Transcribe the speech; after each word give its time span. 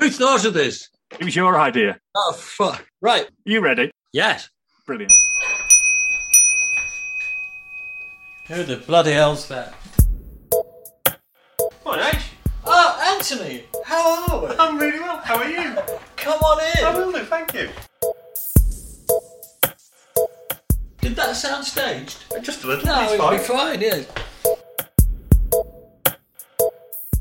Who 0.00 0.08
thought 0.08 0.46
of 0.46 0.54
this? 0.54 0.88
It 1.18 1.24
was 1.24 1.36
your 1.36 1.60
idea. 1.60 1.98
Oh, 2.14 2.32
fuck. 2.32 2.86
Right. 3.02 3.28
You 3.44 3.60
ready? 3.60 3.90
Yes. 4.14 4.48
Brilliant. 4.86 5.12
Who 8.48 8.64
the 8.64 8.78
bloody 8.78 9.12
hell's 9.12 9.46
that? 9.48 9.74
Come 10.50 11.68
on, 11.84 11.98
H. 12.00 12.16
Oh, 12.64 13.14
Anthony. 13.14 13.64
How 13.84 14.32
are 14.32 14.48
we? 14.48 14.56
I'm 14.56 14.78
really 14.78 15.00
well. 15.00 15.18
How 15.18 15.36
are 15.36 15.48
you? 15.48 15.76
Come 16.16 16.38
on 16.40 16.60
in. 16.78 16.84
I 16.84 16.98
will 16.98 17.12
do, 17.12 17.18
thank 17.24 17.52
you. 17.52 17.68
Did 21.02 21.14
that 21.16 21.36
sound 21.36 21.64
staged? 21.66 22.24
Just 22.42 22.64
a 22.64 22.68
little. 22.68 22.86
No, 22.86 23.02
it's 23.02 23.12
it'll 23.12 23.30
be 23.30 23.38
fine. 23.38 23.78
fine, 23.78 23.80
yeah. 23.82 24.02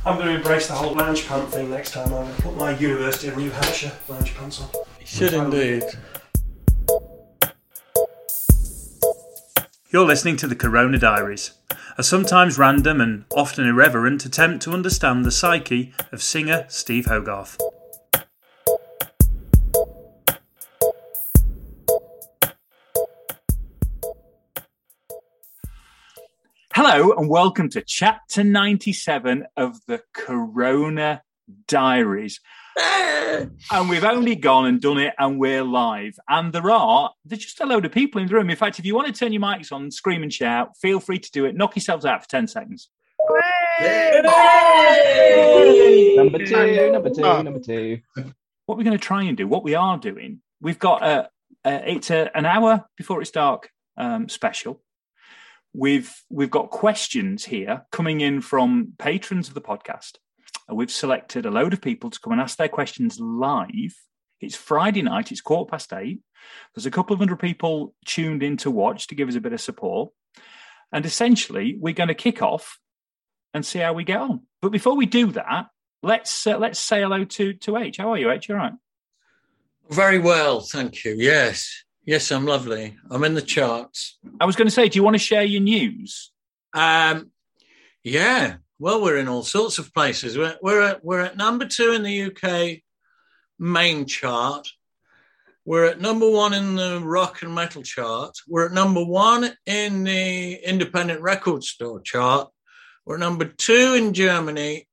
I'm 0.09 0.15
going 0.15 0.29
to 0.29 0.35
embrace 0.37 0.65
the 0.65 0.73
whole 0.73 0.95
lounge 0.95 1.27
pant 1.27 1.49
thing 1.49 1.69
next 1.69 1.91
time. 1.91 2.05
I'm 2.05 2.23
going 2.23 2.35
to 2.35 2.41
put 2.41 2.57
my 2.57 2.71
University 2.71 3.27
of 3.27 3.37
New 3.37 3.51
Hampshire 3.51 3.91
lounge 4.07 4.33
pants 4.33 4.59
on. 4.59 4.67
You 4.99 5.05
should 5.05 5.33
indeed. 5.35 5.83
You're 9.91 10.07
listening 10.07 10.35
to 10.37 10.47
the 10.47 10.55
Corona 10.55 10.97
Diaries, 10.97 11.51
a 11.95 12.01
sometimes 12.01 12.57
random 12.57 12.99
and 12.99 13.25
often 13.35 13.67
irreverent 13.67 14.25
attempt 14.25 14.63
to 14.63 14.71
understand 14.71 15.25
the 15.25 15.31
psyche 15.31 15.93
of 16.11 16.23
singer 16.23 16.65
Steve 16.69 17.05
Hogarth. 17.05 17.59
Hello 26.75 27.13
and 27.13 27.27
welcome 27.27 27.67
to 27.69 27.81
chapter 27.81 28.43
97 28.43 29.47
of 29.57 29.83
the 29.87 30.03
Corona 30.13 31.23
Diaries. 31.67 32.41
And 33.71 33.89
we've 33.89 34.03
only 34.03 34.35
gone 34.35 34.67
and 34.67 34.79
done 34.79 34.99
it, 34.99 35.15
and 35.17 35.39
we're 35.39 35.63
live. 35.63 36.13
And 36.29 36.53
there 36.53 36.69
are 36.69 37.11
there's 37.25 37.41
just 37.41 37.59
a 37.59 37.65
load 37.65 37.85
of 37.85 37.91
people 37.91 38.21
in 38.21 38.27
the 38.27 38.35
room. 38.35 38.51
In 38.51 38.55
fact, 38.55 38.77
if 38.77 38.85
you 38.85 38.93
want 38.93 39.07
to 39.07 39.13
turn 39.13 39.33
your 39.33 39.41
mics 39.41 39.71
on, 39.71 39.89
scream 39.89 40.21
and 40.21 40.31
shout, 40.31 40.77
feel 40.77 40.99
free 40.99 41.17
to 41.17 41.31
do 41.31 41.45
it. 41.45 41.55
Knock 41.55 41.75
yourselves 41.75 42.05
out 42.05 42.21
for 42.21 42.29
ten 42.29 42.47
seconds. 42.47 42.89
Number 46.17 46.45
two, 46.45 46.91
number 46.91 47.09
two, 47.09 47.21
number 47.21 47.59
two. 47.59 47.99
What 48.67 48.77
we're 48.77 48.83
going 48.83 48.97
to 48.97 49.03
try 49.03 49.23
and 49.23 49.35
do, 49.35 49.47
what 49.47 49.63
we 49.63 49.73
are 49.73 49.97
doing, 49.97 50.41
we've 50.61 50.79
got 50.79 51.03
a, 51.03 51.29
a 51.65 51.93
it's 51.95 52.11
a, 52.11 52.29
an 52.37 52.45
hour 52.45 52.85
before 52.95 53.21
it's 53.21 53.31
dark 53.31 53.71
um, 53.97 54.29
special. 54.29 54.83
We've 55.73 56.13
we've 56.29 56.49
got 56.49 56.69
questions 56.69 57.45
here 57.45 57.85
coming 57.91 58.21
in 58.21 58.41
from 58.41 58.93
patrons 58.97 59.47
of 59.47 59.53
the 59.53 59.61
podcast. 59.61 60.17
And 60.67 60.77
we've 60.77 60.91
selected 60.91 61.45
a 61.45 61.51
load 61.51 61.73
of 61.73 61.81
people 61.81 62.09
to 62.09 62.19
come 62.19 62.33
and 62.33 62.41
ask 62.41 62.57
their 62.57 62.67
questions 62.67 63.19
live. 63.19 63.95
It's 64.41 64.55
Friday 64.55 65.01
night, 65.01 65.31
it's 65.31 65.41
quarter 65.41 65.69
past 65.69 65.91
eight. 65.93 66.21
There's 66.73 66.85
a 66.85 66.91
couple 66.91 67.13
of 67.13 67.19
hundred 67.19 67.39
people 67.39 67.93
tuned 68.05 68.43
in 68.43 68.57
to 68.57 68.71
watch 68.71 69.07
to 69.07 69.15
give 69.15 69.29
us 69.29 69.35
a 69.35 69.41
bit 69.41 69.53
of 69.53 69.61
support. 69.61 70.11
And 70.91 71.05
essentially, 71.05 71.75
we're 71.77 71.93
going 71.93 72.07
to 72.07 72.15
kick 72.15 72.41
off 72.41 72.79
and 73.53 73.65
see 73.65 73.79
how 73.79 73.93
we 73.93 74.03
get 74.03 74.19
on. 74.19 74.41
But 74.61 74.71
before 74.71 74.95
we 74.95 75.05
do 75.05 75.31
that, 75.33 75.67
let's 76.01 76.47
uh, 76.47 76.57
let's 76.57 76.79
say 76.79 77.01
hello 77.01 77.25
to 77.25 77.53
to 77.53 77.77
H. 77.77 77.97
How 77.97 78.11
are 78.11 78.17
you, 78.17 78.31
H? 78.31 78.49
You 78.49 78.55
all 78.55 78.61
right? 78.61 78.73
Very 79.89 80.19
well, 80.19 80.61
thank 80.61 81.03
you. 81.03 81.15
Yes. 81.17 81.83
Yes, 82.05 82.31
I'm 82.31 82.45
lovely. 82.45 82.97
I'm 83.09 83.23
in 83.23 83.35
the 83.35 83.41
charts. 83.41 84.17
I 84.39 84.45
was 84.45 84.55
going 84.55 84.67
to 84.67 84.73
say, 84.73 84.89
do 84.89 84.97
you 84.97 85.03
want 85.03 85.15
to 85.15 85.19
share 85.19 85.43
your 85.43 85.61
news? 85.61 86.31
Um, 86.73 87.31
yeah. 88.03 88.55
Well, 88.79 89.01
we're 89.01 89.17
in 89.17 89.27
all 89.27 89.43
sorts 89.43 89.77
of 89.77 89.93
places. 89.93 90.37
We're 90.37 90.57
we're 90.61 90.81
at, 90.81 91.03
we're 91.03 91.21
at 91.21 91.37
number 91.37 91.65
two 91.65 91.91
in 91.91 92.03
the 92.03 92.23
UK 92.23 92.81
main 93.59 94.05
chart. 94.05 94.67
We're 95.65 95.85
at 95.85 96.01
number 96.01 96.29
one 96.29 96.53
in 96.53 96.75
the 96.75 97.01
rock 97.03 97.41
and 97.41 97.53
metal 97.53 97.83
chart. 97.83 98.35
We're 98.47 98.67
at 98.67 98.71
number 98.71 99.03
one 99.03 99.51
in 99.65 100.03
the 100.05 100.53
independent 100.53 101.21
record 101.21 101.63
store 101.63 101.99
chart. 101.99 102.49
We're 103.05 103.17
number 103.17 103.45
two 103.45 103.93
in 103.95 104.13
Germany 104.13 104.87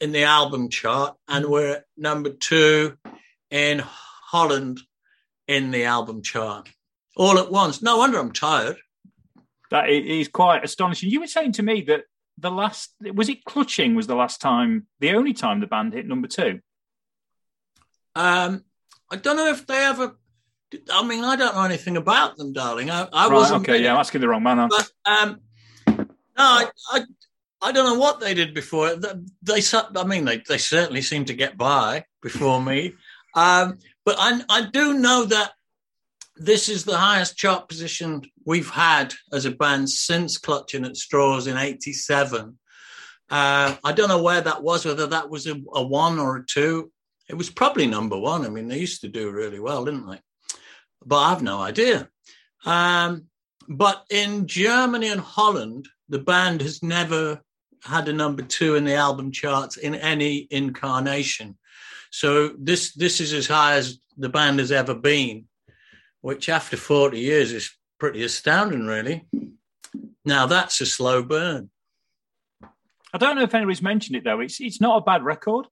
in 0.00 0.12
the 0.12 0.24
album 0.24 0.68
chart, 0.70 1.16
and 1.28 1.46
we're 1.46 1.76
at 1.76 1.84
number 1.96 2.30
two 2.30 2.96
in 3.50 3.82
Holland 3.84 4.80
in 5.48 5.70
the 5.70 5.84
album 5.84 6.22
chart. 6.22 6.68
All 7.16 7.38
at 7.38 7.50
once. 7.50 7.82
No 7.82 7.98
wonder 7.98 8.18
I'm 8.18 8.32
tired. 8.32 8.76
That 9.70 9.88
is 9.88 10.28
quite 10.28 10.64
astonishing. 10.64 11.10
You 11.10 11.20
were 11.20 11.26
saying 11.26 11.52
to 11.52 11.62
me 11.62 11.82
that 11.82 12.04
the 12.38 12.50
last 12.50 12.94
was 13.14 13.28
it 13.28 13.44
clutching 13.44 13.94
was 13.94 14.06
the 14.06 14.14
last 14.14 14.40
time, 14.40 14.86
the 15.00 15.14
only 15.14 15.32
time 15.32 15.60
the 15.60 15.66
band 15.66 15.94
hit 15.94 16.06
number 16.06 16.28
two. 16.28 16.60
Um, 18.14 18.64
I 19.10 19.16
don't 19.16 19.36
know 19.36 19.48
if 19.48 19.66
they 19.66 19.84
ever. 19.84 20.16
I 20.92 21.06
mean, 21.06 21.24
I 21.24 21.36
don't 21.36 21.54
know 21.54 21.62
anything 21.62 21.96
about 21.96 22.36
them, 22.36 22.52
darling. 22.52 22.90
I, 22.90 23.08
I 23.12 23.28
right, 23.28 23.32
wasn't. 23.32 23.62
okay, 23.62 23.82
yeah, 23.82 23.92
I'm 23.92 24.00
asking 24.00 24.20
the 24.20 24.28
wrong 24.28 24.42
man. 24.42 24.68
But 24.68 24.90
um, 25.06 25.40
no, 25.86 26.04
I, 26.38 26.66
I, 26.90 27.00
I 27.62 27.72
don't 27.72 27.86
know 27.86 27.98
what 27.98 28.20
they 28.20 28.34
did 28.34 28.52
before. 28.52 28.94
They, 28.96 29.12
they 29.42 29.60
I 29.96 30.04
mean, 30.04 30.24
they, 30.24 30.42
they 30.48 30.58
certainly 30.58 31.02
seem 31.02 31.24
to 31.26 31.34
get 31.34 31.56
by 31.56 32.04
before 32.20 32.60
me. 32.60 32.94
Um, 33.34 33.78
but 34.06 34.16
I, 34.18 34.40
I 34.48 34.62
do 34.70 34.94
know 34.94 35.24
that 35.24 35.52
this 36.36 36.68
is 36.68 36.84
the 36.84 36.96
highest 36.96 37.36
chart 37.36 37.68
position 37.68 38.22
we've 38.46 38.70
had 38.70 39.12
as 39.32 39.44
a 39.44 39.50
band 39.50 39.90
since 39.90 40.38
Clutching 40.38 40.86
at 40.86 40.96
Straws 40.96 41.48
in 41.48 41.58
'87. 41.58 42.58
Uh, 43.28 43.76
I 43.82 43.92
don't 43.92 44.08
know 44.08 44.22
where 44.22 44.40
that 44.40 44.62
was, 44.62 44.84
whether 44.84 45.08
that 45.08 45.28
was 45.28 45.48
a, 45.48 45.56
a 45.74 45.84
one 45.84 46.20
or 46.20 46.36
a 46.36 46.46
two. 46.46 46.92
It 47.28 47.34
was 47.34 47.50
probably 47.50 47.88
number 47.88 48.16
one. 48.16 48.46
I 48.46 48.48
mean, 48.48 48.68
they 48.68 48.78
used 48.78 49.00
to 49.00 49.08
do 49.08 49.32
really 49.32 49.58
well, 49.58 49.84
didn't 49.84 50.08
they? 50.08 50.20
But 51.04 51.16
I 51.16 51.30
have 51.30 51.42
no 51.42 51.60
idea. 51.60 52.08
Um, 52.64 53.24
but 53.68 54.04
in 54.10 54.46
Germany 54.46 55.08
and 55.08 55.20
Holland, 55.20 55.88
the 56.08 56.20
band 56.20 56.62
has 56.62 56.84
never 56.84 57.40
had 57.82 58.08
a 58.08 58.12
number 58.12 58.42
two 58.42 58.76
in 58.76 58.84
the 58.84 58.94
album 58.94 59.32
charts 59.32 59.76
in 59.76 59.96
any 59.96 60.46
incarnation. 60.50 61.58
So 62.10 62.48
this 62.58 62.92
this 62.94 63.20
is 63.20 63.32
as 63.32 63.46
high 63.46 63.74
as 63.74 63.98
the 64.16 64.28
band 64.28 64.58
has 64.58 64.72
ever 64.72 64.94
been, 64.94 65.46
which 66.20 66.48
after 66.48 66.76
40 66.76 67.18
years 67.18 67.52
is 67.52 67.70
pretty 67.98 68.22
astounding, 68.24 68.86
really. 68.86 69.26
Now 70.24 70.46
that's 70.46 70.80
a 70.80 70.86
slow 70.86 71.22
burn. 71.22 71.70
I 73.12 73.18
don't 73.18 73.36
know 73.36 73.42
if 73.42 73.54
anybody's 73.54 73.82
mentioned 73.82 74.16
it 74.16 74.24
though. 74.24 74.40
It's 74.40 74.60
it's 74.60 74.80
not 74.80 74.98
a 74.98 75.04
bad 75.04 75.24
record. 75.24 75.66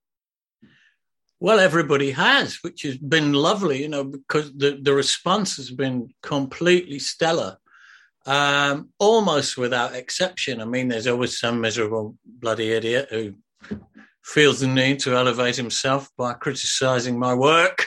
Well, 1.40 1.60
everybody 1.60 2.12
has, 2.12 2.62
which 2.62 2.82
has 2.82 2.96
been 2.96 3.34
lovely, 3.34 3.82
you 3.82 3.88
know, 3.88 4.04
because 4.04 4.50
the, 4.54 4.78
the 4.80 4.94
response 4.94 5.56
has 5.56 5.70
been 5.70 6.08
completely 6.22 6.98
stellar, 6.98 7.58
um, 8.24 8.88
almost 8.98 9.58
without 9.58 9.94
exception. 9.94 10.62
I 10.62 10.64
mean, 10.64 10.88
there's 10.88 11.06
always 11.06 11.38
some 11.38 11.60
miserable 11.60 12.16
bloody 12.24 12.70
idiot 12.70 13.08
who 13.10 13.34
feels 14.24 14.60
the 14.60 14.66
need 14.66 14.98
to 15.00 15.14
elevate 15.14 15.54
himself 15.54 16.10
by 16.16 16.32
criticizing 16.32 17.18
my 17.18 17.34
work. 17.34 17.86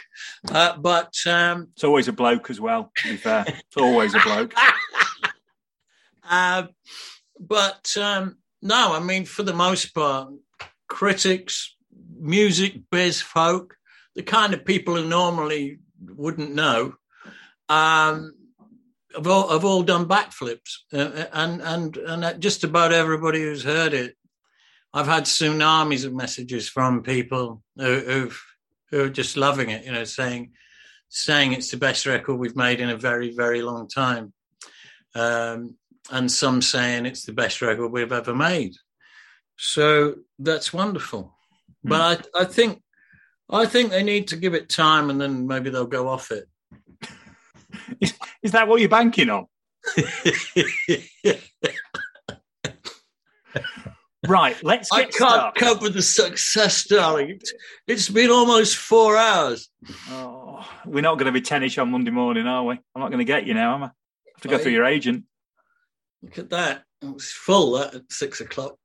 Uh, 0.49 0.77
but 0.77 1.13
um, 1.25 1.67
It's 1.73 1.83
always 1.83 2.07
a 2.07 2.13
bloke 2.13 2.49
as 2.49 2.61
well. 2.61 2.91
To 2.97 3.09
be 3.09 3.17
fair, 3.17 3.43
it's 3.47 3.77
always 3.77 4.13
a 4.13 4.19
bloke. 4.19 4.53
uh, 6.29 6.67
but 7.39 7.95
um, 7.97 8.37
no, 8.61 8.93
I 8.93 8.99
mean, 8.99 9.25
for 9.25 9.43
the 9.43 9.53
most 9.53 9.93
part, 9.95 10.29
critics, 10.87 11.75
music 12.19 12.81
biz 12.91 13.21
folk, 13.21 13.75
the 14.15 14.23
kind 14.23 14.53
of 14.53 14.63
people 14.63 14.95
who 14.95 15.07
normally 15.07 15.79
wouldn't 15.99 16.53
know, 16.53 16.93
um, 17.67 18.33
have 19.15 19.27
all, 19.27 19.49
have 19.49 19.65
all 19.65 19.83
done 19.83 20.07
backflips, 20.07 20.77
uh, 20.93 21.25
and 21.33 21.61
and 21.61 21.97
and 21.97 22.41
just 22.41 22.63
about 22.63 22.93
everybody 22.93 23.41
who's 23.41 23.63
heard 23.63 23.93
it. 23.93 24.15
I've 24.97 25.05
had 25.05 25.25
tsunamis 25.25 26.05
of 26.05 26.15
messages 26.15 26.67
from 26.67 27.03
people 27.03 27.61
who 27.75 27.99
who've, 27.99 28.43
who 28.89 29.03
are 29.03 29.09
just 29.09 29.37
loving 29.37 29.69
it, 29.69 29.85
you 29.85 29.91
know, 29.91 30.05
saying 30.05 30.53
saying 31.09 31.53
it's 31.53 31.69
the 31.69 31.77
best 31.77 32.07
record 32.07 32.37
we've 32.37 32.55
made 32.55 32.79
in 32.79 32.89
a 32.89 32.97
very 32.97 33.31
very 33.31 33.61
long 33.61 33.87
time. 33.87 34.33
Um, 35.13 35.75
and 36.09 36.31
some 36.31 36.63
saying 36.63 37.05
it's 37.05 37.25
the 37.25 37.31
best 37.31 37.61
record 37.61 37.89
we've 37.89 38.11
ever 38.11 38.33
made. 38.33 38.73
So 39.55 40.15
that's 40.39 40.73
wonderful. 40.73 41.31
But 41.83 42.27
I, 42.33 42.41
I 42.41 42.45
think 42.45 42.81
I 43.51 43.67
think 43.67 43.91
they 43.91 44.01
need 44.01 44.29
to 44.29 44.35
give 44.35 44.55
it 44.55 44.67
time, 44.67 45.11
and 45.11 45.21
then 45.21 45.45
maybe 45.45 45.69
they'll 45.69 45.85
go 45.85 46.07
off 46.07 46.31
it. 46.31 46.45
Is, 48.01 48.15
is 48.41 48.51
that 48.53 48.67
what 48.67 48.79
you're 48.79 48.89
banking 48.89 49.29
on? 49.29 49.45
Right, 54.25 54.61
let's 54.63 54.91
I 54.91 55.03
can't 55.03 55.13
started. 55.13 55.59
cope 55.59 55.81
with 55.81 55.93
the 55.93 56.01
success, 56.01 56.85
darling. 56.85 57.39
It's- 57.87 58.09
been 58.09 58.31
almost 58.31 58.75
four 58.77 59.15
hours. 59.15 59.69
Oh, 60.09 60.67
we're 60.85 61.01
not 61.01 61.17
going 61.19 61.27
to 61.27 61.31
be 61.31 61.41
tennish 61.41 61.79
on 61.79 61.91
Monday 61.91 62.11
morning, 62.11 62.47
are 62.47 62.63
we? 62.63 62.75
I'm 62.95 63.01
not 63.01 63.09
going 63.09 63.19
to 63.19 63.25
get 63.25 63.45
you 63.45 63.53
now, 63.53 63.75
am 63.75 63.83
I? 63.83 63.87
I 63.87 63.91
have 64.35 64.41
to 64.41 64.47
go 64.47 64.57
through 64.57 64.71
your 64.71 64.85
agent. 64.85 65.25
Look 66.23 66.37
at 66.39 66.49
that. 66.49 66.83
It 67.01 67.13
was 67.13 67.31
full 67.31 67.73
that 67.73 67.93
at 67.93 68.11
six 68.11 68.41
o'clock. 68.41 68.77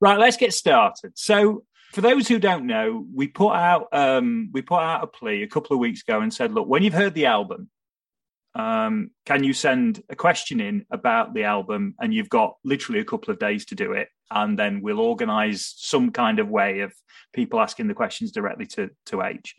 Right, 0.00 0.18
let's 0.18 0.36
get 0.36 0.52
started. 0.52 1.12
So, 1.16 1.64
for 1.92 2.00
those 2.02 2.28
who 2.28 2.38
don't 2.38 2.66
know, 2.66 3.06
we 3.14 3.28
put 3.28 3.52
out 3.54 3.88
um, 3.92 4.50
we 4.52 4.60
put 4.60 4.80
out 4.80 5.02
a 5.04 5.06
plea 5.06 5.42
a 5.42 5.48
couple 5.48 5.74
of 5.74 5.80
weeks 5.80 6.02
ago 6.02 6.20
and 6.20 6.34
said, 6.34 6.52
look, 6.52 6.68
when 6.68 6.82
you've 6.82 6.92
heard 6.92 7.14
the 7.14 7.26
album, 7.26 7.70
um, 8.54 9.10
can 9.26 9.42
you 9.42 9.52
send 9.52 10.02
a 10.08 10.16
question 10.16 10.60
in 10.60 10.86
about 10.90 11.34
the 11.34 11.44
album? 11.44 11.94
And 11.98 12.14
you've 12.14 12.28
got 12.28 12.54
literally 12.64 13.00
a 13.00 13.04
couple 13.04 13.32
of 13.32 13.38
days 13.38 13.66
to 13.66 13.74
do 13.74 13.92
it, 13.92 14.08
and 14.30 14.58
then 14.58 14.80
we'll 14.82 15.00
organise 15.00 15.74
some 15.76 16.10
kind 16.10 16.38
of 16.38 16.48
way 16.48 16.80
of 16.80 16.92
people 17.32 17.60
asking 17.60 17.88
the 17.88 17.94
questions 17.94 18.30
directly 18.30 18.66
to 18.66 18.90
to 19.06 19.22
H. 19.22 19.54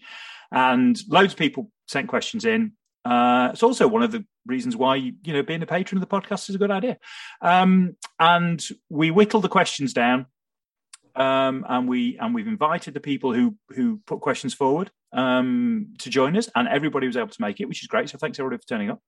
And 0.52 0.98
loads 1.10 1.34
of 1.34 1.40
people 1.40 1.72
sent 1.88 2.08
questions 2.08 2.46
in. 2.46 2.74
Uh, 3.04 3.50
it's 3.54 3.64
also 3.64 3.88
one 3.88 4.02
of 4.02 4.12
the 4.12 4.26
reasons 4.46 4.76
why 4.76 4.96
you 4.96 5.14
know 5.26 5.44
being 5.44 5.62
a 5.62 5.68
patron 5.68 6.02
of 6.02 6.08
the 6.08 6.16
podcast 6.16 6.50
is 6.50 6.56
a 6.56 6.60
good 6.60 6.72
idea. 6.72 6.98
Um, 7.42 7.98
and 8.20 8.66
we 8.90 9.12
whittled 9.12 9.44
the 9.44 9.50
questions 9.50 9.94
down, 9.94 10.28
um, 11.16 11.66
and 11.68 11.90
we 11.90 12.18
and 12.18 12.34
we've 12.34 12.48
invited 12.48 12.94
the 12.94 13.02
people 13.02 13.34
who 13.34 13.58
who 13.70 14.00
put 14.08 14.22
questions 14.22 14.54
forward 14.54 14.90
um, 15.16 15.94
to 16.00 16.10
join 16.10 16.38
us, 16.38 16.50
and 16.56 16.68
everybody 16.68 17.08
was 17.08 17.18
able 17.18 17.30
to 17.30 17.42
make 17.42 17.60
it, 17.60 17.68
which 17.68 17.82
is 17.82 17.88
great. 17.88 18.10
So 18.10 18.18
thanks 18.18 18.40
everybody 18.40 18.62
for 18.62 18.68
turning 18.68 18.92
up. 18.92 19.02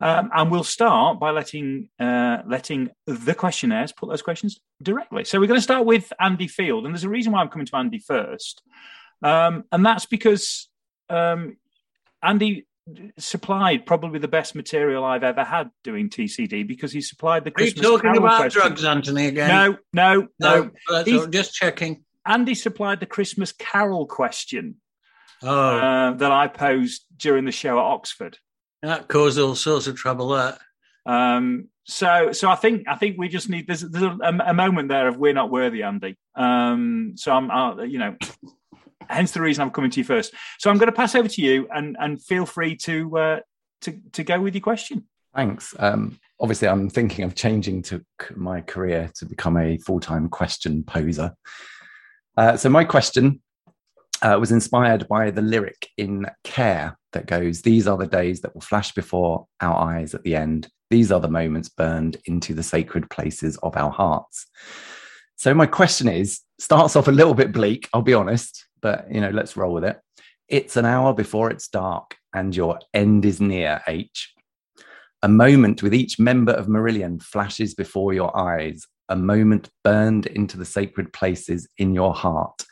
Um, 0.00 0.30
and 0.32 0.50
we'll 0.50 0.62
start 0.62 1.18
by 1.18 1.30
letting 1.32 1.88
uh, 1.98 2.38
letting 2.46 2.90
the 3.06 3.34
questionnaires 3.34 3.90
put 3.90 4.08
those 4.08 4.22
questions 4.22 4.60
directly. 4.80 5.24
So 5.24 5.40
we're 5.40 5.48
going 5.48 5.58
to 5.58 5.62
start 5.62 5.86
with 5.86 6.12
Andy 6.20 6.46
Field, 6.46 6.84
and 6.84 6.94
there's 6.94 7.04
a 7.04 7.08
reason 7.08 7.32
why 7.32 7.40
I'm 7.40 7.48
coming 7.48 7.66
to 7.66 7.76
Andy 7.76 7.98
first, 7.98 8.62
um, 9.22 9.64
and 9.72 9.84
that's 9.84 10.06
because 10.06 10.68
um, 11.10 11.56
Andy 12.22 12.66
supplied 13.18 13.86
probably 13.86 14.18
the 14.18 14.28
best 14.28 14.54
material 14.54 15.04
I've 15.04 15.24
ever 15.24 15.44
had 15.44 15.70
doing 15.82 16.08
TCD 16.08 16.66
because 16.66 16.92
he 16.92 17.00
supplied 17.00 17.44
the 17.44 17.50
Christmas. 17.50 17.84
Are 17.84 17.90
you 17.90 17.96
talking 17.96 18.16
about 18.16 18.40
question. 18.40 18.60
drugs, 18.60 18.84
Anthony? 18.84 19.26
Again? 19.26 19.48
No, 19.48 19.78
no, 19.92 20.28
no. 20.38 20.70
no. 20.88 21.04
He's- 21.04 21.26
just 21.26 21.54
checking. 21.54 22.04
Andy 22.24 22.54
supplied 22.54 23.00
the 23.00 23.06
Christmas 23.06 23.52
Carol 23.52 24.06
question 24.06 24.76
Oh, 25.42 25.78
uh, 25.78 26.12
that 26.14 26.32
I 26.32 26.48
posed 26.48 27.04
during 27.16 27.44
the 27.44 27.52
show 27.52 27.78
at 27.78 27.84
Oxford. 27.84 28.38
that 28.82 29.08
caused 29.08 29.38
all 29.38 29.54
sorts 29.54 29.86
of 29.86 29.96
trouble. 29.96 30.30
That. 30.30 30.58
Um, 31.06 31.68
so, 31.84 32.32
so 32.32 32.50
I 32.50 32.54
think 32.54 32.86
I 32.86 32.96
think 32.96 33.16
we 33.18 33.28
just 33.28 33.48
need 33.48 33.66
there's, 33.66 33.80
there's 33.80 34.04
a, 34.04 34.38
a 34.46 34.54
moment 34.54 34.88
there 34.88 35.08
of 35.08 35.16
we're 35.16 35.32
not 35.32 35.50
worthy, 35.50 35.82
Andy. 35.82 36.16
Um, 36.34 37.14
so 37.16 37.32
I'm, 37.32 37.50
uh, 37.50 37.82
you 37.82 37.98
know, 37.98 38.16
hence 39.08 39.32
the 39.32 39.40
reason 39.40 39.62
I'm 39.62 39.70
coming 39.70 39.90
to 39.90 40.00
you 40.00 40.04
first. 40.04 40.34
So 40.58 40.70
I'm 40.70 40.78
going 40.78 40.90
to 40.90 40.96
pass 40.96 41.14
over 41.14 41.28
to 41.28 41.42
you, 41.42 41.68
and 41.74 41.96
and 41.98 42.22
feel 42.22 42.46
free 42.46 42.76
to 42.76 43.18
uh, 43.18 43.40
to 43.82 43.98
to 44.12 44.24
go 44.24 44.40
with 44.40 44.54
your 44.54 44.62
question. 44.62 45.06
Thanks. 45.34 45.74
Um, 45.78 46.18
obviously, 46.40 46.68
I'm 46.68 46.90
thinking 46.90 47.24
of 47.24 47.34
changing 47.34 47.82
to 47.82 48.04
my 48.34 48.60
career 48.60 49.10
to 49.16 49.26
become 49.26 49.56
a 49.56 49.78
full 49.78 50.00
time 50.00 50.28
question 50.28 50.82
poser. 50.84 51.34
Uh, 52.36 52.56
so, 52.56 52.68
my 52.68 52.84
question 52.84 53.40
uh, 54.22 54.36
was 54.38 54.52
inspired 54.52 55.06
by 55.08 55.30
the 55.30 55.42
lyric 55.42 55.88
in 55.96 56.26
Care 56.44 56.98
that 57.12 57.26
goes, 57.26 57.62
These 57.62 57.86
are 57.86 57.96
the 57.96 58.06
days 58.06 58.40
that 58.40 58.54
will 58.54 58.60
flash 58.60 58.92
before 58.92 59.46
our 59.60 59.76
eyes 59.76 60.14
at 60.14 60.22
the 60.22 60.34
end. 60.34 60.68
These 60.90 61.12
are 61.12 61.20
the 61.20 61.28
moments 61.28 61.68
burned 61.68 62.16
into 62.24 62.54
the 62.54 62.62
sacred 62.62 63.10
places 63.10 63.56
of 63.58 63.76
our 63.76 63.90
hearts. 63.90 64.46
So, 65.36 65.54
my 65.54 65.66
question 65.66 66.08
is 66.08 66.40
starts 66.58 66.96
off 66.96 67.08
a 67.08 67.12
little 67.12 67.34
bit 67.34 67.52
bleak, 67.52 67.88
I'll 67.92 68.02
be 68.02 68.14
honest, 68.14 68.66
but 68.80 69.06
you 69.10 69.20
know, 69.20 69.30
let's 69.30 69.56
roll 69.56 69.72
with 69.72 69.84
it. 69.84 69.98
It's 70.48 70.76
an 70.76 70.84
hour 70.84 71.12
before 71.12 71.50
it's 71.50 71.68
dark 71.68 72.16
and 72.34 72.54
your 72.54 72.78
end 72.94 73.24
is 73.24 73.40
near, 73.40 73.82
H. 73.86 74.34
A 75.22 75.28
moment 75.28 75.82
with 75.82 75.94
each 75.94 76.18
member 76.18 76.52
of 76.52 76.66
Marillion 76.66 77.22
flashes 77.22 77.74
before 77.74 78.12
your 78.12 78.36
eyes, 78.36 78.86
a 79.08 79.16
moment 79.16 79.68
burned 79.82 80.26
into 80.26 80.56
the 80.56 80.64
sacred 80.64 81.12
places 81.12 81.68
in 81.76 81.94
your 81.94 82.14
heart. 82.14 82.64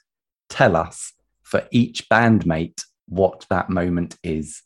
Tell 0.49 0.77
us, 0.77 1.13
for 1.47 1.67
each 1.71 2.09
bandmate, 2.09 2.83
what 3.07 3.47
that 3.51 3.71
moment 3.71 4.17
is. 4.25 4.63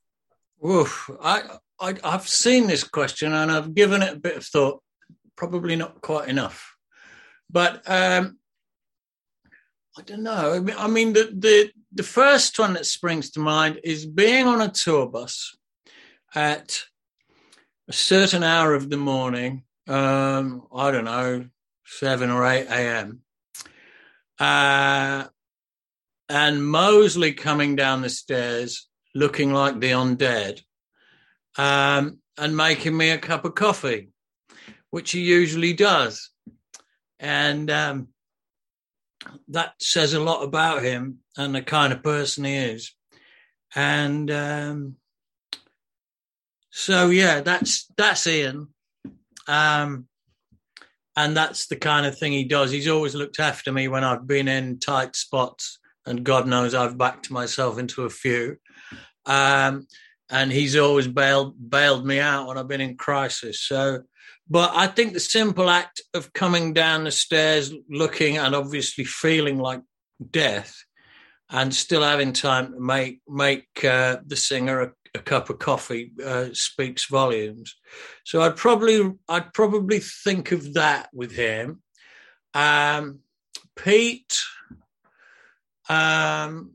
Oof. 0.66 1.10
I, 1.22 1.42
I 1.78 1.94
I've 2.02 2.26
seen 2.26 2.66
this 2.66 2.84
question 2.84 3.34
and 3.34 3.52
I've 3.52 3.74
given 3.74 4.02
it 4.02 4.14
a 4.14 4.20
bit 4.20 4.36
of 4.36 4.44
thought. 4.44 4.82
Probably 5.36 5.76
not 5.76 6.00
quite 6.00 6.28
enough, 6.28 6.74
but 7.48 7.82
um, 7.88 8.38
I 9.96 10.02
don't 10.02 10.22
know. 10.22 10.54
I 10.54 10.60
mean, 10.60 10.76
I 10.78 10.86
mean 10.86 11.12
the, 11.14 11.32
the 11.34 11.70
the 11.92 12.02
first 12.02 12.58
one 12.58 12.74
that 12.74 12.84
springs 12.84 13.30
to 13.32 13.40
mind 13.40 13.80
is 13.82 14.04
being 14.04 14.46
on 14.46 14.60
a 14.60 14.68
tour 14.68 15.06
bus 15.06 15.56
at 16.34 16.82
a 17.88 17.92
certain 17.92 18.42
hour 18.42 18.74
of 18.74 18.90
the 18.90 18.98
morning. 18.98 19.64
Um, 19.86 20.66
I 20.74 20.90
don't 20.90 21.06
know, 21.06 21.46
seven 21.86 22.30
or 22.30 22.44
eight 22.46 22.66
a.m. 22.66 23.22
Uh, 24.38 25.24
and 26.30 26.64
Mosley 26.64 27.32
coming 27.32 27.74
down 27.74 28.02
the 28.02 28.08
stairs 28.08 28.88
looking 29.16 29.52
like 29.52 29.80
the 29.80 29.90
undead 29.90 30.62
um, 31.58 32.18
and 32.38 32.56
making 32.56 32.96
me 32.96 33.10
a 33.10 33.18
cup 33.18 33.44
of 33.44 33.56
coffee, 33.56 34.10
which 34.90 35.10
he 35.10 35.22
usually 35.22 35.72
does. 35.72 36.30
And 37.18 37.68
um, 37.68 38.08
that 39.48 39.74
says 39.80 40.14
a 40.14 40.20
lot 40.20 40.44
about 40.44 40.84
him 40.84 41.18
and 41.36 41.52
the 41.52 41.62
kind 41.62 41.92
of 41.92 42.04
person 42.04 42.44
he 42.44 42.54
is. 42.54 42.94
And 43.74 44.30
um, 44.30 44.96
so, 46.70 47.10
yeah, 47.10 47.40
that's 47.40 47.86
that's 47.96 48.26
Ian. 48.28 48.68
Um, 49.48 50.06
and 51.16 51.36
that's 51.36 51.66
the 51.66 51.76
kind 51.76 52.06
of 52.06 52.16
thing 52.16 52.30
he 52.30 52.44
does. 52.44 52.70
He's 52.70 52.88
always 52.88 53.16
looked 53.16 53.40
after 53.40 53.72
me 53.72 53.88
when 53.88 54.04
I've 54.04 54.28
been 54.28 54.46
in 54.46 54.78
tight 54.78 55.16
spots, 55.16 55.79
and 56.06 56.24
God 56.24 56.46
knows 56.46 56.74
I've 56.74 56.98
backed 56.98 57.30
myself 57.30 57.78
into 57.78 58.04
a 58.04 58.10
few. 58.10 58.56
Um, 59.26 59.86
and 60.30 60.52
he's 60.52 60.76
always 60.76 61.08
bailed 61.08 61.54
bailed 61.70 62.06
me 62.06 62.20
out 62.20 62.46
when 62.46 62.56
I've 62.56 62.68
been 62.68 62.80
in 62.80 62.96
crisis. 62.96 63.60
So, 63.60 64.02
but 64.48 64.72
I 64.74 64.86
think 64.86 65.12
the 65.12 65.20
simple 65.20 65.68
act 65.68 66.00
of 66.14 66.32
coming 66.32 66.72
down 66.72 67.04
the 67.04 67.10
stairs, 67.10 67.72
looking 67.88 68.38
and 68.38 68.54
obviously 68.54 69.04
feeling 69.04 69.58
like 69.58 69.82
death, 70.30 70.84
and 71.50 71.74
still 71.74 72.02
having 72.02 72.32
time 72.32 72.72
to 72.72 72.80
make 72.80 73.20
make 73.28 73.66
uh, 73.84 74.18
the 74.24 74.36
singer 74.36 74.80
a, 74.80 74.92
a 75.16 75.18
cup 75.18 75.50
of 75.50 75.58
coffee 75.58 76.12
uh, 76.24 76.46
speaks 76.52 77.06
volumes. 77.06 77.76
So 78.24 78.42
I'd 78.42 78.56
probably 78.56 79.12
I'd 79.28 79.52
probably 79.52 79.98
think 79.98 80.52
of 80.52 80.74
that 80.74 81.08
with 81.12 81.32
him. 81.32 81.82
Um, 82.54 83.20
Pete, 83.76 84.40
um, 85.90 86.70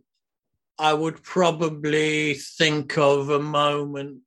I 0.78 0.94
would 0.94 1.24
probably 1.24 2.34
think 2.34 2.98
of 2.98 3.30
a 3.30 3.40
moment 3.40 4.19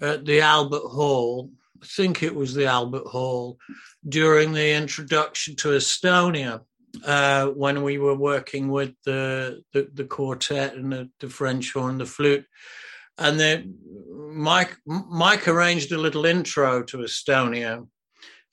at 0.00 0.24
the 0.24 0.40
Albert 0.40 0.86
Hall. 0.86 1.50
I 1.82 1.86
think 1.86 2.22
it 2.22 2.34
was 2.34 2.54
the 2.54 2.66
Albert 2.66 3.08
Hall 3.08 3.58
during 4.08 4.52
the 4.52 4.72
introduction 4.72 5.56
to 5.56 5.70
Estonia 5.70 6.60
uh, 7.04 7.46
when 7.48 7.82
we 7.82 7.98
were 7.98 8.14
working 8.14 8.68
with 8.68 8.94
the 9.04 9.62
the, 9.72 9.88
the 9.94 10.04
quartet 10.04 10.74
and 10.74 10.92
the, 10.92 11.10
the 11.18 11.28
French 11.28 11.72
horn, 11.72 11.98
the 11.98 12.06
flute, 12.06 12.46
and 13.18 13.40
then 13.40 13.78
Mike 14.32 14.76
Mike 14.86 15.48
arranged 15.48 15.90
a 15.90 15.98
little 15.98 16.24
intro 16.24 16.84
to 16.84 16.98
Estonia 16.98 17.84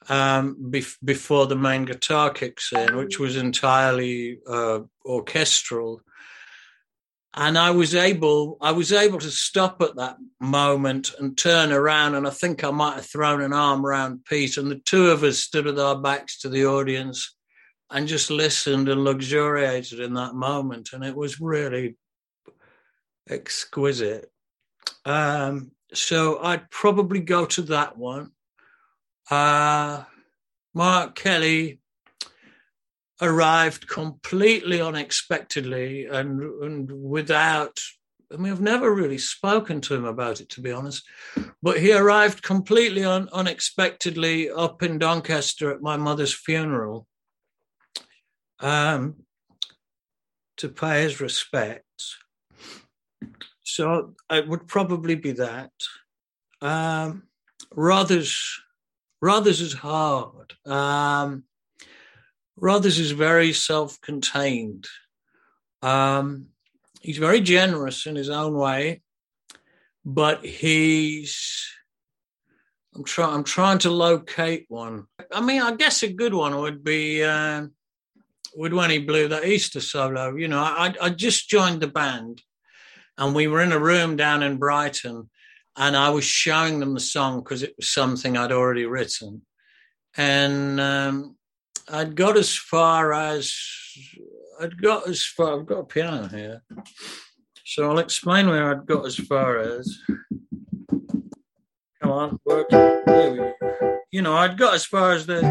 um, 0.10 0.56
bef- 0.72 0.98
before 1.04 1.48
the 1.48 1.56
main 1.56 1.86
guitar 1.86 2.30
kicks 2.30 2.72
in, 2.72 2.96
which 2.96 3.20
was 3.20 3.36
entirely 3.36 4.40
uh, 4.48 4.80
orchestral. 5.06 6.02
And 7.34 7.58
I 7.58 7.70
was 7.72 7.94
able, 7.94 8.58
I 8.62 8.72
was 8.72 8.92
able 8.92 9.20
to 9.20 9.30
stop 9.30 9.82
at 9.82 9.96
that 9.98 10.18
moment 10.40 11.14
and 11.20 11.38
turn 11.38 11.72
around, 11.72 12.16
and 12.16 12.26
I 12.26 12.32
think 12.32 12.64
I 12.64 12.72
might 12.72 12.96
have 12.96 13.06
thrown 13.06 13.42
an 13.42 13.54
arm 13.54 13.86
around 13.86 14.26
Pete, 14.26 14.58
and 14.58 14.72
the 14.72 14.82
two 14.84 15.12
of 15.12 15.24
us 15.24 15.40
stood 15.40 15.66
with 15.66 15.80
our 15.80 15.96
backs 15.96 16.40
to 16.40 16.50
the 16.50 16.66
audience 16.66 17.36
and 17.92 18.08
just 18.08 18.32
listened 18.32 18.90
and 18.90 19.04
luxuriated 19.04 20.00
in 20.00 20.16
that 20.16 20.34
moment, 20.34 20.90
and 20.94 21.04
it 21.04 21.16
was 21.16 21.40
really 21.40 21.96
exquisite. 23.30 24.32
Um, 25.06 25.72
so 25.94 26.40
I'd 26.42 26.70
probably 26.70 27.20
go 27.20 27.46
to 27.46 27.62
that 27.64 27.98
one. 27.98 28.32
Uh, 29.30 30.04
Mark 30.74 31.16
Kelly 31.16 31.80
arrived 33.22 33.88
completely 33.88 34.80
unexpectedly 34.80 36.06
and, 36.06 36.42
and 36.64 36.92
without. 36.92 37.80
I 38.32 38.36
mean, 38.36 38.52
I've 38.52 38.60
never 38.60 38.94
really 38.94 39.18
spoken 39.18 39.80
to 39.82 39.96
him 39.96 40.04
about 40.04 40.42
it, 40.42 40.50
to 40.50 40.62
be 40.62 40.72
honest. 40.72 41.04
But 41.64 41.80
he 41.80 41.94
arrived 41.94 42.44
completely 42.44 43.06
un, 43.06 43.30
unexpectedly 43.32 44.50
up 44.50 44.84
in 44.84 45.00
Doncaster 45.00 45.72
at 45.72 45.82
my 45.82 45.96
mother's 45.96 46.34
funeral 46.34 47.08
um, 48.60 49.16
to 50.58 50.68
pay 50.68 51.04
his 51.04 51.22
respects. 51.22 52.18
So 53.64 54.14
it 54.30 54.48
would 54.48 54.68
probably 54.68 55.16
be 55.16 55.32
that. 55.34 55.72
Um, 56.62 57.24
Rothers, 57.74 58.62
Rothers 59.22 59.62
is 59.62 59.74
hard. 59.74 60.54
Um, 60.66 61.44
Rothers 62.56 63.00
is 63.00 63.12
very 63.12 63.54
self-contained. 63.54 64.88
Um, 65.82 66.48
he's 67.02 67.18
very 67.18 67.42
generous 67.42 68.06
in 68.06 68.16
his 68.16 68.30
own 68.30 68.56
way, 68.56 69.02
but 70.06 70.46
he's. 70.46 71.66
I'm 72.96 73.04
trying. 73.04 73.34
I'm 73.34 73.44
trying 73.44 73.78
to 73.80 73.92
locate 73.92 74.66
one. 74.70 75.06
I 75.32 75.42
mean, 75.42 75.62
I 75.62 75.76
guess 75.76 76.02
a 76.02 76.12
good 76.12 76.34
one 76.34 76.56
would 76.58 76.84
be 76.84 77.24
uh, 77.24 77.68
would 78.56 78.74
when 78.74 78.90
he 78.90 79.00
blew 79.00 79.28
that 79.28 79.46
Easter 79.46 79.82
solo. 79.82 80.36
You 80.36 80.48
know, 80.48 80.60
I 80.60 80.96
I 81.00 81.10
just 81.10 81.48
joined 81.48 81.82
the 81.82 81.88
band, 81.88 82.42
and 83.18 83.36
we 83.36 83.48
were 83.48 83.62
in 83.62 83.72
a 83.72 83.80
room 83.80 84.16
down 84.16 84.42
in 84.42 84.58
Brighton, 84.58 85.30
and 85.78 85.96
I 85.96 86.10
was 86.10 86.26
showing 86.26 86.80
them 86.80 86.94
the 86.96 87.00
song 87.00 87.40
because 87.40 87.62
it 87.62 87.76
was 87.78 87.90
something 87.90 88.36
I'd 88.36 88.52
already 88.52 88.86
written, 88.86 89.44
and 90.18 90.82
um, 90.82 91.38
I'd 91.88 92.16
got 92.16 92.36
as 92.36 92.56
far 92.56 93.14
as 93.14 93.56
I'd 94.60 94.82
got 94.82 95.08
as 95.08 95.24
far. 95.24 95.60
I've 95.60 95.68
got 95.68 95.80
a 95.80 95.84
piano 95.84 96.28
here, 96.28 96.64
so 97.64 97.90
I'll 97.90 98.00
explain 98.00 98.48
where 98.48 98.72
I'd 98.72 98.88
got 98.88 99.06
as 99.06 99.16
far 99.16 99.60
as. 99.60 100.00
Come 102.02 102.12
on, 102.12 102.40
work. 102.46 102.72
You 104.12 104.22
know, 104.22 104.34
I'd 104.34 104.58
got 104.58 104.74
as 104.74 104.86
far 104.86 105.14
as 105.14 105.26
the. 105.28 105.42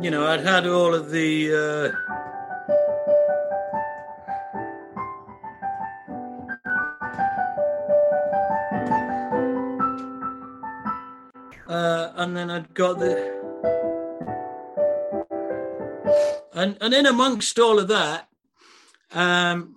You 0.00 0.10
know, 0.10 0.26
I'd 0.26 0.40
had 0.40 0.66
all 0.66 0.94
of 0.94 1.10
the. 1.10 1.94
Uh, 1.94 2.21
uh, 11.72 12.12
and 12.16 12.36
then 12.36 12.50
I'd 12.50 12.74
got 12.74 12.98
the. 12.98 13.40
And, 16.54 16.76
and 16.82 16.92
in 16.92 17.06
amongst 17.06 17.58
all 17.58 17.78
of 17.78 17.88
that, 17.88 18.28
um, 19.12 19.76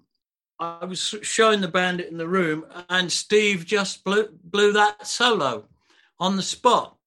I 0.60 0.84
was 0.84 1.16
showing 1.22 1.62
the 1.62 1.70
band 1.70 2.02
in 2.02 2.18
the 2.18 2.28
room, 2.28 2.66
and 2.90 3.10
Steve 3.10 3.66
just 3.66 4.04
blew, 4.04 4.28
blew 4.44 4.74
that 4.74 5.08
solo 5.08 5.70
on 6.20 6.36
the 6.36 6.44
spot. 6.44 6.98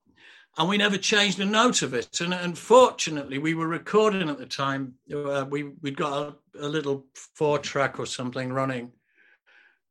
And 0.56 0.68
we 0.68 0.78
never 0.78 0.96
changed 0.96 1.38
a 1.38 1.44
note 1.44 1.82
of 1.82 1.92
it. 1.94 2.20
And 2.20 2.32
unfortunately, 2.32 3.38
we 3.38 3.54
were 3.54 3.68
recording 3.68 4.28
at 4.28 4.38
the 4.38 4.46
time. 4.46 4.94
Uh, 5.14 5.44
we, 5.48 5.64
we'd 5.82 5.96
got 5.96 6.34
a, 6.58 6.66
a 6.66 6.68
little 6.68 7.06
four 7.14 7.58
track 7.58 8.00
or 8.00 8.06
something 8.06 8.52
running. 8.52 8.92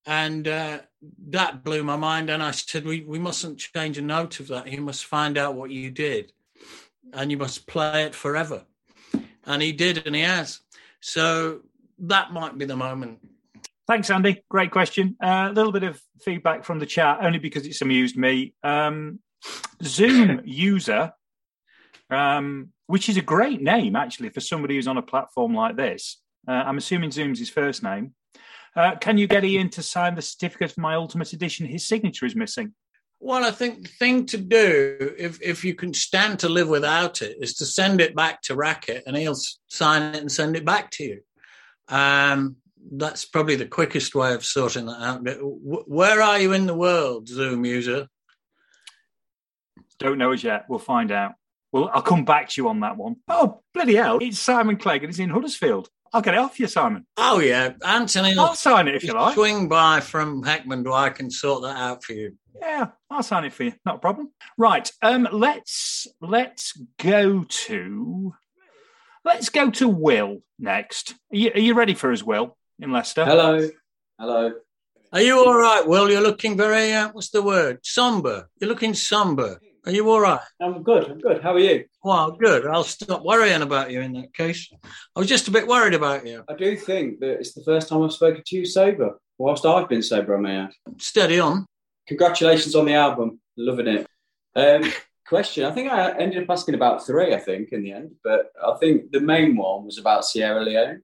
And 0.08 0.48
uh, 0.48 0.80
that 1.28 1.64
blew 1.64 1.84
my 1.84 1.98
mind. 1.98 2.32
And 2.32 2.42
I 2.42 2.52
said, 2.52 2.86
we, 2.86 3.02
we 3.02 3.20
mustn't 3.20 3.60
change 3.60 4.00
a 4.00 4.02
note 4.02 4.40
of 4.40 4.48
that. 4.48 4.72
You 4.72 4.82
must 4.82 5.06
find 5.06 5.38
out 5.38 5.56
what 5.56 5.70
you 5.70 5.92
did 5.92 6.32
and 7.14 7.32
you 7.32 7.38
must 7.38 7.68
play 7.68 8.04
it 8.04 8.16
forever. 8.16 8.64
And 9.46 9.62
he 9.62 9.72
did, 9.72 10.06
and 10.06 10.16
he 10.16 10.22
has. 10.22 10.60
So 11.00 11.62
that 12.00 12.32
might 12.34 12.58
be 12.58 12.66
the 12.66 12.76
moment. 12.76 13.20
Thanks, 13.88 14.10
Andy. 14.10 14.44
Great 14.50 14.72
question. 14.72 15.16
Uh, 15.24 15.28
a 15.28 15.30
uh, 15.30 15.52
little 15.52 15.72
bit 15.72 15.84
of 15.84 16.02
feedback 16.22 16.66
from 16.66 16.80
the 16.80 16.86
chat, 16.86 17.20
only 17.22 17.40
because 17.40 17.66
it's 17.66 17.82
amused 17.82 18.18
me. 18.18 18.54
Um, 18.64 19.20
Zoom 19.82 20.42
user, 20.44 21.14
um, 22.10 22.70
which 22.88 23.08
is 23.08 23.16
a 23.18 23.22
great 23.22 23.62
name 23.62 23.96
actually 23.96 24.30
for 24.30 24.42
somebody 24.42 24.76
who's 24.76 24.88
on 24.88 24.98
a 24.98 25.02
platform 25.02 25.54
like 25.54 25.78
this. 25.78 26.20
Uh, 26.48 26.52
I'm 26.52 26.78
assuming 26.78 27.12
Zoom's 27.12 27.40
his 27.40 27.50
first 27.50 27.84
name. 27.84 28.14
Uh, 28.78 28.96
can 28.96 29.18
you 29.18 29.26
get 29.26 29.44
Ian 29.44 29.70
to 29.72 29.82
sign 29.82 30.14
the 30.14 30.22
certificate 30.22 30.72
for 30.72 30.82
my 30.82 30.94
Ultimate 30.94 31.34
Edition? 31.34 31.66
His 31.66 31.88
signature 31.88 32.28
is 32.28 32.36
missing. 32.36 32.74
Well, 33.20 33.44
I 33.44 33.50
think 33.50 33.82
the 33.82 33.90
thing 33.90 34.28
to 34.28 34.38
do, 34.38 35.16
if 35.18 35.42
if 35.42 35.66
you 35.66 35.74
can 35.74 35.96
stand 35.96 36.38
to 36.40 36.50
live 36.50 36.70
without 36.70 37.24
it, 37.24 37.38
is 37.42 37.56
to 37.56 37.66
send 37.66 38.00
it 38.00 38.16
back 38.16 38.44
to 38.44 38.56
Racket, 38.56 39.04
and 39.08 39.18
he'll 39.18 39.36
sign 39.68 40.14
it 40.14 40.22
and 40.22 40.32
send 40.32 40.56
it 40.56 40.64
back 40.64 40.92
to 40.92 41.04
you. 41.04 41.22
Um, 41.88 42.58
that's 42.92 43.26
probably 43.26 43.56
the 43.56 43.66
quickest 43.66 44.14
way 44.14 44.36
of 44.36 44.46
sorting 44.46 44.86
that 44.86 45.02
out. 45.02 45.22
Where 45.24 46.22
are 46.22 46.40
you 46.40 46.54
in 46.54 46.68
the 46.68 46.76
world, 46.76 47.28
Zoom 47.28 47.66
user? 47.66 48.08
Don't 49.98 50.20
know 50.20 50.32
as 50.32 50.44
yet. 50.44 50.66
We'll 50.70 50.78
find 50.78 51.12
out. 51.12 51.34
Well, 51.72 51.90
I'll 51.92 52.04
come 52.04 52.24
back 52.24 52.50
to 52.50 52.62
you 52.62 52.70
on 52.70 52.82
that 52.82 52.98
one. 52.98 53.18
Oh, 53.28 53.62
bloody 53.74 53.96
hell. 53.96 54.20
It's 54.22 54.40
Simon 54.40 54.78
Clegg 54.78 55.04
and 55.04 55.12
he's 55.12 55.20
in 55.20 55.30
Huddersfield. 55.30 55.90
I'll 56.14 56.22
get 56.22 56.34
it 56.34 56.40
off 56.40 56.60
you, 56.60 56.68
Simon. 56.68 57.06
Oh, 57.18 57.40
yeah. 57.40 57.74
Anthony, 57.86 58.36
I'll 58.38 58.56
sign 58.56 58.88
it 58.88 58.96
if 58.96 59.04
you 59.04 59.14
like. 59.14 59.34
Swing 59.34 59.68
by 59.68 60.00
from 60.00 60.44
Heckmond 60.44 60.92
I 60.92 61.10
can 61.10 61.30
sort 61.30 61.64
that 61.64 61.78
out 61.78 62.04
for 62.04 62.14
you. 62.14 62.38
Yeah, 62.60 62.88
I'll 63.10 63.24
sign 63.24 63.46
it 63.46 63.54
for 63.54 63.64
you. 63.64 63.74
Not 63.86 63.96
a 63.96 64.00
problem. 64.00 64.32
Right. 64.58 64.92
Um, 65.02 65.28
let's 65.32 66.08
let's 66.22 66.74
go 66.98 67.46
to 67.48 68.34
let's 69.24 69.50
go 69.50 69.70
to 69.72 69.88
Will 69.88 70.42
next. 70.58 71.12
Are 71.32 71.38
you, 71.38 71.52
are 71.54 71.60
you 71.60 71.74
ready 71.76 71.94
for 71.94 72.12
us, 72.12 72.24
Will, 72.24 72.58
in 72.80 72.92
Leicester? 72.92 73.26
Hello. 73.26 73.70
Hello. 74.20 74.54
Are 75.14 75.22
you 75.22 75.38
all 75.38 75.56
right, 75.56 75.88
Will? 75.88 76.10
You're 76.10 76.22
looking 76.22 76.58
very, 76.58 76.92
uh, 76.94 77.10
what's 77.12 77.30
the 77.30 77.42
word? 77.42 77.80
Somber. 77.84 78.50
You're 78.60 78.70
looking 78.70 78.94
somber. 78.94 79.60
Are 79.88 79.92
you 79.92 80.10
all 80.10 80.20
right? 80.20 80.42
I'm 80.62 80.84
good. 80.84 81.10
I'm 81.10 81.20
good. 81.20 81.42
How 81.42 81.54
are 81.54 81.60
you? 81.60 81.86
Well, 82.04 82.32
good. 82.32 82.68
I'll 82.68 82.84
stop 82.84 83.24
worrying 83.24 83.62
about 83.62 83.90
you 83.90 84.02
in 84.02 84.12
that 84.16 84.34
case. 84.34 84.70
I 84.84 85.20
was 85.20 85.30
just 85.30 85.48
a 85.48 85.52
bit 85.52 85.66
worried 85.66 85.94
about 85.94 86.28
you. 86.28 86.44
I 86.50 86.56
do 86.56 86.76
think 86.76 87.22
that 87.22 87.40
it's 87.40 87.54
the 87.54 87.64
first 87.64 87.88
time 87.88 88.04
I've 88.04 88.12
spoken 88.12 88.44
to 88.46 88.56
you 88.58 88.66
sober, 88.66 89.18
whilst 89.38 89.66
I've 89.66 89.88
been 89.88 90.04
sober, 90.04 90.36
I 90.36 90.42
may 90.42 90.58
add. 90.58 90.74
Steady 90.98 91.40
on. 91.40 91.66
Congratulations 92.06 92.76
on 92.76 92.84
the 92.84 92.96
album. 92.96 93.40
Loving 93.56 93.88
it. 93.88 94.08
Um, 94.58 94.92
question. 95.26 95.64
I 95.64 95.72
think 95.72 95.90
I 95.90 96.12
ended 96.18 96.44
up 96.44 96.50
asking 96.50 96.76
about 96.76 97.06
three, 97.06 97.34
I 97.34 97.40
think, 97.40 97.72
in 97.72 97.82
the 97.82 97.94
end, 97.94 98.12
but 98.26 98.52
I 98.62 98.76
think 98.82 99.14
the 99.14 99.22
main 99.22 99.56
one 99.56 99.86
was 99.86 99.98
about 99.98 100.26
Sierra 100.26 100.66
Leone. 100.66 101.02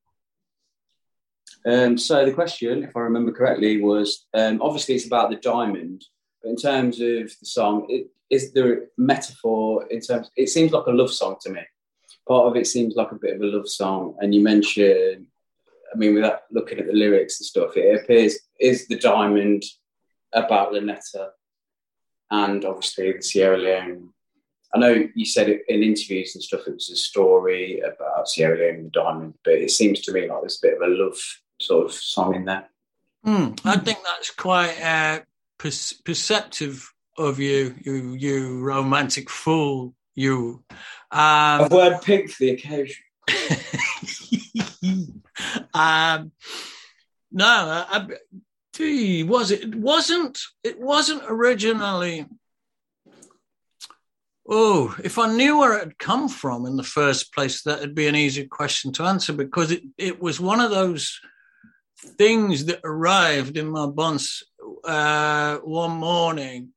Um, 1.65 1.97
so 1.97 2.25
the 2.25 2.33
question, 2.33 2.83
if 2.83 2.97
I 2.97 2.99
remember 2.99 3.31
correctly, 3.31 3.81
was 3.81 4.25
um, 4.33 4.61
obviously 4.61 4.95
it's 4.95 5.07
about 5.07 5.29
the 5.29 5.37
diamond, 5.37 6.03
but 6.41 6.49
in 6.49 6.57
terms 6.57 6.99
of 6.99 7.31
the 7.39 7.45
song, 7.45 7.85
it, 7.87 8.09
is 8.33 8.51
the 8.51 8.89
metaphor 8.97 9.85
in 9.91 10.01
terms? 10.01 10.31
It 10.35 10.49
seems 10.49 10.71
like 10.71 10.87
a 10.87 10.91
love 10.91 11.13
song 11.13 11.35
to 11.41 11.51
me. 11.51 11.61
Part 12.27 12.47
of 12.47 12.55
it 12.55 12.65
seems 12.65 12.95
like 12.95 13.11
a 13.11 13.15
bit 13.15 13.35
of 13.35 13.41
a 13.41 13.45
love 13.45 13.69
song, 13.69 14.15
and 14.19 14.33
you 14.33 14.41
mentioned, 14.41 15.27
I 15.93 15.97
mean, 15.97 16.15
without 16.15 16.41
looking 16.51 16.79
at 16.79 16.87
the 16.87 16.93
lyrics 16.93 17.39
and 17.39 17.45
stuff, 17.45 17.77
it 17.77 18.01
appears 18.01 18.39
is 18.59 18.87
the 18.87 18.97
diamond 18.97 19.63
about 20.33 20.71
Lynetta 20.71 21.29
and 22.31 22.65
obviously 22.65 23.11
the 23.11 23.21
Sierra 23.21 23.57
Leone. 23.57 24.09
I 24.73 24.79
know 24.79 25.07
you 25.13 25.25
said 25.25 25.49
it 25.49 25.61
in 25.67 25.83
interviews 25.83 26.33
and 26.33 26.43
stuff. 26.43 26.67
It 26.67 26.73
was 26.73 26.89
a 26.89 26.95
story 26.95 27.81
about 27.81 28.27
Sierra 28.27 28.57
Leone 28.57 28.75
and 28.75 28.85
the 28.87 28.89
diamond, 28.89 29.35
but 29.43 29.53
it 29.53 29.69
seems 29.69 30.01
to 30.01 30.11
me 30.11 30.27
like 30.27 30.41
there's 30.41 30.59
a 30.63 30.67
bit 30.67 30.81
of 30.81 30.81
a 30.81 30.87
love 30.87 31.19
sort 31.61 31.85
of 31.85 31.93
song 31.93 32.35
in 32.35 32.45
there. 32.45 32.67
Mm, 33.25 33.59
I 33.63 33.77
think 33.77 33.99
that's 34.03 34.31
quite 34.31 34.81
uh, 34.81 35.19
per- 35.59 35.99
perceptive 36.03 36.92
of 37.17 37.39
you, 37.39 37.75
you, 37.81 38.13
you 38.13 38.59
romantic 38.61 39.29
fool, 39.29 39.93
you. 40.15 40.63
Um, 40.69 40.77
I've 41.11 41.71
worn 41.71 41.99
pink 41.99 42.31
for 42.31 42.43
the 42.43 42.51
occasion. 42.51 43.03
um, 45.73 46.31
no, 47.31 47.45
I, 47.45 47.85
I, 47.89 48.07
gee, 48.75 49.23
was 49.23 49.51
it? 49.51 49.63
It 49.63 49.75
wasn't. 49.75 50.39
It 50.63 50.79
wasn't 50.79 51.23
originally. 51.27 52.25
Oh, 54.47 54.93
if 55.01 55.17
I 55.17 55.33
knew 55.33 55.59
where 55.59 55.77
it 55.77 55.83
had 55.83 55.97
come 55.97 56.27
from 56.27 56.65
in 56.65 56.75
the 56.75 56.83
first 56.83 57.33
place, 57.33 57.61
that 57.61 57.79
would 57.79 57.95
be 57.95 58.07
an 58.07 58.15
easy 58.15 58.45
question 58.45 58.91
to 58.93 59.03
answer 59.03 59.31
because 59.31 59.71
it, 59.71 59.83
it 59.97 60.21
was 60.21 60.37
one 60.39 60.59
of 60.59 60.69
those 60.69 61.17
things 62.17 62.65
that 62.65 62.81
arrived 62.83 63.55
in 63.55 63.69
my 63.69 63.85
bunce 63.85 64.43
uh, 64.83 65.57
one 65.59 65.91
morning 65.91 66.73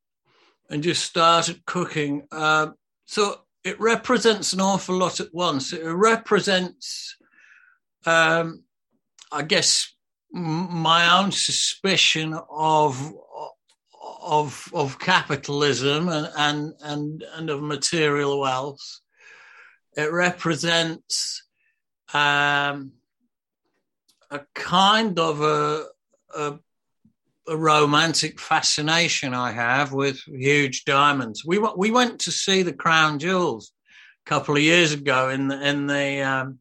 and 0.70 0.82
just 0.82 1.04
started 1.04 1.64
cooking. 1.66 2.26
Uh, 2.30 2.68
so 3.06 3.40
it 3.64 3.80
represents 3.80 4.52
an 4.52 4.61
awful 4.61 4.96
lot 4.96 5.20
at 5.20 5.32
once. 5.32 5.73
It 5.73 5.85
represents, 5.85 7.16
um, 8.04 8.64
I 9.32 9.42
guess, 9.42 9.92
my 10.32 11.18
own 11.18 11.32
suspicion 11.32 12.38
of 12.50 13.12
of 14.23 14.68
of 14.75 14.99
capitalism 14.99 16.08
and 16.08 16.28
and 16.37 16.73
and, 16.82 17.25
and 17.35 17.50
of 17.50 17.62
material 17.62 18.40
wealth. 18.40 19.00
It 19.96 20.12
represents 20.12 21.42
um, 22.12 22.92
a 24.30 24.40
kind 24.54 25.18
of 25.18 25.40
a, 25.40 25.87
a, 26.35 26.58
a 27.49 27.57
romantic 27.57 28.41
fascination 28.41 29.35
I 29.35 29.53
have 29.53 29.93
with 29.93 30.21
huge 30.26 30.85
diamonds. 30.85 31.45
We 31.45 31.59
we 31.76 31.91
went 31.91 32.21
to 32.21 32.33
see 32.33 32.62
the 32.62 32.73
Crown 32.73 33.19
Jewels 33.19 33.73
a 34.26 34.29
couple 34.29 34.57
of 34.57 34.62
years 34.62 34.93
ago 34.93 35.29
in 35.31 35.49
the 35.49 35.67
in 35.67 35.87
the 35.87 36.23
um, 36.23 36.59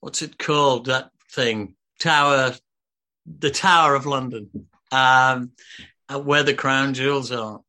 what's 0.00 0.22
it 0.22 0.38
called 0.38 0.86
that 0.86 1.10
thing 1.32 1.74
Tower, 1.98 2.54
the 3.26 3.50
Tower 3.50 3.94
of 3.94 4.06
London, 4.06 4.50
um, 4.92 5.52
where 6.22 6.42
the 6.42 6.54
Crown 6.54 6.94
Jewels 6.94 7.32
are. 7.32 7.60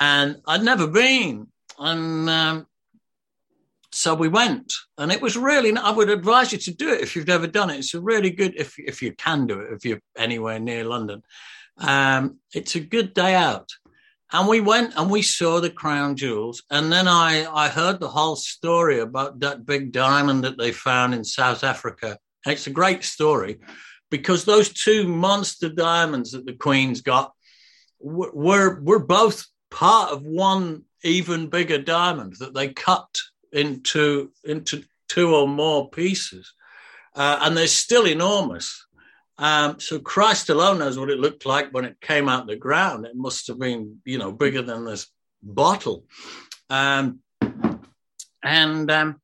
and 0.00 0.40
I'd 0.46 0.62
never 0.62 0.86
been. 0.86 1.48
And 1.78 2.28
um, 2.28 2.66
so 3.92 4.14
we 4.14 4.28
went, 4.28 4.72
and 4.96 5.12
it 5.12 5.20
was 5.20 5.36
really. 5.36 5.76
I 5.76 5.90
would 5.90 6.08
advise 6.08 6.52
you 6.52 6.58
to 6.58 6.74
do 6.74 6.88
it 6.92 7.02
if 7.02 7.14
you've 7.14 7.26
never 7.26 7.46
done 7.46 7.70
it. 7.70 7.78
It's 7.78 7.94
a 7.94 8.00
really 8.00 8.30
good 8.30 8.54
if 8.56 8.78
if 8.78 9.02
you 9.02 9.12
can 9.12 9.46
do 9.46 9.60
it 9.60 9.72
if 9.74 9.84
you're 9.84 10.00
anywhere 10.16 10.58
near 10.58 10.84
London. 10.84 11.22
Um, 11.78 12.38
it's 12.54 12.74
a 12.74 12.80
good 12.80 13.14
day 13.14 13.34
out. 13.34 13.68
And 14.32 14.48
we 14.48 14.60
went 14.60 14.94
and 14.96 15.10
we 15.10 15.20
saw 15.20 15.60
the 15.60 15.70
crown 15.70 16.16
jewels. 16.16 16.62
And 16.70 16.90
then 16.90 17.06
I, 17.06 17.44
I 17.52 17.68
heard 17.68 18.00
the 18.00 18.08
whole 18.08 18.36
story 18.36 19.00
about 19.00 19.40
that 19.40 19.66
big 19.66 19.92
diamond 19.92 20.44
that 20.44 20.56
they 20.56 20.72
found 20.72 21.12
in 21.12 21.22
South 21.22 21.62
Africa. 21.62 22.16
And 22.46 22.52
it's 22.54 22.66
a 22.66 22.70
great 22.70 23.04
story 23.04 23.60
because 24.10 24.44
those 24.44 24.72
two 24.72 25.06
monster 25.06 25.68
diamonds 25.68 26.32
that 26.32 26.46
the 26.46 26.54
Queen's 26.54 27.02
got 27.02 27.32
were, 28.00 28.80
were 28.80 29.04
both 29.04 29.46
part 29.70 30.12
of 30.12 30.22
one 30.22 30.84
even 31.04 31.48
bigger 31.48 31.78
diamond 31.78 32.36
that 32.38 32.54
they 32.54 32.68
cut 32.68 33.08
into, 33.52 34.30
into 34.44 34.84
two 35.08 35.34
or 35.34 35.46
more 35.46 35.90
pieces. 35.90 36.52
Uh, 37.14 37.38
and 37.42 37.56
they're 37.56 37.66
still 37.66 38.06
enormous. 38.06 38.86
Um, 39.38 39.80
so 39.80 39.98
Christ 39.98 40.50
alone 40.50 40.78
knows 40.78 40.98
what 40.98 41.10
it 41.10 41.18
looked 41.18 41.46
like 41.46 41.72
when 41.72 41.84
it 41.84 42.00
came 42.00 42.28
out 42.28 42.46
the 42.46 42.56
ground. 42.56 43.06
It 43.06 43.16
must 43.16 43.48
have 43.48 43.58
been, 43.58 43.98
you 44.04 44.18
know, 44.18 44.32
bigger 44.32 44.62
than 44.62 44.84
this 44.84 45.08
bottle. 45.42 46.04
Um, 46.70 47.20
and 48.42 48.90
um, 48.90 49.20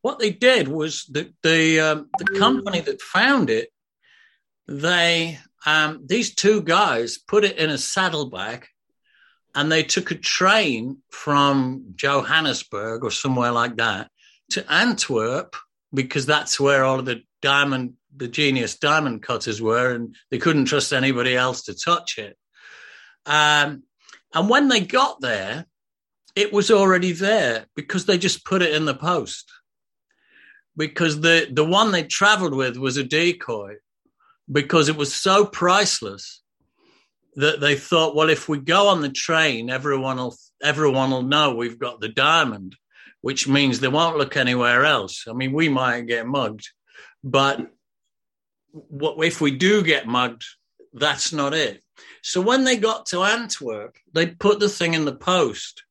what 0.00 0.18
they 0.18 0.30
did 0.30 0.68
was 0.68 1.04
the 1.06 1.32
the, 1.42 1.80
um, 1.80 2.10
the 2.18 2.38
company 2.38 2.80
that 2.80 3.00
found 3.00 3.50
it, 3.50 3.70
they 4.66 5.38
um, 5.64 6.02
these 6.06 6.34
two 6.34 6.62
guys 6.62 7.18
put 7.18 7.44
it 7.44 7.56
in 7.56 7.70
a 7.70 7.78
saddlebag, 7.78 8.66
and 9.54 9.70
they 9.70 9.82
took 9.82 10.10
a 10.10 10.16
train 10.16 10.98
from 11.10 11.92
Johannesburg 11.94 13.04
or 13.04 13.10
somewhere 13.10 13.52
like 13.52 13.76
that 13.76 14.10
to 14.50 14.72
Antwerp 14.72 15.56
because 15.92 16.26
that's 16.26 16.58
where 16.58 16.84
all 16.84 16.98
of 16.98 17.04
the 17.04 17.22
diamond 17.42 17.94
the 18.14 18.28
genius 18.28 18.76
diamond 18.76 19.22
cutters 19.22 19.62
were, 19.62 19.92
and 19.92 20.14
they 20.30 20.38
couldn't 20.38 20.66
trust 20.66 20.92
anybody 20.92 21.34
else 21.34 21.62
to 21.62 21.74
touch 21.74 22.18
it. 22.18 22.36
Um, 23.26 23.84
and 24.34 24.48
when 24.48 24.68
they 24.68 24.80
got 24.80 25.20
there, 25.20 25.66
it 26.34 26.52
was 26.52 26.70
already 26.70 27.12
there 27.12 27.66
because 27.74 28.06
they 28.06 28.18
just 28.18 28.44
put 28.44 28.62
it 28.62 28.74
in 28.74 28.84
the 28.84 28.94
post. 28.94 29.50
Because 30.76 31.20
the, 31.20 31.48
the 31.50 31.64
one 31.64 31.92
they 31.92 32.02
traveled 32.02 32.54
with 32.54 32.76
was 32.76 32.96
a 32.96 33.04
decoy, 33.04 33.74
because 34.50 34.88
it 34.88 34.96
was 34.96 35.14
so 35.14 35.44
priceless 35.44 36.41
that 37.36 37.60
they 37.60 37.76
thought, 37.76 38.14
well, 38.14 38.28
if 38.28 38.48
we 38.48 38.58
go 38.58 38.88
on 38.88 39.00
the 39.00 39.10
train, 39.10 39.70
everyone 39.70 40.18
will 40.18 40.36
everyone 40.62 41.10
will 41.10 41.22
know 41.22 41.54
we've 41.54 41.78
got 41.78 42.00
the 42.00 42.08
diamond, 42.08 42.76
which 43.20 43.48
means 43.48 43.80
they 43.80 43.88
won't 43.88 44.18
look 44.18 44.36
anywhere 44.36 44.84
else. 44.84 45.24
I 45.28 45.32
mean, 45.32 45.52
we 45.52 45.68
might 45.68 46.06
get 46.06 46.26
mugged, 46.26 46.68
but 47.24 47.66
what 48.72 49.24
if 49.26 49.40
we 49.40 49.50
do 49.50 49.82
get 49.82 50.06
mugged? 50.06 50.44
That's 50.92 51.32
not 51.32 51.54
it. 51.54 51.82
So 52.22 52.40
when 52.40 52.64
they 52.64 52.76
got 52.76 53.06
to 53.06 53.22
Antwerp, 53.22 53.96
they 54.12 54.26
put 54.26 54.60
the 54.60 54.68
thing 54.68 54.94
in 54.94 55.04
the 55.04 55.14
post, 55.14 55.84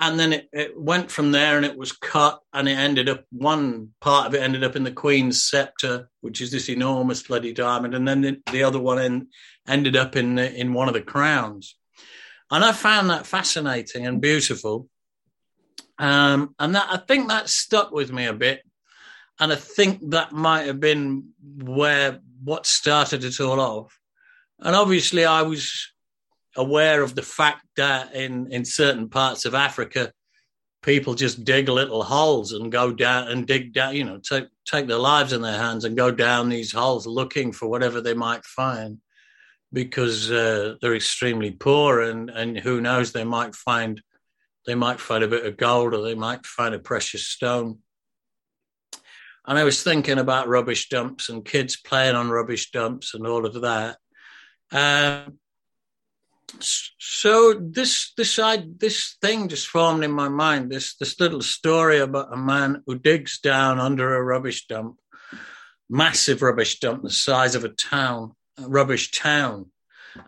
and 0.00 0.18
then 0.18 0.32
it, 0.32 0.48
it, 0.52 0.80
went 0.80 1.10
from 1.10 1.32
there, 1.32 1.56
and 1.56 1.66
it 1.66 1.76
was 1.76 1.92
cut, 1.92 2.40
and 2.52 2.68
it 2.68 2.78
ended 2.78 3.08
up 3.08 3.24
one 3.30 3.90
part 4.00 4.26
of 4.26 4.34
it 4.34 4.42
ended 4.42 4.64
up 4.64 4.76
in 4.76 4.84
the 4.84 4.92
Queen's 4.92 5.42
scepter, 5.42 6.08
which 6.20 6.40
is 6.40 6.50
this 6.50 6.68
enormous 6.68 7.22
bloody 7.22 7.52
diamond, 7.52 7.94
and 7.94 8.06
then 8.06 8.20
the, 8.20 8.40
the 8.52 8.62
other 8.62 8.78
one 8.78 9.00
in, 9.00 9.28
ended 9.66 9.96
up 9.96 10.16
in 10.16 10.36
the, 10.36 10.54
in 10.54 10.72
one 10.72 10.88
of 10.88 10.94
the 10.94 11.02
crowns, 11.02 11.76
and 12.50 12.64
I 12.64 12.72
found 12.72 13.10
that 13.10 13.26
fascinating 13.26 14.06
and 14.06 14.20
beautiful. 14.20 14.88
Um, 16.00 16.54
and 16.60 16.76
that 16.76 16.86
I 16.88 16.98
think 16.98 17.26
that 17.26 17.48
stuck 17.48 17.90
with 17.90 18.12
me 18.12 18.26
a 18.26 18.32
bit 18.32 18.62
and 19.40 19.52
I 19.52 19.56
think 19.56 20.10
that 20.10 20.32
might 20.32 20.66
have 20.66 20.80
been 20.80 21.30
where 21.62 22.20
what 22.42 22.66
started 22.66 23.24
it 23.24 23.40
all 23.40 23.60
off. 23.60 23.98
And 24.58 24.74
obviously, 24.74 25.24
I 25.24 25.42
was 25.42 25.92
aware 26.58 27.02
of 27.02 27.14
the 27.14 27.22
fact 27.22 27.64
that 27.76 28.14
in, 28.14 28.52
in 28.52 28.64
certain 28.64 29.08
parts 29.08 29.44
of 29.44 29.54
Africa, 29.54 30.12
people 30.82 31.14
just 31.14 31.44
dig 31.44 31.68
little 31.68 32.02
holes 32.02 32.52
and 32.52 32.70
go 32.70 32.92
down 32.92 33.28
and 33.28 33.46
dig 33.46 33.72
down, 33.72 33.94
you 33.94 34.04
know, 34.04 34.18
take, 34.18 34.48
take 34.66 34.86
their 34.86 34.98
lives 34.98 35.32
in 35.32 35.40
their 35.40 35.56
hands 35.56 35.84
and 35.84 35.96
go 35.96 36.10
down 36.10 36.48
these 36.48 36.72
holes 36.72 37.06
looking 37.06 37.52
for 37.52 37.68
whatever 37.68 38.00
they 38.00 38.14
might 38.14 38.44
find 38.44 38.98
because 39.72 40.30
uh, 40.30 40.74
they're 40.80 40.96
extremely 40.96 41.52
poor 41.52 42.02
and, 42.02 42.30
and 42.30 42.58
who 42.58 42.80
knows, 42.80 43.12
they 43.12 43.24
might 43.24 43.54
find 43.54 44.02
they 44.66 44.74
might 44.74 45.00
find 45.00 45.24
a 45.24 45.28
bit 45.28 45.46
of 45.46 45.56
gold 45.56 45.94
or 45.94 46.02
they 46.02 46.14
might 46.14 46.44
find 46.44 46.74
a 46.74 46.78
precious 46.78 47.26
stone. 47.26 47.78
And 49.46 49.58
I 49.58 49.64
was 49.64 49.82
thinking 49.82 50.18
about 50.18 50.46
rubbish 50.46 50.90
dumps 50.90 51.30
and 51.30 51.42
kids 51.42 51.78
playing 51.78 52.14
on 52.14 52.28
rubbish 52.28 52.70
dumps 52.70 53.14
and 53.14 53.26
all 53.26 53.46
of 53.46 53.62
that. 53.62 53.96
Um, 54.70 55.38
so 56.60 57.54
this 57.54 58.12
this 58.16 58.38
I, 58.38 58.64
this 58.78 59.16
thing 59.20 59.48
just 59.48 59.66
formed 59.66 60.04
in 60.04 60.10
my 60.10 60.28
mind. 60.28 60.70
This 60.70 60.96
this 60.96 61.18
little 61.20 61.42
story 61.42 61.98
about 61.98 62.32
a 62.32 62.36
man 62.36 62.82
who 62.86 62.98
digs 62.98 63.38
down 63.40 63.78
under 63.78 64.14
a 64.14 64.22
rubbish 64.22 64.66
dump, 64.66 64.98
massive 65.88 66.42
rubbish 66.42 66.80
dump 66.80 67.02
the 67.02 67.10
size 67.10 67.54
of 67.54 67.64
a 67.64 67.68
town, 67.68 68.32
a 68.56 68.68
rubbish 68.68 69.10
town, 69.10 69.70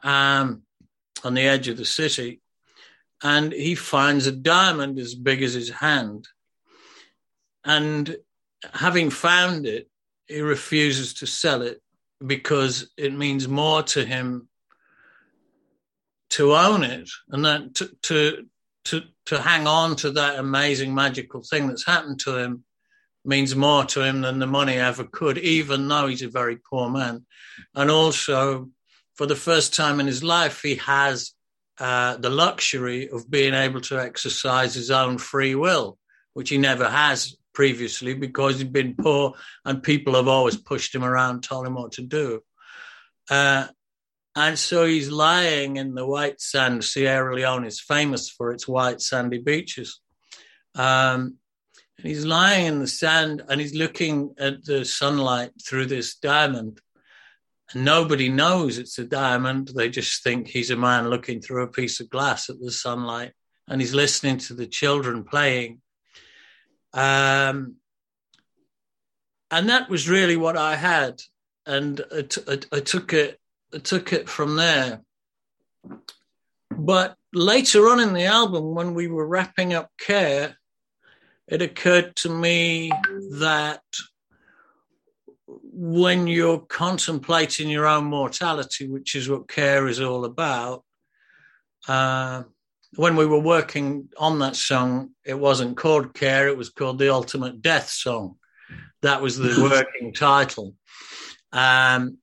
um, 0.03 0.63
on 1.25 1.35
the 1.35 1.43
edge 1.43 1.69
of 1.69 1.77
the 1.77 1.85
city, 1.85 2.41
and 3.23 3.53
he 3.53 3.75
finds 3.75 4.27
a 4.27 4.33
diamond 4.33 4.99
as 4.99 5.15
big 5.15 5.43
as 5.43 5.55
his 5.55 5.71
hand, 5.71 6.29
and 7.65 8.17
having 8.75 9.11
found 9.11 9.67
it, 9.67 9.89
he 10.27 10.41
refuses 10.41 11.15
to 11.15 11.27
sell 11.27 11.63
it 11.63 11.81
because 12.25 12.91
it 12.99 13.13
means 13.15 13.49
more 13.49 13.83
to 13.83 14.05
him 14.05 14.50
to 16.31 16.55
own 16.55 16.85
it 16.85 17.09
and 17.29 17.45
that 17.45 17.75
to, 17.75 17.91
to 18.03 18.47
to 18.85 19.03
to 19.27 19.41
hang 19.41 19.67
on 19.67 19.97
to 19.97 20.13
that 20.13 20.39
amazing 20.39 20.95
magical 20.95 21.43
thing 21.43 21.67
that's 21.67 21.87
happened 21.87 22.21
to 22.21 22.37
him 22.37 22.65
means 23.25 23.55
more 23.55 23.85
to 23.85 24.03
him 24.03 24.23
than 24.23 24.39
the 24.39 24.47
money 24.47 24.75
ever 24.75 25.05
could, 25.05 25.39
even 25.39 25.87
though 25.89 26.07
he's 26.07 26.23
a 26.23 26.29
very 26.29 26.57
poor 26.57 26.89
man. 26.89 27.27
And 27.75 27.91
also, 27.91 28.71
for 29.15 29.27
the 29.27 29.37
first 29.37 29.75
time 29.75 30.01
in 30.01 30.07
his 30.07 30.23
life, 30.23 30.63
he 30.63 30.77
has 30.77 31.33
uh, 31.79 32.17
the 32.17 32.31
luxury 32.31 33.09
of 33.11 33.31
being 33.31 33.55
able 33.55 33.81
to 33.83 34.01
exercise 34.01 34.75
his 34.75 34.91
own 34.91 35.19
free 35.19 35.55
will, 35.55 35.99
which 36.33 36.49
he 36.49 36.59
never 36.59 36.89
has 36.89 37.37
previously 37.53 38.15
because 38.15 38.59
he'd 38.59 38.73
been 38.73 38.95
poor 38.95 39.35
and 39.65 39.83
people 39.83 40.15
have 40.15 40.29
always 40.29 40.57
pushed 40.57 40.95
him 40.95 41.05
around, 41.05 41.43
told 41.43 41.67
him 41.67 41.75
what 41.75 41.93
to 41.93 42.03
do. 42.03 42.41
Uh, 43.29 43.67
and 44.49 44.59
so 44.59 44.85
he's 44.87 45.11
lying 45.11 45.77
in 45.77 45.95
the 45.95 46.07
white 46.07 46.41
sand. 46.41 46.85
Sierra 46.85 47.35
Leone 47.35 47.67
is 47.67 47.81
famous 47.81 48.29
for 48.29 48.53
its 48.53 48.67
white 48.67 49.01
sandy 49.01 49.39
beaches. 49.39 50.01
Um, 50.75 51.37
and 51.99 52.07
he's 52.07 52.25
lying 52.25 52.67
in 52.67 52.79
the 52.79 52.87
sand 52.87 53.43
and 53.49 53.61
he's 53.61 53.75
looking 53.75 54.35
at 54.39 54.65
the 54.65 54.85
sunlight 54.85 55.51
through 55.65 55.87
this 55.87 56.17
diamond. 56.17 56.81
And 57.73 57.85
nobody 57.85 58.29
knows 58.29 58.79
it's 58.79 58.99
a 58.99 59.05
diamond. 59.05 59.73
They 59.75 59.91
just 59.91 60.23
think 60.23 60.49
he's 60.49 60.71
a 60.71 60.77
man 60.77 61.11
looking 61.11 61.41
through 61.41 61.65
a 61.65 61.69
piece 61.69 62.01
of 62.01 62.11
glass 62.11 62.51
at 62.51 62.61
the 62.61 62.71
sunlight. 62.71 63.33
And 63.69 63.81
he's 63.81 63.95
listening 63.95 64.39
to 64.39 64.55
the 64.55 64.67
children 64.67 65.25
playing 65.25 65.81
um, 66.93 67.77
and 69.51 69.69
that 69.69 69.89
was 69.89 70.09
really 70.09 70.37
what 70.37 70.57
I 70.57 70.77
had, 70.77 71.21
and 71.67 72.01
I, 72.13 72.23
took 72.81 73.13
it. 73.13 73.40
Took 73.73 74.13
it 74.13 74.29
from 74.29 74.57
there. 74.57 75.03
But 76.71 77.17
later 77.33 77.89
on 77.89 78.01
in 78.01 78.13
the 78.13 78.25
album, 78.25 78.75
when 78.75 78.95
we 78.95 79.07
were 79.09 79.27
wrapping 79.27 79.75
up 79.75 79.91
Care, 79.99 80.57
it 81.47 81.63
occurred 81.63 82.17
to 82.17 82.29
me 82.29 82.91
that 83.39 83.83
when 85.47 86.27
you're 86.27 86.61
contemplating 86.61 87.69
your 87.69 87.87
own 87.87 88.05
mortality, 88.05 88.89
which 88.89 89.15
is 89.15 89.29
what 89.29 89.49
Care 89.49 89.89
is 89.89 90.01
all 90.01 90.25
about, 90.25 90.85
uh, 91.89 92.45
when 92.97 93.17
we 93.17 93.27
were 93.27 93.41
working 93.41 94.09
on 94.19 94.39
that 94.41 94.57
song, 94.57 95.11
it 95.25 95.39
wasn't 95.39 95.77
called 95.77 96.15
Care, 96.15 96.49
it 96.49 96.57
was 96.57 96.71
called 96.71 96.99
The 96.99 97.13
Ultimate 97.13 97.63
Death 97.63 97.89
Song. 97.89 98.37
That 99.03 99.23
was 99.23 99.37
the 99.37 99.61
working 99.71 100.13
title. 100.13 100.75
Um, 101.53 102.19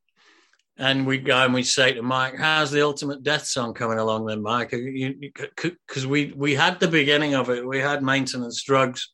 and 0.78 1.08
we'd 1.08 1.26
go 1.26 1.38
and 1.44 1.54
we'd 1.54 1.64
say 1.64 1.94
to 1.94 2.02
Mike, 2.02 2.36
"How's 2.36 2.72
the 2.72 2.84
ultimate 2.84 3.24
death 3.24 3.46
song 3.46 3.74
coming 3.74 4.00
along, 4.00 4.26
then, 4.26 4.42
Mike?" 4.42 4.72
Because 4.72 6.06
we 6.06 6.34
we 6.36 6.56
had 6.56 6.80
the 6.80 6.88
beginning 6.88 7.36
of 7.36 7.50
it. 7.50 7.66
We 7.66 7.80
had 7.80 8.04
maintenance 8.04 8.64
drugs, 8.64 9.12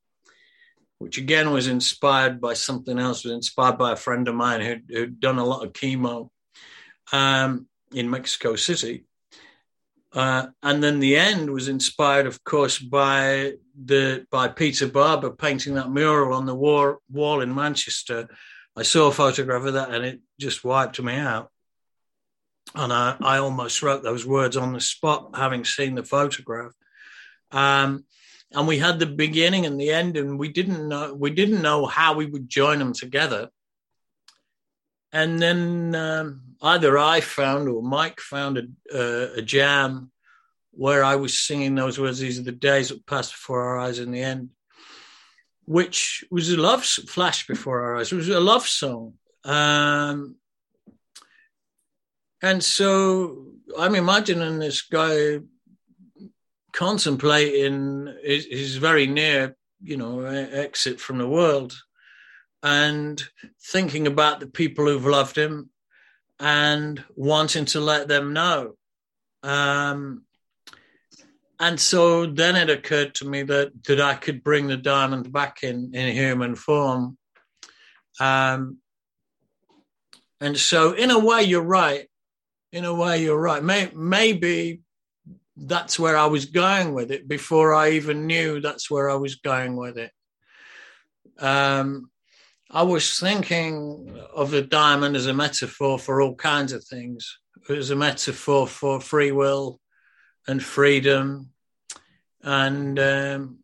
which 0.99 1.17
again 1.17 1.51
was 1.51 1.67
inspired 1.67 2.41
by 2.41 2.53
something 2.53 2.99
else. 2.99 3.23
Was 3.23 3.33
inspired 3.33 3.77
by 3.77 3.93
a 3.93 3.97
friend 3.97 4.27
of 4.27 4.35
mine 4.35 4.61
who'd, 4.61 4.83
who'd 4.89 5.19
done 5.19 5.39
a 5.39 5.45
lot 5.45 5.65
of 5.65 5.73
chemo 5.73 6.29
um, 7.11 7.67
in 7.93 8.09
Mexico 8.09 8.55
City, 8.55 9.05
Uh, 10.13 10.47
and 10.61 10.83
then 10.83 10.99
the 10.99 11.15
end 11.15 11.49
was 11.49 11.67
inspired, 11.67 12.27
of 12.27 12.43
course, 12.43 12.77
by 12.77 13.53
the 13.85 14.25
by 14.29 14.47
Peter 14.47 14.87
Barber 14.87 15.31
painting 15.31 15.75
that 15.75 15.89
mural 15.89 16.33
on 16.33 16.45
the 16.45 16.53
wall, 16.53 16.97
wall 17.09 17.41
in 17.41 17.53
Manchester. 17.53 18.27
I 18.75 18.83
saw 18.83 19.07
a 19.07 19.11
photograph 19.11 19.65
of 19.65 19.73
that, 19.73 19.89
and 19.89 20.05
it 20.05 20.19
just 20.39 20.63
wiped 20.63 21.01
me 21.01 21.15
out. 21.15 21.49
And 22.75 22.91
I, 22.91 23.15
I 23.21 23.37
almost 23.37 23.83
wrote 23.83 24.03
those 24.03 24.25
words 24.25 24.57
on 24.57 24.73
the 24.73 24.81
spot, 24.81 25.31
having 25.35 25.63
seen 25.63 25.95
the 25.95 26.03
photograph. 26.03 26.71
Um, 27.51 28.05
and 28.51 28.67
we 28.67 28.79
had 28.79 28.99
the 28.99 29.05
beginning 29.05 29.65
and 29.65 29.79
the 29.79 29.91
end, 29.91 30.17
and 30.17 30.37
we 30.39 30.49
didn't 30.49 30.87
know 30.87 31.13
we 31.13 31.31
didn't 31.31 31.61
know 31.61 31.85
how 31.85 32.13
we 32.13 32.25
would 32.25 32.49
join 32.49 32.79
them 32.79 32.93
together. 32.93 33.49
And 35.11 35.39
then 35.39 35.93
um, 35.95 36.41
either 36.61 36.97
I 36.97 37.21
found 37.21 37.69
or 37.69 37.83
Mike 37.83 38.19
found 38.19 38.57
a, 38.57 38.63
uh, 38.93 39.33
a, 39.37 39.41
jam 39.43 40.11
where 40.71 41.03
I 41.03 41.17
was 41.17 41.37
singing 41.37 41.75
those 41.75 41.99
words. 41.99 42.17
These 42.17 42.39
are 42.39 42.43
the 42.43 42.51
days 42.51 42.89
that 42.89 43.05
passed 43.05 43.31
before 43.31 43.61
our 43.61 43.77
eyes 43.77 43.99
in 43.99 44.09
the 44.09 44.23
end, 44.23 44.49
which 45.65 46.25
was 46.31 46.49
a 46.49 46.57
love 46.57 46.83
flash 46.83 47.45
before 47.45 47.81
our 47.81 47.97
eyes. 47.97 48.11
It 48.11 48.15
was 48.15 48.29
a 48.29 48.39
love 48.39 48.67
song. 48.67 49.13
Um, 49.43 50.35
and 52.43 52.61
so 52.61 53.45
I'm 53.79 53.95
imagining 53.95 54.59
this 54.59 54.81
guy 54.81 55.39
contemplating 56.73 58.13
his, 58.21 58.75
very 58.75 59.07
near, 59.07 59.55
you 59.81 59.95
know, 59.95 60.19
exit 60.21 60.99
from 60.99 61.19
the 61.19 61.27
world 61.27 61.73
and 62.61 63.23
thinking 63.61 64.07
about 64.07 64.41
the 64.41 64.47
people 64.47 64.85
who've 64.85 65.05
loved 65.05 65.37
him 65.37 65.69
and 66.37 67.01
wanting 67.15 67.63
to 67.65 67.79
let 67.79 68.09
them 68.09 68.33
know. 68.33 68.73
Um, 69.41 70.23
and 71.61 71.79
so 71.79 72.25
then 72.25 72.57
it 72.57 72.69
occurred 72.69 73.15
to 73.15 73.25
me 73.25 73.43
that 73.43 73.71
that 73.85 74.01
I 74.01 74.15
could 74.15 74.43
bring 74.43 74.67
the 74.67 74.75
diamond 74.75 75.31
back 75.31 75.63
in 75.63 75.95
in 75.95 76.13
human 76.13 76.55
form. 76.55 77.17
Um, 78.19 78.79
and 80.41 80.57
so, 80.57 80.91
in 80.91 81.09
a 81.09 81.19
way, 81.19 81.43
you're 81.43 81.61
right. 81.61 82.09
In 82.73 82.85
a 82.85 82.93
way, 82.93 83.21
you're 83.21 83.39
right. 83.39 83.63
May, 83.63 83.91
maybe 83.93 84.81
that's 85.55 85.99
where 85.99 86.17
I 86.17 86.25
was 86.25 86.45
going 86.45 86.95
with 86.95 87.11
it 87.11 87.27
before 87.27 87.71
I 87.71 87.91
even 87.91 88.25
knew 88.25 88.59
that's 88.59 88.89
where 88.89 89.11
I 89.11 89.13
was 89.13 89.35
going 89.35 89.75
with 89.75 89.99
it. 89.99 90.11
Um, 91.37 92.09
I 92.71 92.81
was 92.81 93.19
thinking 93.19 94.19
of 94.35 94.49
the 94.49 94.63
diamond 94.63 95.15
as 95.15 95.27
a 95.27 95.35
metaphor 95.35 95.99
for 95.99 96.19
all 96.19 96.33
kinds 96.33 96.73
of 96.73 96.83
things. 96.83 97.37
As 97.69 97.91
a 97.91 97.95
metaphor 97.95 98.67
for 98.67 98.99
free 98.99 99.31
will 99.31 99.79
and 100.47 100.61
freedom, 100.61 101.51
and 102.41 102.97
um, 102.97 103.59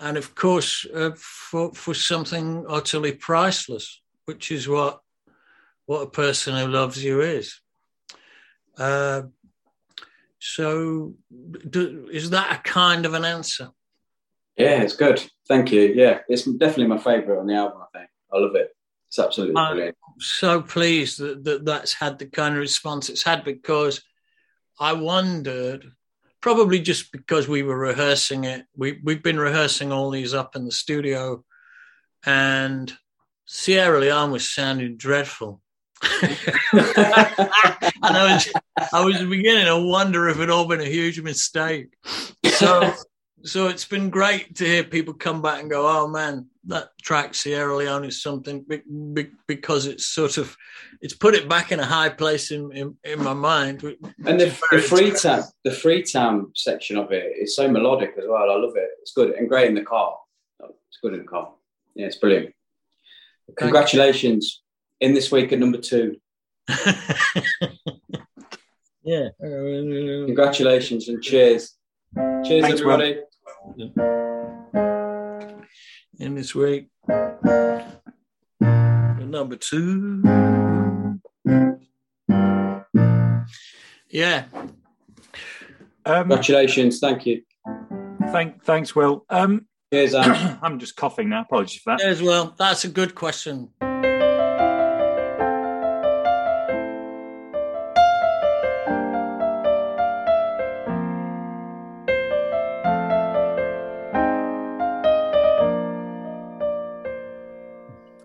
and 0.00 0.16
of 0.16 0.34
course 0.34 0.86
uh, 0.92 1.10
for 1.14 1.74
for 1.74 1.92
something 1.92 2.64
utterly 2.68 3.12
priceless, 3.12 4.00
which 4.24 4.50
is 4.50 4.66
what 4.66 5.00
what 5.84 6.00
a 6.00 6.10
person 6.10 6.56
who 6.56 6.72
loves 6.72 7.04
you 7.04 7.20
is. 7.20 7.61
Uh, 8.78 9.22
so, 10.38 11.14
do, 11.70 12.08
is 12.12 12.30
that 12.30 12.58
a 12.58 12.62
kind 12.62 13.06
of 13.06 13.14
an 13.14 13.24
answer? 13.24 13.70
Yeah, 14.56 14.82
it's 14.82 14.96
good. 14.96 15.24
Thank 15.48 15.72
you. 15.72 15.92
Yeah, 15.94 16.20
it's 16.28 16.44
definitely 16.44 16.88
my 16.88 16.98
favourite 16.98 17.38
on 17.38 17.46
the 17.46 17.54
album. 17.54 17.80
I 17.82 17.98
think 17.98 18.10
I 18.32 18.38
love 18.38 18.54
it. 18.54 18.74
It's 19.08 19.18
absolutely 19.18 19.56
I'm 19.56 19.74
brilliant. 19.74 19.96
So 20.18 20.62
pleased 20.62 21.18
that, 21.20 21.44
that 21.44 21.64
that's 21.64 21.92
had 21.94 22.18
the 22.18 22.26
kind 22.26 22.54
of 22.54 22.60
response 22.60 23.08
it's 23.08 23.22
had 23.22 23.44
because 23.44 24.02
I 24.78 24.94
wondered, 24.94 25.92
probably 26.40 26.80
just 26.80 27.12
because 27.12 27.48
we 27.48 27.62
were 27.62 27.78
rehearsing 27.78 28.44
it. 28.44 28.66
We 28.76 29.00
we've 29.02 29.22
been 29.22 29.38
rehearsing 29.38 29.92
all 29.92 30.10
these 30.10 30.34
up 30.34 30.56
in 30.56 30.64
the 30.64 30.72
studio, 30.72 31.44
and 32.26 32.92
Sierra 33.46 34.00
Leone 34.00 34.32
was 34.32 34.52
sounding 34.52 34.96
dreadful. 34.96 35.61
and 36.72 36.86
I 38.02 38.34
was 38.34 38.52
I 38.92 39.04
was 39.04 39.22
beginning 39.22 39.66
to 39.66 39.78
wonder 39.78 40.28
if 40.28 40.40
it 40.40 40.50
all 40.50 40.66
been 40.66 40.80
a 40.80 40.84
huge 40.84 41.20
mistake. 41.20 41.94
So 42.44 42.92
so 43.44 43.68
it's 43.68 43.84
been 43.84 44.10
great 44.10 44.56
to 44.56 44.64
hear 44.64 44.84
people 44.84 45.14
come 45.14 45.42
back 45.42 45.60
and 45.60 45.70
go, 45.70 45.86
"Oh 45.86 46.08
man, 46.08 46.46
that 46.66 46.90
track 47.02 47.34
Sierra 47.34 47.76
Leone 47.76 48.04
is 48.04 48.22
something," 48.22 48.64
because 49.46 49.86
it's 49.86 50.06
sort 50.06 50.38
of 50.38 50.56
it's 51.00 51.14
put 51.14 51.34
it 51.34 51.48
back 51.48 51.70
in 51.70 51.78
a 51.78 51.84
high 51.84 52.08
place 52.08 52.50
in 52.50 52.72
in, 52.72 52.96
in 53.04 53.22
my 53.22 53.34
mind. 53.34 53.82
And 54.24 54.40
the, 54.40 54.58
the 54.72 54.80
Freetown, 54.80 55.44
the 55.64 55.72
Freetown 55.72 56.50
section 56.54 56.96
of 56.96 57.12
it 57.12 57.32
is 57.38 57.54
so 57.54 57.68
melodic 57.68 58.14
as 58.18 58.24
well. 58.26 58.50
I 58.50 58.56
love 58.56 58.76
it. 58.76 58.90
It's 59.00 59.12
good 59.12 59.34
and 59.34 59.48
great 59.48 59.68
in 59.68 59.74
the 59.74 59.82
car. 59.82 60.18
It's 60.60 60.98
good 61.00 61.14
in 61.14 61.20
the 61.20 61.26
car. 61.26 61.52
Yeah, 61.94 62.06
it's 62.06 62.16
brilliant. 62.16 62.54
Congratulations 63.56 64.61
in 65.02 65.12
this 65.14 65.30
week 65.30 65.52
at 65.52 65.58
number 65.58 65.78
two. 65.78 66.16
yeah. 69.02 69.28
Congratulations 69.40 71.08
and 71.08 71.22
cheers. 71.22 71.76
Cheers, 72.16 72.62
Thanks, 72.62 72.80
everybody. 72.80 73.20
Man 73.76 75.12
in 76.22 76.34
this 76.36 76.54
week. 76.54 76.88
Number 78.60 79.56
two. 79.56 80.22
Yeah. 84.08 84.44
Um, 86.04 86.28
Congratulations. 86.28 87.00
Thank 87.00 87.26
you. 87.26 87.42
Thank, 88.30 88.62
thanks, 88.64 88.94
Will. 88.94 89.24
Um, 89.28 89.66
Cheers, 89.92 90.14
I'm 90.14 90.78
just 90.78 90.96
coughing 90.96 91.28
now. 91.28 91.42
Apologies 91.42 91.80
for 91.82 91.90
that. 91.90 92.00
Cheers, 92.00 92.22
Will. 92.22 92.54
That's 92.56 92.84
a 92.84 92.88
good 92.88 93.14
question. 93.14 93.70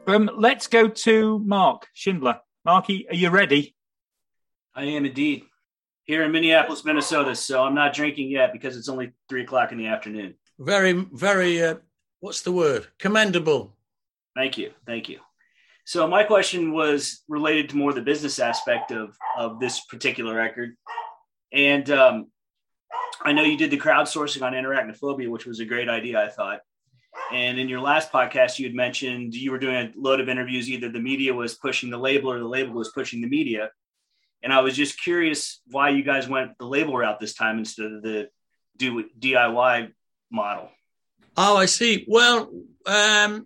Um, 0.08 0.32
let's 0.38 0.67
go 0.67 0.88
to 0.88 1.39
Mark 1.39 1.88
Schindler. 1.93 2.39
Marky, 2.63 3.08
are 3.10 3.15
you 3.15 3.30
ready? 3.30 3.76
I 4.74 4.86
am 4.86 5.06
indeed. 5.06 5.43
Here 6.06 6.24
in 6.24 6.32
Minneapolis, 6.32 6.86
Minnesota. 6.86 7.36
So 7.36 7.62
I'm 7.62 7.76
not 7.76 7.93
drinking 7.93 8.32
yet 8.32 8.54
because 8.54 8.78
it's 8.78 8.88
only 8.88 9.12
three 9.28 9.43
o'clock 9.43 9.74
in 9.74 9.78
the 9.78 9.88
afternoon. 9.88 10.36
Very, 10.60 10.93
very, 10.93 11.62
uh, 11.62 11.76
what's 12.22 12.41
the 12.41 12.54
word? 12.54 12.88
Commendable. 12.98 13.76
Thank 14.34 14.58
you. 14.58 14.72
Thank 14.86 15.10
you. 15.10 15.20
So 15.84 16.08
my 16.08 16.24
question 16.24 16.72
was 16.72 17.24
related 17.28 17.70
to 17.70 17.78
more 17.78 17.91
the 17.91 18.02
business 18.02 18.39
aspect 18.39 18.91
of, 18.91 19.13
of 19.38 19.60
this 19.60 19.82
particular 19.82 20.36
record. 20.36 20.78
And 21.52 21.89
um, 21.91 22.28
I 23.24 23.34
know 23.34 23.43
you 23.43 23.58
did 23.58 23.72
the 23.72 23.80
crowdsourcing 23.80 24.41
on 24.41 24.54
Anoraknophobia, 24.54 25.30
which 25.30 25.46
was 25.46 25.60
a 25.60 25.65
great 25.65 25.89
idea, 25.89 26.24
I 26.24 26.30
thought. 26.30 26.62
And 27.32 27.60
in 27.60 27.67
your 27.67 27.82
last 27.82 28.12
podcast, 28.12 28.58
you 28.58 28.65
had 28.65 28.75
mentioned 28.75 29.36
you 29.36 29.51
were 29.51 29.60
doing 29.60 29.75
a 29.75 29.91
load 29.97 30.21
of 30.21 30.30
interviews. 30.30 30.69
Either 30.69 30.89
the 30.89 30.99
media 30.99 31.34
was 31.34 31.56
pushing 31.56 31.89
the 31.89 31.97
label 31.97 32.32
or 32.32 32.39
the 32.39 32.47
label 32.47 32.73
was 32.73 32.91
pushing 32.91 33.21
the 33.21 33.27
media. 33.27 33.69
And 34.43 34.53
I 34.53 34.62
was 34.62 34.75
just 34.75 35.01
curious 35.01 35.62
why 35.67 35.89
you 35.89 36.03
guys 36.03 36.27
went 36.27 36.58
the 36.58 36.65
label 36.65 36.95
route 36.95 37.19
this 37.19 37.34
time 37.34 37.58
instead 37.58 37.91
of 37.91 38.01
the 38.01 38.30
do 38.77 39.03
DIY 39.19 39.91
model. 40.32 40.69
Oh, 41.36 41.58
I 41.58 41.65
see. 41.65 42.06
Well, 42.08 42.49
um, 42.86 43.45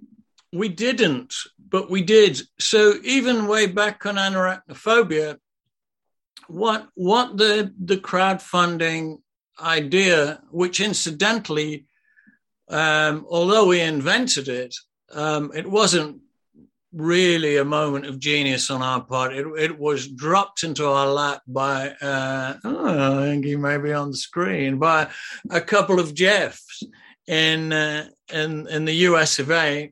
we 0.54 0.70
didn't, 0.70 1.34
but 1.70 1.90
we 1.90 2.02
did. 2.02 2.42
So 2.60 2.96
even 3.04 3.48
way 3.48 3.68
back 3.68 4.06
on 4.06 4.16
Anoraknophobia, 4.16 5.38
what 6.48 6.90
what 6.96 7.38
the 7.38 7.74
the 7.80 7.98
crowdfunding 7.98 9.18
idea, 9.60 10.42
which 10.52 10.80
incidentally 10.80 11.86
um, 12.72 13.26
although 13.30 13.68
we 13.68 13.82
invented 13.82 14.48
it, 14.48 14.76
um, 15.14 15.52
it 15.54 15.70
wasn't 15.70 16.22
really 16.94 17.58
a 17.58 17.66
moment 17.66 18.06
of 18.06 18.20
genius 18.20 18.70
on 18.70 18.82
our 18.82 19.02
part. 19.02 19.34
It, 19.34 19.46
it 19.58 19.78
was 19.78 20.08
dropped 20.08 20.64
into 20.64 20.88
our 20.88 21.08
lap 21.08 21.42
by, 21.48 21.90
uh, 22.02 22.56
oh, 22.64 23.22
I 23.22 23.26
think 23.26 23.46
he 23.46 23.56
may 23.56 23.78
be 23.78 23.94
on 23.94 24.12
the 24.12 24.18
screen, 24.18 24.78
by 24.78 25.10
a 25.50 25.62
couple 25.62 26.00
of 26.00 26.14
Jeffs 26.14 26.84
in, 27.28 27.74
uh, 27.74 28.08
in, 28.32 28.68
in 28.68 28.86
the 28.86 28.96
US 29.08 29.40
of 29.40 29.52
A. 29.52 29.92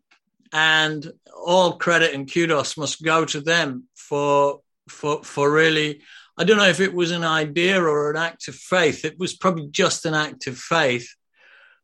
And 0.52 1.12
all 1.46 1.78
credit 1.78 2.14
and 2.14 2.32
kudos 2.32 2.78
must 2.78 3.04
go 3.04 3.24
to 3.26 3.40
them 3.40 3.86
for, 3.96 4.62
for, 4.88 5.24
for 5.24 5.52
really, 5.52 6.02
I 6.38 6.44
don't 6.44 6.58
know 6.58 6.68
if 6.68 6.80
it 6.80 6.94
was 6.94 7.12
an 7.12 7.24
idea 7.24 7.82
or 7.82 8.10
an 8.10 8.18
act 8.18 8.48
of 8.48 8.56
faith. 8.56 9.06
It 9.06 9.20
was 9.20 9.36
probably 9.36 9.68
just 9.68 10.06
an 10.06 10.14
act 10.14 10.48
of 10.48 10.58
faith 10.58 11.14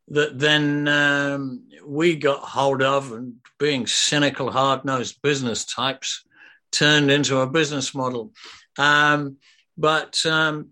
that 0.09 0.37
then 0.37 0.87
um, 0.87 1.67
we 1.85 2.15
got 2.15 2.39
hold 2.39 2.81
of 2.81 3.11
and 3.11 3.35
being 3.57 3.87
cynical, 3.87 4.51
hard 4.51 4.85
nosed 4.85 5.21
business 5.21 5.65
types 5.65 6.23
turned 6.71 7.09
into 7.09 7.39
a 7.39 7.47
business 7.47 7.95
model. 7.95 8.31
Um, 8.77 9.37
but 9.77 10.23
um, 10.25 10.69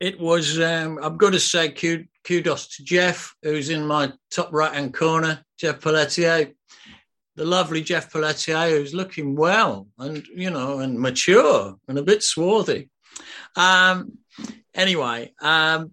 it 0.00 0.20
was, 0.20 0.60
um, 0.60 0.98
I've 1.02 1.18
got 1.18 1.32
to 1.32 1.40
say, 1.40 1.70
kudos 2.24 2.76
to 2.76 2.84
Jeff, 2.84 3.34
who's 3.42 3.70
in 3.70 3.86
my 3.86 4.12
top 4.30 4.52
right 4.52 4.72
hand 4.72 4.94
corner, 4.94 5.44
Jeff 5.58 5.80
Pelletier, 5.80 6.52
the 7.36 7.44
lovely 7.44 7.82
Jeff 7.82 8.12
Pelletier, 8.12 8.70
who's 8.70 8.94
looking 8.94 9.34
well 9.34 9.88
and, 9.98 10.26
you 10.28 10.50
know, 10.50 10.80
and 10.80 10.98
mature 10.98 11.76
and 11.88 11.98
a 11.98 12.02
bit 12.02 12.22
swarthy. 12.22 12.90
Um, 13.56 14.18
anyway, 14.74 15.32
um, 15.40 15.92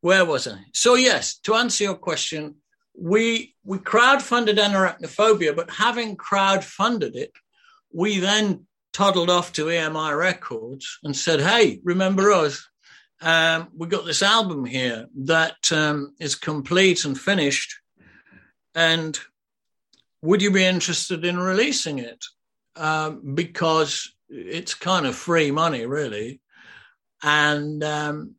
where 0.00 0.24
was 0.24 0.48
I? 0.48 0.58
So, 0.72 0.94
yes, 0.94 1.38
to 1.40 1.54
answer 1.54 1.84
your 1.84 1.94
question, 1.94 2.56
we 2.94 3.54
we 3.64 3.78
crowdfunded 3.78 4.58
Anoraknophobia, 4.58 5.54
but 5.54 5.70
having 5.70 6.16
crowdfunded 6.16 7.14
it, 7.14 7.32
we 7.92 8.18
then 8.18 8.66
toddled 8.92 9.30
off 9.30 9.52
to 9.52 9.66
EMI 9.66 10.16
Records 10.16 10.98
and 11.02 11.16
said, 11.16 11.40
"Hey, 11.40 11.80
remember 11.84 12.32
us? 12.32 12.66
Um, 13.22 13.68
we 13.76 13.86
got 13.86 14.06
this 14.06 14.22
album 14.22 14.64
here 14.64 15.06
that 15.24 15.70
um, 15.72 16.14
is 16.18 16.34
complete 16.34 17.04
and 17.04 17.18
finished, 17.18 17.74
and 18.74 19.18
would 20.22 20.42
you 20.42 20.50
be 20.50 20.64
interested 20.64 21.24
in 21.24 21.38
releasing 21.38 21.98
it? 21.98 22.24
Um, 22.76 23.34
because 23.34 24.14
it's 24.28 24.74
kind 24.74 25.06
of 25.06 25.14
free 25.14 25.50
money, 25.50 25.86
really." 25.86 26.40
And 27.22 27.84
um, 27.84 28.36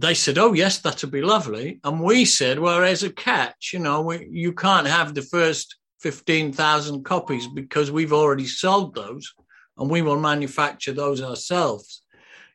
they 0.00 0.14
said, 0.14 0.38
"Oh 0.38 0.52
yes, 0.52 0.78
that'd 0.78 1.10
be 1.10 1.22
lovely." 1.22 1.80
And 1.84 2.02
we 2.02 2.24
said, 2.24 2.58
"Well, 2.58 2.80
there's 2.80 3.02
a 3.02 3.12
catch. 3.12 3.72
You 3.72 3.80
know, 3.80 4.00
we, 4.02 4.28
you 4.30 4.52
can't 4.52 4.86
have 4.86 5.14
the 5.14 5.22
first 5.22 5.76
fifteen 6.00 6.52
thousand 6.52 7.04
copies 7.04 7.46
because 7.46 7.90
we've 7.90 8.12
already 8.12 8.46
sold 8.46 8.94
those, 8.94 9.32
and 9.76 9.90
we 9.90 10.02
will 10.02 10.18
manufacture 10.18 10.92
those 10.92 11.22
ourselves. 11.22 12.02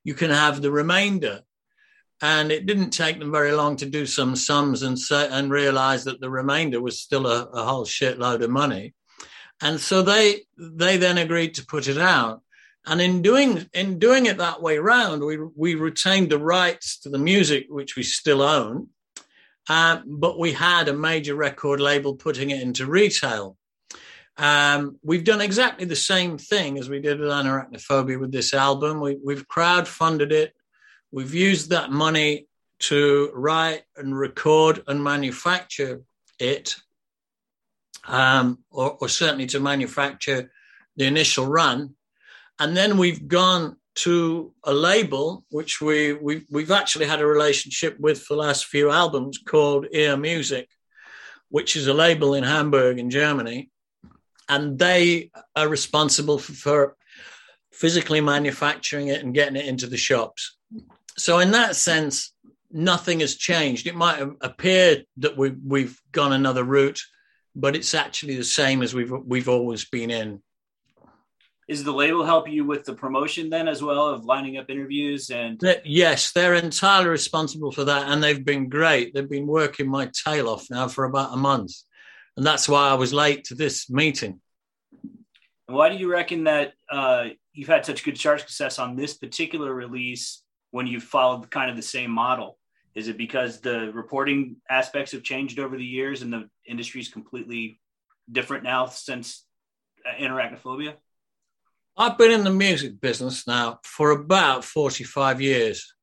You 0.04 0.14
can 0.14 0.32
have 0.32 0.62
the 0.62 0.72
remainder." 0.72 1.42
And 2.22 2.50
it 2.50 2.66
didn't 2.66 2.92
take 2.92 3.20
them 3.20 3.32
very 3.32 3.52
long 3.52 3.76
to 3.78 3.86
do 3.86 4.06
some 4.06 4.38
sums 4.38 4.84
and 4.84 4.98
say, 4.98 5.28
and 5.30 5.52
realize 5.52 6.06
that 6.06 6.22
the 6.22 6.30
remainder 6.30 6.82
was 6.82 7.02
still 7.02 7.28
a, 7.28 7.44
a 7.44 7.64
whole 7.66 7.86
shitload 7.86 8.42
of 8.42 8.50
money. 8.50 8.94
And 9.62 9.80
so 9.80 10.02
they 10.02 10.42
they 10.58 10.98
then 10.98 11.18
agreed 11.18 11.56
to 11.56 11.66
put 11.66 11.88
it 11.88 11.98
out. 11.98 12.42
And 12.88 13.02
in 13.02 13.22
doing 13.22 13.68
in 13.74 13.98
doing 13.98 14.28
it 14.28 14.38
that 14.38 14.62
way 14.62 14.78
round, 14.78 15.24
we 15.24 15.38
we 15.56 15.76
retained 15.76 16.30
the 16.30 16.38
rights 16.38 17.00
to 17.00 17.10
the 17.10 17.18
music, 17.18 17.66
which 17.70 17.96
we 17.96 18.04
still 18.04 18.42
own, 18.42 18.90
uh, 19.68 20.02
but 20.06 20.38
we 20.38 20.52
had 20.54 20.88
a 20.88 20.94
major 20.94 21.36
record 21.36 21.80
label 21.80 22.16
putting 22.16 22.52
it 22.52 22.62
into 22.62 22.86
retail. 22.86 23.58
Um, 24.38 25.00
we've 25.02 25.24
done 25.24 25.42
exactly 25.42 25.86
the 25.86 25.96
same 25.96 26.38
thing 26.38 26.78
as 26.78 26.90
we 26.90 27.00
did 27.00 27.20
with 27.20 27.30
Anoraknophobia 27.30 28.20
with 28.20 28.32
this 28.32 28.54
album. 28.54 29.00
We, 29.00 29.18
we've 29.24 29.48
crowdfunded 29.48 30.32
it. 30.32 30.54
We've 31.12 31.34
used 31.34 31.70
that 31.70 31.92
money 31.92 32.48
to 32.80 33.32
write 33.34 33.84
and 33.96 34.18
record 34.18 34.84
and 34.88 35.02
manufacture 35.04 36.02
it, 36.38 36.76
um, 38.06 38.60
or, 38.70 38.98
or 39.00 39.08
certainly 39.08 39.46
to 39.48 39.60
manufacture 39.62 40.52
the 40.98 41.06
initial 41.06 41.48
run 41.48 41.96
and 42.60 42.76
then 42.76 42.98
we've 42.98 43.28
gone 43.28 43.78
to 43.96 44.54
a 44.64 44.74
label 44.74 45.46
which 45.50 45.82
we, 45.82 46.14
we 46.14 46.46
we've 46.52 46.72
actually 46.72 47.06
had 47.06 47.22
a 47.22 47.26
relationship 47.26 47.98
with 48.00 48.22
for 48.22 48.36
the 48.36 48.42
last 48.42 48.66
few 48.66 48.92
albums 48.92 49.38
called 49.38 49.88
Ear 49.92 50.18
Music, 50.18 50.70
which 51.50 51.76
is 51.76 51.88
a 51.88 51.94
label 51.94 52.34
in 52.34 52.44
Hamburg 52.44 53.00
in 53.00 53.10
Germany, 53.10 53.70
and 54.50 54.78
they 54.78 55.32
are 55.56 55.68
responsible 55.68 56.38
for, 56.38 56.54
for 56.54 56.96
physically 57.72 58.22
manufacturing 58.22 59.08
it 59.08 59.22
and 59.24 59.34
getting 59.34 59.56
it 59.56 59.66
into 59.66 59.88
the 59.88 59.98
shops. 59.98 60.58
So 61.18 61.40
in 61.40 61.52
that 61.52 61.76
sense, 61.76 62.34
nothing 62.72 63.22
has 63.22 63.36
changed. 63.36 63.88
It 63.88 63.96
might 63.96 64.22
appear 64.42 65.04
that 65.18 65.38
we 65.38 65.52
we've 65.52 66.00
gone 66.12 66.34
another 66.34 66.64
route, 66.64 67.02
but 67.56 67.76
it's 67.76 67.94
actually 67.94 68.36
the 68.36 68.44
same 68.44 68.82
as 68.82 68.94
we've 68.94 69.12
we've 69.12 69.50
always 69.50 69.86
been 69.86 70.12
in 70.12 70.42
is 71.68 71.84
the 71.84 71.92
label 71.92 72.24
help 72.24 72.48
you 72.50 72.64
with 72.64 72.86
the 72.86 72.94
promotion 72.94 73.50
then 73.50 73.68
as 73.68 73.82
well 73.82 74.08
of 74.08 74.26
lining 74.26 74.58
up 74.58 74.70
interviews 74.70 75.30
and 75.32 75.60
yes 75.84 76.32
they're 76.32 76.54
entirely 76.54 77.10
responsible 77.10 77.72
for 77.72 77.86
that 77.86 78.08
and 78.10 78.24
they've 78.24 78.46
been 78.46 78.70
great. 78.70 79.14
They've 79.14 79.30
been 79.30 79.48
working 79.48 79.90
my 79.90 80.10
tail 80.26 80.48
off 80.50 80.68
now 80.70 80.88
for 80.88 81.06
about 81.06 81.34
a 81.34 81.38
month 81.38 81.74
and 82.38 82.46
that's 82.46 82.70
why 82.70 82.90
i 82.90 82.94
was 82.94 83.14
late 83.14 83.46
to 83.46 83.56
this 83.56 83.90
meeting. 83.90 84.42
Why 85.68 85.90
do 85.90 85.96
you 85.96 86.12
reckon 86.12 86.44
that 86.44 86.74
uh, 86.92 87.30
you've 87.54 87.68
had 87.68 87.86
such 87.86 88.04
good 88.04 88.16
chart 88.16 88.42
success 88.42 88.78
on 88.78 88.96
this 88.96 89.16
particular 89.16 89.74
release 89.74 90.44
when 90.70 90.86
you've 90.86 91.04
followed 91.04 91.50
kind 91.50 91.72
of 91.72 91.76
the 91.76 91.82
same 91.82 92.12
model? 92.12 92.60
Is 92.94 93.08
it 93.08 93.18
because 93.18 93.62
the 93.62 93.92
reporting 93.92 94.58
aspects 94.70 95.12
have 95.14 95.24
changed 95.24 95.58
over 95.58 95.76
the 95.76 95.84
years 95.84 96.22
and 96.22 96.32
the 96.32 96.50
industry 96.68 97.02
is 97.02 97.10
completely 97.10 97.80
different 98.32 98.64
now 98.64 98.86
since 98.86 99.44
uh, 100.08 100.22
Anoraknophobia 100.22 100.94
I've 101.98 102.18
been 102.18 102.32
in 102.32 102.44
the 102.44 102.52
music 102.52 103.00
business 103.00 103.48
now 103.48 103.80
for 103.84 104.12
about 104.12 104.66
45 104.66 105.40
years, 105.40 105.94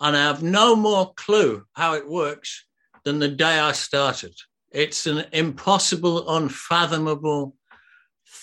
and 0.00 0.16
I 0.16 0.22
have 0.22 0.42
no 0.42 0.74
more 0.74 1.12
clue 1.14 1.64
how 1.74 1.94
it 1.94 2.08
works 2.08 2.64
than 3.04 3.18
the 3.18 3.28
day 3.28 3.58
I 3.58 3.72
started. 3.72 4.34
It's 4.70 5.06
an 5.06 5.26
impossible, 5.32 6.34
unfathomable 6.34 7.56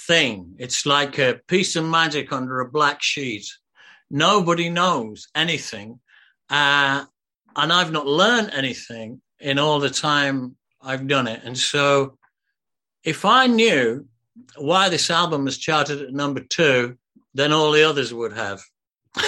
thing. 0.08 0.54
It's 0.60 0.86
like 0.86 1.18
a 1.18 1.40
piece 1.48 1.76
of 1.76 1.86
magic 1.86 2.32
under 2.32 2.60
a 2.60 2.70
black 2.70 3.02
sheet. 3.02 3.48
Nobody 4.12 4.70
knows 4.70 5.28
anything. 5.34 6.00
Uh, 6.52 7.06
and 7.56 7.74
I've 7.74 7.92
not 7.92 8.06
learned 8.06 8.52
anything 8.54 9.22
in 9.40 9.58
all 9.58 9.80
the 9.80 9.90
time 9.90 10.56
I've 10.80 11.08
done 11.08 11.28
it. 11.28 11.42
And 11.44 11.58
so 11.58 12.20
if 13.04 13.26
I 13.26 13.48
knew 13.48 14.08
why 14.58 14.90
this 14.90 15.10
album 15.10 15.46
was 15.46 15.58
charted 15.58 16.02
at 16.02 16.14
number 16.14 16.42
two, 16.42 16.98
then 17.34 17.52
all 17.52 17.72
the 17.72 17.84
others 17.84 18.14
would 18.14 18.34
have. 18.34 18.62
but, 19.16 19.24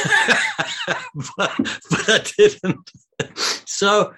but, 1.38 2.10
I 2.10 2.22
didn't. 2.38 2.92
so 3.66 4.14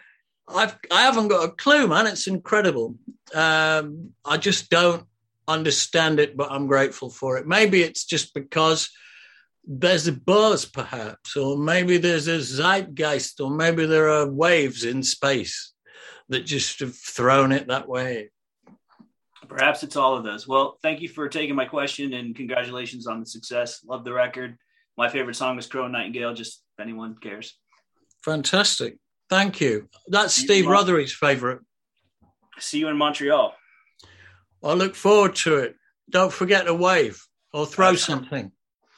I've 0.47 0.77
I 0.91 1.01
haven't 1.01 1.29
got 1.29 1.49
a 1.49 1.51
clue, 1.51 1.87
man. 1.87 2.07
It's 2.07 2.27
incredible. 2.27 2.95
Um, 3.33 4.11
I 4.23 4.37
just 4.37 4.69
don't 4.69 5.05
understand 5.47 6.19
it, 6.19 6.37
but 6.37 6.51
I'm 6.51 6.67
grateful 6.67 7.09
for 7.09 7.37
it. 7.37 7.47
Maybe 7.47 7.81
it's 7.81 8.05
just 8.05 8.33
because 8.33 8.89
there's 9.67 10.07
a 10.07 10.11
buzz, 10.11 10.65
perhaps, 10.65 11.35
or 11.35 11.57
maybe 11.57 11.97
there's 11.97 12.27
a 12.27 12.39
zeitgeist, 12.39 13.41
or 13.41 13.49
maybe 13.49 13.85
there 13.85 14.09
are 14.09 14.27
waves 14.27 14.83
in 14.83 15.01
space 15.01 15.73
that 16.29 16.45
just 16.45 16.79
have 16.79 16.95
thrown 16.95 17.51
it 17.51 17.67
that 17.67 17.87
way. 17.87 18.29
Perhaps 19.47 19.83
it's 19.83 19.95
all 19.95 20.15
of 20.17 20.23
those. 20.23 20.47
Well, 20.47 20.77
thank 20.81 21.01
you 21.01 21.09
for 21.09 21.27
taking 21.29 21.55
my 21.55 21.65
question 21.65 22.13
and 22.13 22.35
congratulations 22.35 23.07
on 23.07 23.19
the 23.19 23.25
success. 23.25 23.81
Love 23.85 24.03
the 24.03 24.13
record. 24.13 24.57
My 24.97 25.09
favorite 25.09 25.35
song 25.35 25.57
is 25.57 25.67
Crow 25.67 25.83
and 25.83 25.93
Nightingale, 25.93 26.33
just 26.33 26.63
if 26.77 26.83
anyone 26.83 27.15
cares. 27.15 27.57
Fantastic. 28.23 28.97
Thank 29.29 29.59
you. 29.59 29.89
That's 30.07 30.33
Steve 30.33 30.65
Rothery's 30.65 31.13
favorite. 31.13 31.59
See 32.59 32.79
you 32.79 32.87
in 32.87 32.97
Montreal. 32.97 33.53
I 34.63 34.73
look 34.73 34.95
forward 34.95 35.35
to 35.37 35.57
it. 35.57 35.75
Don't 36.09 36.31
forget 36.31 36.65
to 36.65 36.73
wave 36.73 37.21
or 37.53 37.65
throw 37.65 37.95
something. 37.95 38.51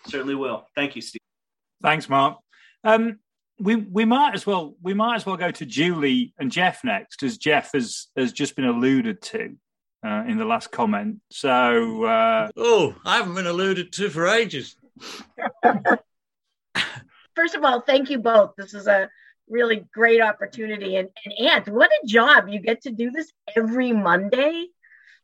Certainly 0.07 0.35
will. 0.35 0.67
Thank 0.75 0.95
you, 0.95 1.01
Steve. 1.01 1.21
Thanks, 1.81 2.07
Mark. 2.09 2.37
Um, 2.83 3.19
we 3.59 3.75
we 3.75 4.05
might 4.05 4.35
as 4.35 4.45
well 4.45 4.75
we 4.81 4.93
might 4.93 5.15
as 5.15 5.25
well 5.25 5.37
go 5.37 5.51
to 5.51 5.65
Julie 5.65 6.33
and 6.39 6.51
Jeff 6.51 6.83
next, 6.83 7.23
as 7.23 7.37
Jeff 7.37 7.71
has 7.73 8.07
has 8.15 8.31
just 8.31 8.55
been 8.55 8.65
alluded 8.65 9.21
to 9.23 9.55
uh, 10.05 10.23
in 10.27 10.37
the 10.37 10.45
last 10.45 10.71
comment. 10.71 11.17
So, 11.29 12.03
uh... 12.03 12.49
oh, 12.55 12.95
I 13.05 13.17
haven't 13.17 13.35
been 13.35 13.47
alluded 13.47 13.91
to 13.93 14.09
for 14.09 14.27
ages. 14.27 14.75
First 17.35 17.55
of 17.55 17.63
all, 17.63 17.81
thank 17.81 18.09
you 18.09 18.19
both. 18.19 18.55
This 18.57 18.73
is 18.73 18.87
a 18.87 19.09
really 19.47 19.85
great 19.93 20.21
opportunity, 20.21 20.95
and 20.95 21.09
and 21.23 21.33
Ant, 21.49 21.67
what 21.67 21.91
a 21.91 22.07
job! 22.07 22.47
You 22.49 22.59
get 22.59 22.81
to 22.83 22.91
do 22.91 23.11
this 23.11 23.31
every 23.55 23.93
Monday. 23.93 24.67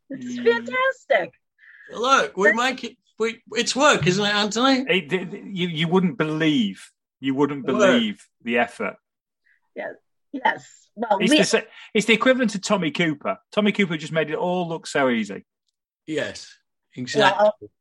This 0.09 0.25
is 0.25 0.39
mm. 0.39 0.45
fantastic. 0.45 1.33
Look, 1.91 2.37
we 2.37 2.53
make 2.53 2.83
it. 2.83 2.97
We, 3.19 3.41
it's 3.51 3.75
work, 3.75 4.05
isn't 4.07 4.23
it, 4.23 4.33
Anthony? 4.33 4.85
It, 4.87 5.13
it, 5.13 5.33
you 5.33 5.67
you 5.67 5.87
wouldn't 5.87 6.17
believe 6.17 6.91
you 7.19 7.33
wouldn't 7.33 7.65
believe 7.65 8.15
work. 8.15 8.43
the 8.43 8.57
effort. 8.57 8.95
Yes, 9.75 9.95
yes 10.33 10.83
well, 10.95 11.17
it's, 11.19 11.31
we, 11.31 11.37
the, 11.37 11.67
it's 11.93 12.05
the 12.05 12.13
equivalent 12.13 12.51
to 12.51 12.59
Tommy 12.59 12.91
Cooper. 12.91 13.37
Tommy 13.51 13.71
Cooper 13.71 13.97
just 13.97 14.13
made 14.13 14.29
it 14.29 14.35
all 14.35 14.67
look 14.67 14.85
so 14.85 15.09
easy. 15.09 15.45
Yes, 16.05 16.55
exactly. 16.95 17.49
Well, 17.61 17.71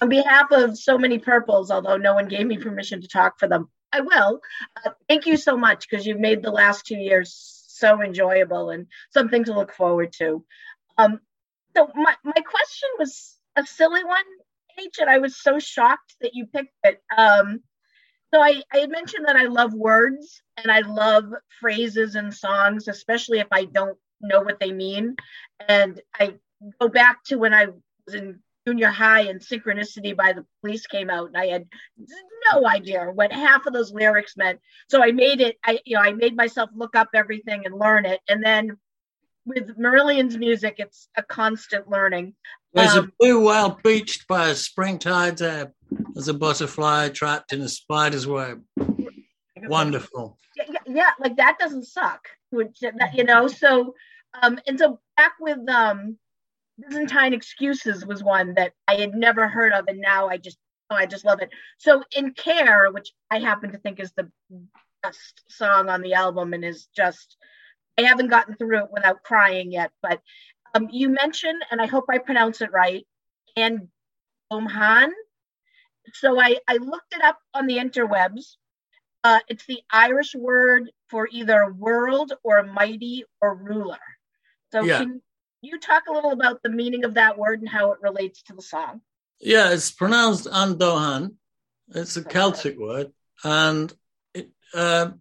on 0.00 0.08
behalf 0.08 0.50
of 0.50 0.76
so 0.76 0.98
many 0.98 1.18
purples, 1.18 1.70
although 1.70 1.96
no 1.96 2.14
one 2.14 2.28
gave 2.28 2.46
me 2.46 2.58
permission 2.58 3.00
to 3.00 3.08
talk 3.08 3.38
for 3.38 3.48
them, 3.48 3.70
I 3.92 4.00
will. 4.00 4.40
Uh, 4.84 4.90
thank 5.08 5.26
you 5.26 5.36
so 5.36 5.56
much 5.56 5.88
because 5.88 6.04
you've 6.04 6.20
made 6.20 6.42
the 6.42 6.50
last 6.50 6.86
two 6.86 6.96
years 6.96 7.64
so 7.68 8.02
enjoyable 8.02 8.70
and 8.70 8.86
something 9.10 9.44
to 9.44 9.54
look 9.54 9.72
forward 9.72 10.12
to. 10.14 10.44
Um, 10.98 11.20
so 11.74 11.88
my, 11.94 12.14
my 12.24 12.32
question 12.32 12.88
was 12.98 13.36
a 13.56 13.64
silly 13.64 14.04
one, 14.04 14.24
H, 14.78 14.96
and 15.00 15.08
I 15.08 15.18
was 15.18 15.36
so 15.36 15.58
shocked 15.58 16.16
that 16.20 16.34
you 16.34 16.46
picked 16.46 16.74
it. 16.84 17.00
Um, 17.16 17.60
So 18.32 18.40
I, 18.40 18.62
I 18.72 18.78
had 18.78 18.90
mentioned 18.90 19.26
that 19.26 19.36
I 19.36 19.44
love 19.44 19.74
words 19.74 20.42
and 20.56 20.70
I 20.70 20.80
love 20.80 21.24
phrases 21.60 22.14
and 22.14 22.32
songs, 22.32 22.88
especially 22.88 23.40
if 23.40 23.48
I 23.52 23.66
don't 23.66 23.98
know 24.20 24.40
what 24.40 24.58
they 24.58 24.72
mean. 24.72 25.16
And 25.68 26.00
I 26.18 26.34
go 26.80 26.88
back 26.88 27.24
to 27.24 27.36
when 27.36 27.52
I 27.52 27.66
was 28.06 28.14
in 28.14 28.40
junior 28.66 28.88
high 28.88 29.22
and 29.22 29.40
Synchronicity 29.40 30.16
by 30.16 30.32
the 30.32 30.46
Police 30.60 30.86
came 30.86 31.10
out, 31.10 31.28
and 31.28 31.36
I 31.36 31.46
had 31.46 31.66
no 32.52 32.66
idea 32.66 33.10
what 33.12 33.32
half 33.32 33.66
of 33.66 33.72
those 33.72 33.92
lyrics 33.92 34.36
meant. 34.36 34.60
So 34.88 35.02
I 35.02 35.12
made 35.12 35.40
it. 35.40 35.58
I 35.64 35.80
you 35.84 35.96
know 35.96 36.02
I 36.02 36.12
made 36.12 36.36
myself 36.36 36.70
look 36.74 36.96
up 36.96 37.08
everything 37.14 37.62
and 37.66 37.78
learn 37.78 38.06
it, 38.06 38.20
and 38.28 38.42
then 38.42 38.76
with 39.44 39.76
Marillion's 39.78 40.36
music, 40.38 40.76
it's 40.78 41.08
a 41.16 41.22
constant 41.22 41.88
learning. 41.88 42.34
There's 42.74 42.94
Um, 42.94 43.06
a 43.06 43.12
blue 43.18 43.46
whale 43.46 43.78
beached 43.82 44.26
by 44.28 44.48
a 44.48 44.54
springtide 44.54 45.40
ebb. 45.42 45.72
There's 46.14 46.28
a 46.28 46.34
butterfly 46.34 47.10
trapped 47.10 47.52
in 47.52 47.60
a 47.60 47.68
spider's 47.68 48.26
web. 48.26 48.62
Wonderful. 49.56 50.38
yeah, 50.56 50.64
yeah, 50.86 51.10
like 51.20 51.36
that 51.36 51.58
doesn't 51.58 51.84
suck 51.86 52.28
which 52.50 52.82
you 53.14 53.24
know 53.24 53.48
so 53.48 53.94
um 54.42 54.60
and 54.66 54.78
so 54.78 55.00
back 55.16 55.32
with 55.40 55.58
um 55.68 56.16
byzantine 56.78 57.32
excuses 57.32 58.04
was 58.04 58.22
one 58.22 58.54
that 58.54 58.72
i 58.86 58.94
had 58.94 59.14
never 59.14 59.48
heard 59.48 59.72
of 59.72 59.86
and 59.88 59.98
now 60.00 60.28
i 60.28 60.36
just 60.36 60.58
oh 60.90 60.94
i 60.94 61.06
just 61.06 61.24
love 61.24 61.40
it 61.40 61.48
so 61.78 62.02
in 62.14 62.32
care 62.34 62.90
which 62.92 63.12
i 63.30 63.38
happen 63.38 63.72
to 63.72 63.78
think 63.78 63.98
is 63.98 64.12
the 64.12 64.30
best 65.02 65.42
song 65.48 65.88
on 65.88 66.02
the 66.02 66.12
album 66.14 66.52
and 66.52 66.64
is 66.64 66.86
just 66.94 67.36
i 67.98 68.02
haven't 68.02 68.28
gotten 68.28 68.54
through 68.56 68.78
it 68.78 68.90
without 68.92 69.22
crying 69.22 69.72
yet 69.72 69.90
but 70.02 70.20
um 70.74 70.88
you 70.90 71.08
mentioned 71.08 71.62
and 71.70 71.80
i 71.80 71.86
hope 71.86 72.04
i 72.08 72.18
pronounce 72.18 72.60
it 72.60 72.72
right 72.72 73.06
and 73.56 73.88
Omhan. 74.50 75.10
So 76.14 76.38
I, 76.38 76.58
I 76.68 76.76
looked 76.76 77.14
it 77.14 77.22
up 77.22 77.38
on 77.54 77.66
the 77.66 77.78
interwebs 77.78 78.56
uh, 79.24 79.38
it's 79.48 79.64
the 79.66 79.80
Irish 79.90 80.34
word 80.34 80.90
for 81.08 81.28
either 81.30 81.72
world 81.72 82.32
or 82.42 82.62
mighty 82.64 83.24
or 83.40 83.54
ruler. 83.54 84.00
So 84.72 84.84
Yeah. 84.84 84.98
can 84.98 85.22
you 85.60 85.78
talk 85.78 86.04
a 86.08 86.12
little 86.12 86.32
about 86.32 86.62
the 86.62 86.70
meaning 86.70 87.04
of 87.04 87.14
that 87.14 87.38
word 87.38 87.60
and 87.60 87.68
how 87.68 87.92
it 87.92 88.00
relates 88.02 88.42
to 88.44 88.54
the 88.54 88.62
song? 88.62 89.00
Yeah, 89.40 89.72
it's 89.72 89.92
pronounced 89.92 90.46
Andohan. 90.46 91.34
It's 91.88 92.16
a 92.16 92.24
Celtic 92.24 92.78
word. 92.78 93.12
And 93.44 93.92
it, 94.34 94.50
uh, 94.74 95.12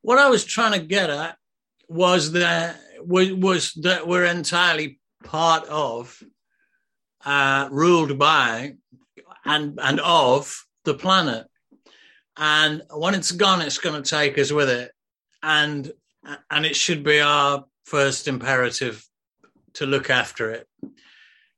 what 0.00 0.18
I 0.18 0.30
was 0.30 0.44
trying 0.44 0.72
to 0.72 0.84
get 0.84 1.10
at 1.10 1.37
was 1.88 2.32
that 2.32 2.80
was, 3.00 3.32
was 3.32 3.72
that 3.82 4.06
we're 4.06 4.24
entirely 4.24 5.00
part 5.24 5.66
of, 5.68 6.22
uh, 7.24 7.68
ruled 7.70 8.18
by, 8.18 8.74
and 9.44 9.78
and 9.82 10.00
of 10.00 10.64
the 10.84 10.94
planet. 10.94 11.46
And 12.36 12.82
when 12.94 13.14
it's 13.14 13.32
gone, 13.32 13.62
it's 13.62 13.78
going 13.78 14.00
to 14.00 14.08
take 14.08 14.38
us 14.38 14.52
with 14.52 14.68
it, 14.68 14.92
and 15.42 15.90
and 16.50 16.66
it 16.66 16.76
should 16.76 17.02
be 17.02 17.20
our 17.20 17.64
first 17.84 18.28
imperative 18.28 19.04
to 19.74 19.86
look 19.86 20.10
after 20.10 20.50
it. 20.50 20.68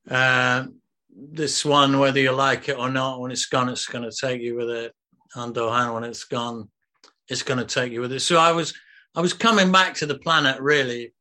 Uh, 0.09 0.65
this 1.13 1.65
one, 1.65 1.99
whether 1.99 2.19
you 2.19 2.31
like 2.31 2.69
it 2.69 2.77
or 2.77 2.89
not, 2.89 3.19
when 3.19 3.31
it's 3.31 3.45
gone, 3.45 3.69
it's 3.69 3.87
going 3.87 4.09
to 4.09 4.15
take 4.15 4.41
you 4.41 4.55
with 4.55 4.69
it. 4.69 4.93
And 5.35 5.53
Dohan, 5.53 5.93
when 5.93 6.03
it's 6.03 6.23
gone, 6.23 6.69
it's 7.27 7.43
going 7.43 7.59
to 7.59 7.65
take 7.65 7.91
you 7.91 8.01
with 8.01 8.11
it. 8.11 8.21
So 8.21 8.37
I 8.37 8.51
was, 8.53 8.73
I 9.15 9.21
was 9.21 9.33
coming 9.33 9.71
back 9.71 9.95
to 9.95 10.05
the 10.05 10.17
planet 10.17 10.59
really, 10.61 11.13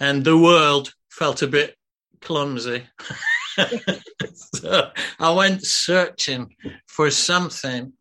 and 0.00 0.24
the 0.24 0.38
world 0.38 0.94
felt 1.10 1.42
a 1.42 1.46
bit 1.46 1.76
clumsy. 2.20 2.84
so 4.54 4.90
I 5.20 5.30
went 5.32 5.64
searching 5.64 6.54
for 6.86 7.10
something 7.10 7.92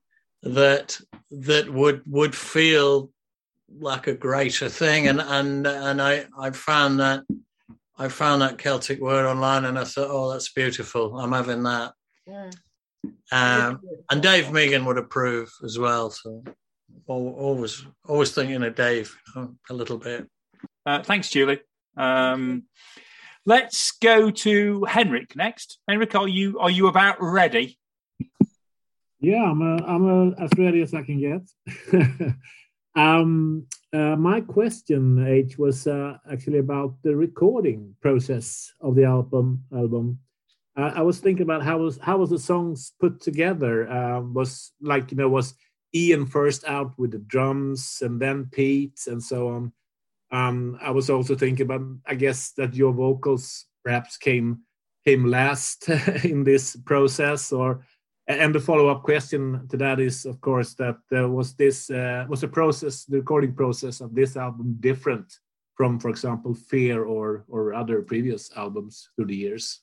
that 0.41 0.99
that 1.31 1.71
would 1.71 2.01
would 2.05 2.35
feel 2.35 3.11
like 3.79 4.07
a 4.07 4.13
greater 4.13 4.69
thing, 4.69 5.07
and 5.07 5.21
and 5.21 5.67
and 5.67 6.01
I 6.01 6.25
I 6.37 6.51
found 6.51 6.99
that 6.99 7.23
I 7.97 8.07
found 8.07 8.41
that 8.41 8.57
Celtic 8.57 8.99
word 8.99 9.25
online, 9.25 9.65
and 9.65 9.77
I 9.77 9.83
thought, 9.83 10.09
oh, 10.09 10.31
that's 10.31 10.51
beautiful. 10.51 11.19
I'm 11.19 11.31
having 11.31 11.63
that. 11.63 11.93
Um, 13.31 13.79
and 14.09 14.21
Dave 14.21 14.45
Meegan 14.51 14.85
would 14.85 14.97
approve 14.97 15.51
as 15.63 15.77
well. 15.77 16.09
So 16.09 16.43
always 17.07 17.85
always 18.05 18.31
thinking 18.31 18.63
of 18.63 18.75
Dave 18.75 19.15
you 19.35 19.41
know, 19.41 19.55
a 19.69 19.73
little 19.73 19.97
bit. 19.97 20.27
Uh, 20.85 21.03
thanks, 21.03 21.29
Julie. 21.29 21.59
Um, 21.97 22.63
let's 23.45 23.91
go 23.91 24.31
to 24.31 24.83
Henrik 24.85 25.35
next. 25.35 25.79
Henrik, 25.87 26.15
are 26.15 26.27
you 26.27 26.59
are 26.59 26.71
you 26.71 26.87
about 26.87 27.17
ready? 27.21 27.77
Yeah, 29.19 29.43
I'm 29.43 29.61
a, 29.61 29.75
I'm 29.85 30.05
a, 30.05 30.43
as 30.43 30.51
ready 30.57 30.81
as 30.81 30.93
I 30.93 31.01
can 31.01 31.21
get. 31.21 32.33
um, 32.95 33.67
uh, 33.93 34.17
my 34.17 34.41
question, 34.41 35.25
H, 35.25 35.57
was 35.57 35.87
uh, 35.87 36.17
actually 36.29 36.59
about 36.59 36.95
the 37.03 37.15
recording 37.15 37.95
process 38.01 38.73
of 38.81 38.95
the 38.95 39.05
album. 39.05 39.63
Album. 39.73 40.19
Uh, 40.75 40.91
I 40.95 41.03
was 41.03 41.19
thinking 41.19 41.43
about 41.43 41.63
how 41.63 41.77
was 41.77 41.97
how 42.01 42.17
was 42.17 42.31
the 42.31 42.39
songs 42.39 42.91
put 42.99 43.21
together? 43.21 43.89
Uh, 43.89 44.19
was 44.19 44.73
like 44.81 45.11
you 45.11 45.17
know 45.17 45.29
was 45.29 45.53
Ian 45.95 46.25
first 46.25 46.65
out 46.65 46.97
with 46.97 47.11
the 47.11 47.19
drums 47.19 47.99
and 48.01 48.19
then 48.19 48.49
Pete 48.51 48.99
and 49.07 49.21
so 49.21 49.49
on. 49.49 49.73
Um, 50.31 50.79
I 50.81 50.91
was 50.91 51.09
also 51.09 51.35
thinking 51.35 51.65
about 51.65 51.81
I 52.07 52.15
guess 52.15 52.51
that 52.57 52.73
your 52.73 52.91
vocals 52.91 53.65
perhaps 53.83 54.17
came 54.17 54.61
came 55.05 55.25
last 55.25 55.89
in 56.23 56.43
this 56.43 56.75
process 56.75 57.51
or 57.51 57.85
and 58.25 58.55
the 58.55 58.59
follow-up 58.59 59.03
question 59.03 59.67
to 59.67 59.77
that 59.77 59.99
is 59.99 60.25
of 60.25 60.39
course 60.39 60.73
that 60.75 60.97
uh, 61.15 61.27
was 61.27 61.53
this 61.55 61.89
uh, 61.89 62.25
was 62.29 62.41
the 62.41 62.47
process 62.47 63.05
the 63.05 63.17
recording 63.17 63.53
process 63.53 64.01
of 64.01 64.15
this 64.15 64.37
album 64.37 64.77
different 64.79 65.31
from 65.75 65.99
for 65.99 66.09
example 66.09 66.55
fear 66.55 67.03
or 67.03 67.43
or 67.49 67.73
other 67.73 68.01
previous 68.01 68.49
albums 68.55 69.09
through 69.15 69.27
the 69.27 69.35
years 69.35 69.81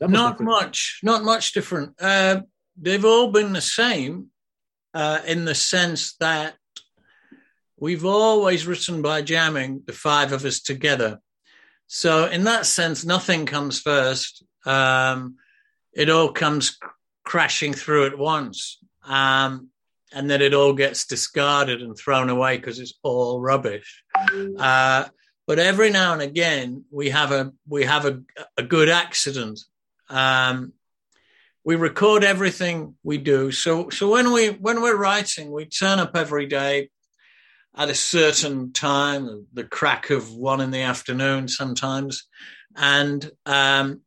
That 0.00 0.10
was 0.10 0.18
my 0.18 0.30
Not 0.30 0.40
much, 0.40 1.00
not 1.02 1.22
much 1.22 1.52
different. 1.52 1.94
Uh, 2.00 2.42
they've 2.76 3.04
all 3.04 3.30
been 3.30 3.52
the 3.52 3.60
same 3.60 4.29
uh, 4.94 5.20
in 5.26 5.44
the 5.44 5.54
sense 5.54 6.14
that 6.16 6.54
we've 7.76 8.04
always 8.04 8.66
written 8.66 9.02
by 9.02 9.22
jamming 9.22 9.82
the 9.86 9.92
five 9.92 10.32
of 10.32 10.44
us 10.44 10.60
together. 10.60 11.20
So 11.86 12.26
in 12.26 12.44
that 12.44 12.66
sense, 12.66 13.04
nothing 13.04 13.46
comes 13.46 13.80
first. 13.80 14.44
Um, 14.64 15.36
it 15.92 16.10
all 16.10 16.32
comes 16.32 16.78
crashing 17.24 17.72
through 17.72 18.06
at 18.06 18.18
once. 18.18 18.78
Um, 19.04 19.70
and 20.12 20.28
then 20.28 20.42
it 20.42 20.54
all 20.54 20.72
gets 20.72 21.06
discarded 21.06 21.82
and 21.82 21.96
thrown 21.96 22.28
away 22.30 22.56
because 22.56 22.78
it's 22.78 22.94
all 23.02 23.40
rubbish. 23.40 24.02
Uh, 24.58 25.04
but 25.46 25.58
every 25.58 25.90
now 25.90 26.12
and 26.12 26.22
again, 26.22 26.84
we 26.90 27.10
have 27.10 27.32
a 27.32 27.52
we 27.68 27.84
have 27.84 28.06
a, 28.06 28.20
a 28.56 28.62
good 28.62 28.88
accident. 28.88 29.60
Um, 30.08 30.72
we 31.64 31.76
record 31.76 32.24
everything 32.24 32.94
we 33.02 33.18
do. 33.18 33.52
So 33.52 33.90
so 33.90 34.10
when 34.10 34.32
we 34.32 34.48
when 34.48 34.82
we're 34.82 34.96
writing, 34.96 35.52
we 35.52 35.66
turn 35.66 35.98
up 35.98 36.16
every 36.16 36.46
day 36.46 36.88
at 37.76 37.88
a 37.88 37.94
certain 37.94 38.72
time, 38.72 39.46
the 39.52 39.64
crack 39.64 40.10
of 40.10 40.32
one 40.32 40.60
in 40.60 40.70
the 40.70 40.82
afternoon 40.82 41.48
sometimes, 41.48 42.26
and 42.76 43.30
um, 43.46 44.00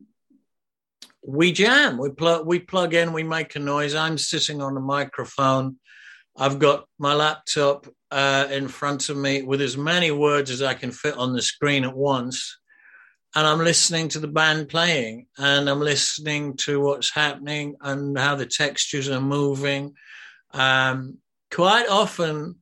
we 1.25 1.51
jam. 1.51 1.97
We 1.97 2.09
plug 2.09 2.45
we 2.45 2.59
plug 2.59 2.93
in. 2.93 3.13
We 3.13 3.23
make 3.23 3.55
a 3.55 3.59
noise. 3.59 3.95
I'm 3.95 4.17
sitting 4.17 4.61
on 4.61 4.75
a 4.75 4.81
microphone. 4.81 5.77
I've 6.35 6.59
got 6.59 6.85
my 6.97 7.13
laptop 7.13 7.87
uh, 8.11 8.47
in 8.49 8.67
front 8.67 9.09
of 9.09 9.17
me 9.17 9.43
with 9.43 9.61
as 9.61 9.77
many 9.77 10.11
words 10.11 10.49
as 10.49 10.61
I 10.61 10.73
can 10.73 10.91
fit 10.91 11.15
on 11.15 11.33
the 11.33 11.41
screen 11.41 11.83
at 11.83 11.95
once. 11.95 12.57
And 13.35 13.47
I'm 13.47 13.59
listening 13.59 14.09
to 14.09 14.19
the 14.19 14.27
band 14.27 14.69
playing 14.69 15.27
and 15.37 15.67
I'm 15.69 15.79
listening 15.79 16.55
to 16.57 16.79
what's 16.79 17.09
happening 17.09 17.75
and 17.81 18.17
how 18.17 18.35
the 18.35 18.45
textures 18.45 19.09
are 19.09 19.21
moving. 19.21 19.95
Um, 20.51 21.17
quite 21.51 21.87
often, 21.89 22.57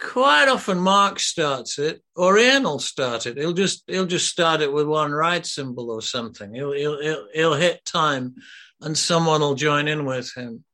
quite 0.00 0.48
often 0.48 0.78
Mark 0.78 1.18
starts 1.18 1.80
it 1.80 2.00
or 2.14 2.38
Ian 2.38 2.62
will 2.62 2.78
start 2.78 3.26
it. 3.26 3.36
He'll 3.36 3.52
just, 3.52 3.82
he'll 3.88 4.06
just 4.06 4.28
start 4.28 4.60
it 4.60 4.72
with 4.72 4.86
one 4.86 5.10
right 5.10 5.44
cymbal 5.44 5.90
or 5.90 6.00
something. 6.00 6.54
He'll, 6.54 6.72
he'll, 6.72 7.02
he'll, 7.02 7.26
he'll 7.34 7.54
hit 7.54 7.84
time 7.84 8.36
and 8.80 8.96
someone 8.96 9.40
will 9.40 9.56
join 9.56 9.88
in 9.88 10.04
with 10.04 10.32
him 10.36 10.64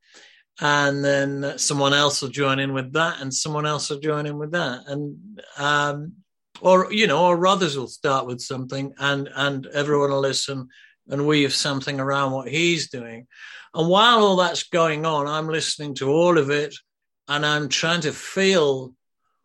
and 0.60 1.04
then 1.04 1.58
someone 1.58 1.92
else 1.94 2.22
will 2.22 2.28
join 2.28 2.60
in 2.60 2.72
with 2.72 2.92
that, 2.92 3.20
and 3.20 3.34
someone 3.34 3.66
else 3.66 3.90
will 3.90 3.98
join 3.98 4.26
in 4.26 4.38
with 4.38 4.52
that, 4.52 4.82
and 4.86 5.42
um, 5.58 6.12
or 6.60 6.92
you 6.92 7.06
know, 7.06 7.26
or 7.26 7.46
others 7.46 7.76
will 7.76 7.88
start 7.88 8.26
with 8.26 8.40
something, 8.40 8.94
and 8.98 9.28
and 9.34 9.66
everyone 9.66 10.10
will 10.10 10.20
listen 10.20 10.68
and 11.08 11.26
weave 11.26 11.52
something 11.52 12.00
around 12.00 12.32
what 12.32 12.48
he's 12.48 12.88
doing, 12.88 13.26
and 13.74 13.88
while 13.88 14.20
all 14.20 14.36
that's 14.36 14.64
going 14.64 15.04
on, 15.04 15.26
I'm 15.26 15.48
listening 15.48 15.94
to 15.96 16.10
all 16.10 16.38
of 16.38 16.50
it, 16.50 16.74
and 17.28 17.44
I'm 17.44 17.68
trying 17.68 18.02
to 18.02 18.12
feel 18.12 18.94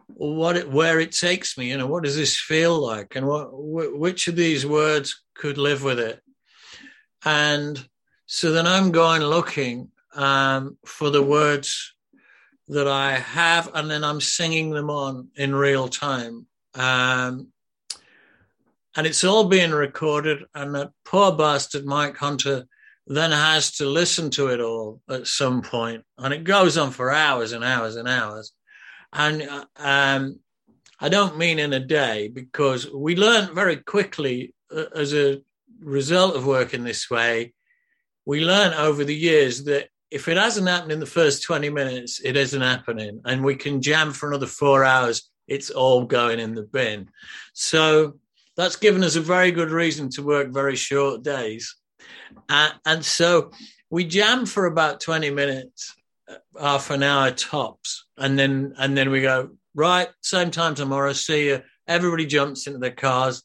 what 0.07 0.57
it 0.57 0.72
where 0.72 0.99
it 0.99 1.12
takes 1.12 1.57
me. 1.57 1.70
You 1.70 1.78
know, 1.78 1.88
what 1.88 2.03
does 2.03 2.16
this 2.16 2.39
feel 2.39 2.80
like, 2.80 3.16
and 3.16 3.28
what 3.28 3.47
wh- 3.47 3.97
which 3.99 4.28
of 4.28 4.36
these 4.36 4.66
words 4.66 5.24
could 5.36 5.57
live 5.57 5.84
with 5.84 5.99
it, 5.99 6.22
and 7.26 7.84
so 8.26 8.51
then 8.51 8.68
I'm 8.68 8.91
going 8.91 9.24
looking 9.24 9.89
um, 10.14 10.78
for 10.86 11.10
the 11.10 11.24
words 11.24 11.95
that 12.68 12.88
I 12.88 13.14
have, 13.14 13.72
and 13.74 13.89
then 13.89 14.03
I'm 14.03 14.22
singing 14.22 14.70
them 14.70 14.91
on 14.91 15.30
in 15.36 15.55
real 15.55 15.88
time. 15.88 16.45
Um, 16.76 17.47
and 18.95 19.07
it's 19.07 19.24
all 19.24 19.45
being 19.45 19.72
recorded, 19.72 20.43
and 20.53 20.76
that 20.76 20.91
poor 21.05 21.32
bastard 21.32 21.86
Mike 21.86 22.17
Hunter 22.17 22.65
then 23.07 23.32
has 23.32 23.72
to 23.78 23.86
listen 23.86 24.30
to 24.32 24.47
it 24.47 24.59
all 24.59 25.01
at 25.09 25.28
some 25.28 25.61
point, 25.61 26.03
and 26.17 26.34
it 26.34 26.43
goes 26.43 26.78
on 26.78 26.91
for 26.91 27.11
hours 27.11 27.51
and 27.51 27.63
hours 27.63 27.95
and 27.95 28.07
hours. 28.07 28.51
And 29.13 29.41
uh, 29.41 29.65
um, 29.78 30.39
I 30.99 31.09
don't 31.09 31.38
mean 31.38 31.59
in 31.59 31.74
a 31.74 31.80
day 31.80 32.28
because 32.28 32.89
we 32.91 33.15
learned 33.15 33.51
very 33.51 33.78
quickly 33.78 34.53
uh, 34.76 34.86
as 34.95 35.13
a 35.13 35.41
result 35.80 36.36
of 36.36 36.45
working 36.45 36.84
this 36.84 37.09
way. 37.09 37.53
We 38.26 38.41
learned 38.41 38.76
over 38.76 39.03
the 39.03 39.15
years 39.15 39.63
that 39.63 39.89
if 40.11 40.28
it 40.28 40.38
hasn't 40.38 40.67
happened 40.67 40.91
in 40.91 40.99
the 40.99 41.05
first 41.05 41.43
20 41.43 41.70
minutes, 41.70 42.20
it 42.24 42.36
isn't 42.36 42.61
happening. 42.61 43.22
And 43.26 43.43
we 43.43 43.55
can 43.55 43.82
jam 43.82 44.11
for 44.11 44.30
another 44.30 44.47
four 44.47 44.84
hours. 44.84 45.28
It's 45.50 45.70
all 45.70 46.06
going 46.06 46.39
in 46.39 46.56
the 46.56 46.64
bin. 46.64 47.10
So 47.54 48.20
that's 48.56 48.76
given 48.76 49.04
us 49.04 49.16
a 49.16 49.22
very 49.22 49.52
good 49.52 49.72
reason 49.72 50.10
to 50.12 50.24
work 50.24 50.50
very 50.54 50.76
short 50.76 51.24
days. 51.24 51.76
Uh, 52.47 52.72
and 52.86 53.04
so 53.04 53.52
we 53.89 54.04
jam 54.04 54.45
for 54.45 54.66
about 54.66 55.02
20 55.02 55.32
minutes, 55.32 55.95
uh, 56.28 56.36
half 56.60 56.89
an 56.91 57.04
hour 57.04 57.32
tops. 57.32 58.06
And 58.18 58.38
then, 58.38 58.74
and 58.78 58.97
then 58.97 59.10
we 59.10 59.22
go, 59.22 59.52
right, 59.74 60.10
same 60.22 60.52
time 60.52 60.76
tomorrow, 60.76 61.14
see 61.14 61.47
you. 61.47 61.62
Everybody 61.88 62.26
jumps 62.26 62.68
into 62.68 62.80
their 62.80 62.91
cars. 62.91 63.43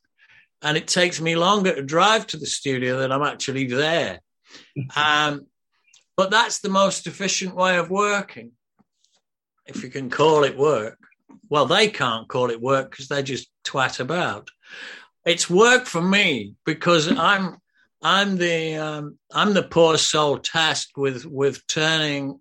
And 0.62 0.76
it 0.76 0.88
takes 0.88 1.20
me 1.20 1.36
longer 1.36 1.74
to 1.74 1.82
drive 1.82 2.26
to 2.28 2.36
the 2.36 2.46
studio 2.46 2.98
than 2.98 3.12
I'm 3.12 3.22
actually 3.22 3.66
there. 3.66 4.20
Um, 4.96 5.46
but 6.16 6.30
that's 6.30 6.60
the 6.60 6.68
most 6.68 7.06
efficient 7.06 7.56
way 7.56 7.76
of 7.76 7.90
working, 7.90 8.52
if 9.66 9.82
you 9.82 9.90
can 9.90 10.10
call 10.10 10.44
it 10.44 10.56
work. 10.56 10.98
Well, 11.48 11.66
they 11.66 11.88
can't 11.88 12.28
call 12.28 12.50
it 12.50 12.60
work 12.60 12.90
because 12.90 13.08
they 13.08 13.22
just 13.22 13.48
twat 13.64 14.00
about. 14.00 14.48
It's 15.24 15.48
work 15.48 15.86
for 15.86 16.02
me 16.02 16.54
because 16.64 17.08
I'm 17.08 17.58
I'm 18.02 18.36
the 18.36 18.76
um, 18.76 19.18
I'm 19.32 19.54
the 19.54 19.62
poor 19.62 19.96
soul 19.96 20.38
tasked 20.38 20.96
with 20.96 21.24
with 21.24 21.66
turning 21.66 22.40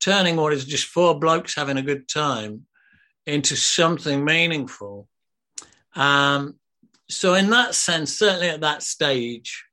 turning 0.00 0.36
what 0.36 0.52
is 0.52 0.64
just 0.64 0.86
four 0.86 1.18
blokes 1.18 1.54
having 1.54 1.76
a 1.76 1.82
good 1.82 2.08
time 2.08 2.66
into 3.26 3.56
something 3.56 4.24
meaningful. 4.24 5.08
Um, 5.94 6.56
so 7.08 7.34
in 7.34 7.50
that 7.50 7.74
sense, 7.74 8.16
certainly 8.16 8.48
at 8.48 8.60
that 8.60 8.82
stage, 8.82 9.64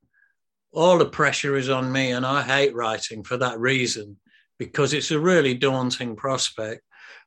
all 0.72 0.97
the 0.97 1.05
pressure 1.05 1.55
is 1.55 1.70
on 1.70 1.91
me, 1.91 2.11
and 2.11 2.26
I 2.26 2.41
hate 2.41 2.76
writing 2.76 3.24
for 3.24 3.38
that 3.38 3.59
reason 3.59 4.18
because 4.57 4.93
it's 4.93 5.11
a 5.11 5.20
really 5.20 5.53
daunting 5.53 6.16
prospect. 6.16 6.82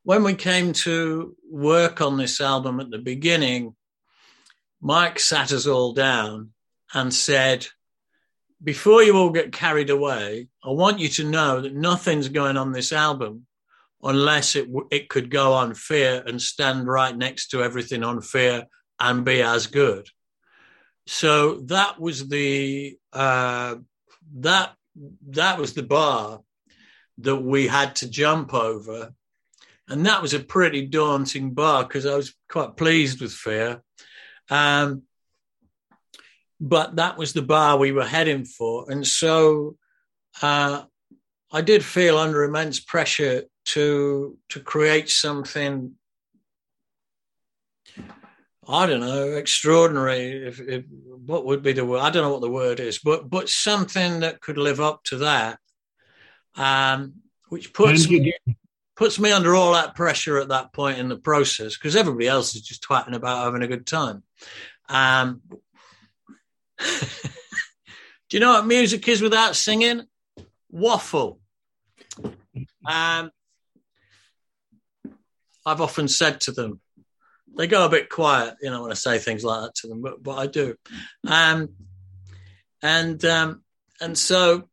When 0.04 0.22
we 0.24 0.34
came 0.34 0.72
to 0.72 1.36
work 1.50 2.00
on 2.00 2.16
this 2.16 2.40
album 2.40 2.80
at 2.80 2.90
the 2.90 2.98
beginning, 2.98 3.74
Mike 4.80 5.18
sat 5.18 5.52
us 5.52 5.66
all 5.66 5.92
down 5.92 6.50
and 6.94 7.12
said, 7.12 7.66
Before 8.62 9.02
you 9.02 9.16
all 9.16 9.30
get 9.30 9.52
carried 9.52 9.90
away, 9.90 10.48
I 10.64 10.70
want 10.70 10.98
you 10.98 11.08
to 11.08 11.30
know 11.30 11.60
that 11.60 11.74
nothing's 11.74 12.28
going 12.28 12.56
on 12.56 12.72
this 12.72 12.92
album 12.92 13.46
unless 14.02 14.54
it, 14.54 14.68
it 14.90 15.08
could 15.08 15.30
go 15.30 15.54
on 15.54 15.74
fear 15.74 16.22
and 16.26 16.40
stand 16.40 16.86
right 16.86 17.16
next 17.16 17.48
to 17.48 17.62
everything 17.62 18.04
on 18.04 18.20
fear 18.20 18.64
and 19.00 19.24
be 19.24 19.42
as 19.42 19.66
good. 19.66 20.08
So 21.06 21.60
that 21.66 21.98
was 21.98 22.28
the 22.28 22.96
uh, 23.12 23.76
that 24.36 24.74
that 25.28 25.58
was 25.58 25.74
the 25.74 25.82
bar 25.82 26.40
that 27.18 27.36
we 27.36 27.66
had 27.66 27.96
to 27.96 28.10
jump 28.10 28.54
over, 28.54 29.14
and 29.88 30.06
that 30.06 30.22
was 30.22 30.34
a 30.34 30.40
pretty 30.40 30.86
daunting 30.86 31.54
bar 31.54 31.84
because 31.84 32.06
I 32.06 32.16
was 32.16 32.34
quite 32.48 32.76
pleased 32.76 33.20
with 33.20 33.32
Fear, 33.32 33.82
um, 34.50 35.02
but 36.60 36.96
that 36.96 37.16
was 37.16 37.32
the 37.32 37.42
bar 37.42 37.76
we 37.76 37.92
were 37.92 38.06
heading 38.06 38.44
for, 38.44 38.90
and 38.90 39.06
so 39.06 39.76
uh, 40.42 40.82
I 41.52 41.60
did 41.62 41.84
feel 41.84 42.18
under 42.18 42.44
immense 42.44 42.80
pressure 42.80 43.44
to 43.66 44.38
to 44.50 44.60
create 44.60 45.10
something 45.10 45.94
I 48.70 48.86
don't 48.86 49.00
know, 49.00 49.32
extraordinary. 49.32 50.46
If, 50.46 50.60
if, 50.60 50.84
what 51.24 51.46
would 51.46 51.62
be 51.62 51.72
the 51.72 51.86
word? 51.86 52.00
I 52.00 52.10
don't 52.10 52.22
know 52.22 52.32
what 52.32 52.42
the 52.42 52.50
word 52.50 52.80
is, 52.80 52.98
but 52.98 53.30
but 53.30 53.48
something 53.48 54.20
that 54.20 54.42
could 54.42 54.58
live 54.58 54.78
up 54.78 55.02
to 55.04 55.16
that, 55.18 55.58
um, 56.54 57.14
which 57.48 57.72
puts 57.72 58.08
me, 58.10 58.34
puts 58.98 59.20
me 59.20 59.30
under 59.30 59.54
all 59.54 59.74
that 59.74 59.94
pressure 59.94 60.38
at 60.38 60.48
that 60.48 60.72
point 60.72 60.98
in 60.98 61.08
the 61.08 61.16
process 61.16 61.76
because 61.76 61.94
everybody 61.94 62.26
else 62.26 62.56
is 62.56 62.62
just 62.62 62.82
twatting 62.82 63.14
about 63.14 63.44
having 63.44 63.62
a 63.62 63.68
good 63.68 63.86
time. 63.86 64.24
Um, 64.88 65.40
do 66.78 66.88
you 68.32 68.40
know 68.40 68.54
what 68.54 68.66
music 68.66 69.06
is 69.06 69.22
without 69.22 69.54
singing? 69.54 70.02
Waffle. 70.68 71.38
Um, 72.84 73.30
I've 75.64 75.80
often 75.80 76.08
said 76.08 76.40
to 76.42 76.52
them, 76.52 76.80
they 77.56 77.68
go 77.68 77.84
a 77.84 77.88
bit 77.88 78.10
quiet, 78.10 78.56
you 78.60 78.70
know, 78.70 78.82
when 78.82 78.90
I 78.90 78.94
say 78.94 79.18
things 79.18 79.44
like 79.44 79.62
that 79.62 79.74
to 79.76 79.86
them, 79.86 80.02
but, 80.02 80.20
but 80.20 80.38
I 80.38 80.48
do. 80.48 80.74
Um, 81.24 81.68
and 82.82 83.24
um, 83.24 83.62
and 84.00 84.18
so, 84.18 84.68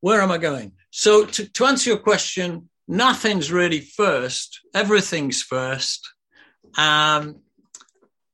where 0.00 0.20
am 0.20 0.32
I 0.32 0.38
going? 0.38 0.72
So 0.98 1.24
to, 1.26 1.48
to 1.52 1.64
answer 1.64 1.90
your 1.90 2.00
question, 2.00 2.70
nothing's 2.88 3.52
really 3.52 3.78
first. 3.78 4.58
Everything's 4.74 5.40
first. 5.40 6.12
Um, 6.76 7.36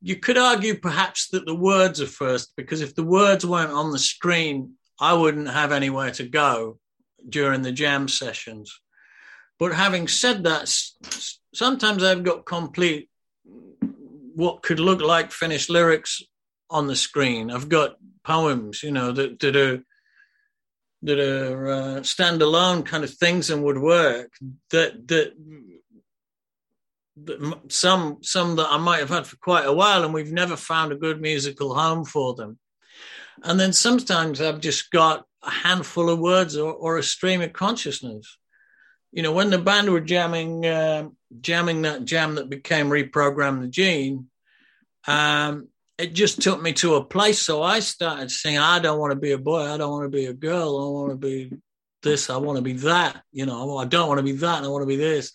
you 0.01 0.17
could 0.17 0.39
argue 0.39 0.79
perhaps 0.79 1.29
that 1.29 1.45
the 1.45 1.55
words 1.55 2.01
are 2.01 2.07
first 2.07 2.55
because 2.57 2.81
if 2.81 2.95
the 2.95 3.05
words 3.05 3.45
weren't 3.45 3.71
on 3.71 3.91
the 3.91 3.99
screen, 3.99 4.77
I 4.99 5.13
wouldn't 5.13 5.51
have 5.51 5.73
anywhere 5.73 6.11
to 6.13 6.27
go 6.27 6.79
during 7.29 7.61
the 7.61 7.71
jam 7.71 8.09
sessions. 8.09 8.81
But 9.59 9.75
having 9.75 10.09
said 10.09 10.45
that, 10.45 10.75
sometimes 11.53 12.03
I've 12.03 12.25
got 12.25 12.47
complete 12.47 13.11
what 14.35 14.63
could 14.63 14.81
look 14.81 15.03
like 15.03 15.33
finished 15.33 15.69
lyrics 15.69 16.23
on 16.71 16.87
the 16.87 16.97
screen. 16.97 17.51
I've 17.51 17.69
got 17.69 17.97
poems, 18.25 18.83
you 18.83 18.91
know, 18.91 19.13
that, 19.13 19.39
that 19.41 19.55
are 19.55 19.85
that 21.05 21.19
are 21.19 21.69
uh, 21.69 22.01
standalone 22.01 22.85
kind 22.85 23.05
of 23.05 23.15
things 23.15 23.51
and 23.51 23.63
would 23.65 23.79
work. 23.79 24.33
That, 24.71 25.07
that 25.09 25.35
some 27.69 28.19
some 28.23 28.57
that 28.57 28.67
I 28.69 28.77
might 28.79 28.99
have 28.99 29.11
had 29.11 29.27
for 29.27 29.37
quite 29.37 29.67
a 29.67 29.73
while, 29.73 30.05
and 30.05 30.13
we've 30.13 30.33
never 30.33 30.57
found 30.57 30.93
a 30.93 30.97
good 30.97 31.21
musical 31.21 31.75
home 31.75 32.05
for 32.05 32.35
them. 32.35 32.59
And 33.43 33.59
then 33.59 33.73
sometimes 33.73 34.41
I've 34.41 34.61
just 34.61 34.91
got 34.91 35.25
a 35.43 35.51
handful 35.51 36.11
of 36.11 36.19
words 36.19 36.57
or, 36.57 36.73
or 36.73 36.99
a 36.99 37.03
stream 37.03 37.41
of 37.43 37.53
consciousness 37.53 38.39
you 39.15 39.23
know, 39.23 39.31
when 39.31 39.51
the 39.51 39.59
band 39.59 39.91
were 39.91 40.01
jamming, 40.01 40.67
uh, 40.67 41.09
jamming 41.41 41.83
that 41.83 42.05
jam 42.05 42.35
that 42.35 42.51
became 42.51 42.89
reprogram 42.89 43.61
the 43.61 43.69
gene, 43.69 44.29
um, 45.07 45.69
it 45.99 46.13
just 46.13 46.43
took 46.43 46.61
me 46.61 46.73
to 46.75 46.97
a 46.97 47.05
place. 47.05 47.41
So 47.41 47.63
I 47.63 47.81
started 47.81 48.31
saying, 48.31 48.59
I 48.59 48.79
don't 48.79 48.99
want 48.99 49.13
to 49.13 49.19
be 49.19 49.33
a 49.33 49.39
boy. 49.39 49.63
I 49.63 49.77
don't 49.77 49.91
want 49.91 50.05
to 50.05 50.17
be 50.17 50.27
a 50.27 50.33
girl. 50.33 50.79
I 50.79 50.91
want 50.91 51.11
to 51.11 51.17
be 51.17 51.53
this. 52.03 52.31
I 52.31 52.37
want 52.37 52.57
to 52.57 52.63
be 52.63 52.75
that. 52.75 53.23
You 53.33 53.47
know, 53.47 53.79
I 53.79 53.85
don't 53.85 54.09
want 54.09 54.19
to 54.19 54.25
be 54.25 54.33
that. 54.33 54.65
I 54.65 54.69
want 54.69 54.83
to 54.83 54.87
be 54.87 54.97
this. 54.97 55.33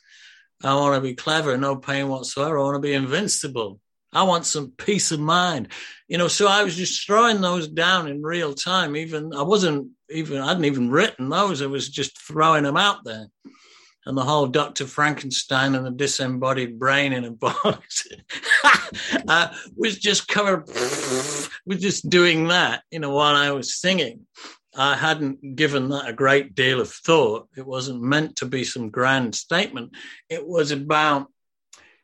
I 0.63 0.73
want 0.73 0.95
to 0.95 1.01
be 1.01 1.15
clever, 1.15 1.57
no 1.57 1.77
pain 1.77 2.09
whatsoever. 2.09 2.59
I 2.59 2.63
want 2.63 2.75
to 2.75 2.81
be 2.81 2.93
invincible. 2.93 3.79
I 4.11 4.23
want 4.23 4.45
some 4.45 4.71
peace 4.71 5.11
of 5.11 5.19
mind. 5.19 5.69
You 6.07 6.17
know, 6.17 6.27
so 6.27 6.47
I 6.47 6.63
was 6.63 6.75
just 6.75 7.05
throwing 7.05 7.39
those 7.39 7.67
down 7.67 8.07
in 8.07 8.21
real 8.21 8.53
time. 8.53 8.97
Even 8.97 9.33
I 9.33 9.43
wasn't 9.43 9.91
even, 10.09 10.41
I 10.41 10.47
hadn't 10.47 10.65
even 10.65 10.89
written 10.89 11.29
those. 11.29 11.61
I 11.61 11.67
was 11.67 11.87
just 11.87 12.19
throwing 12.19 12.63
them 12.63 12.75
out 12.75 13.05
there 13.05 13.27
and 14.09 14.17
the 14.17 14.23
whole 14.23 14.47
Dr. 14.47 14.87
Frankenstein 14.87 15.75
and 15.75 15.85
the 15.85 15.91
disembodied 15.91 16.79
brain 16.79 17.13
in 17.13 17.25
a 17.25 17.31
box 17.31 18.07
uh, 19.27 19.53
was 19.77 19.99
just 19.99 20.27
covered, 20.27 20.67
was 21.67 21.79
just 21.79 22.09
doing 22.09 22.47
that, 22.47 22.81
you 22.89 22.97
know, 22.97 23.11
while 23.11 23.35
I 23.35 23.51
was 23.51 23.75
singing. 23.75 24.25
I 24.75 24.95
hadn't 24.95 25.55
given 25.55 25.89
that 25.89 26.09
a 26.09 26.13
great 26.13 26.55
deal 26.55 26.81
of 26.81 26.89
thought. 26.89 27.49
It 27.55 27.67
wasn't 27.67 28.01
meant 28.01 28.37
to 28.37 28.47
be 28.47 28.63
some 28.63 28.89
grand 28.89 29.35
statement. 29.35 29.91
It 30.27 30.47
was 30.47 30.71
about, 30.71 31.27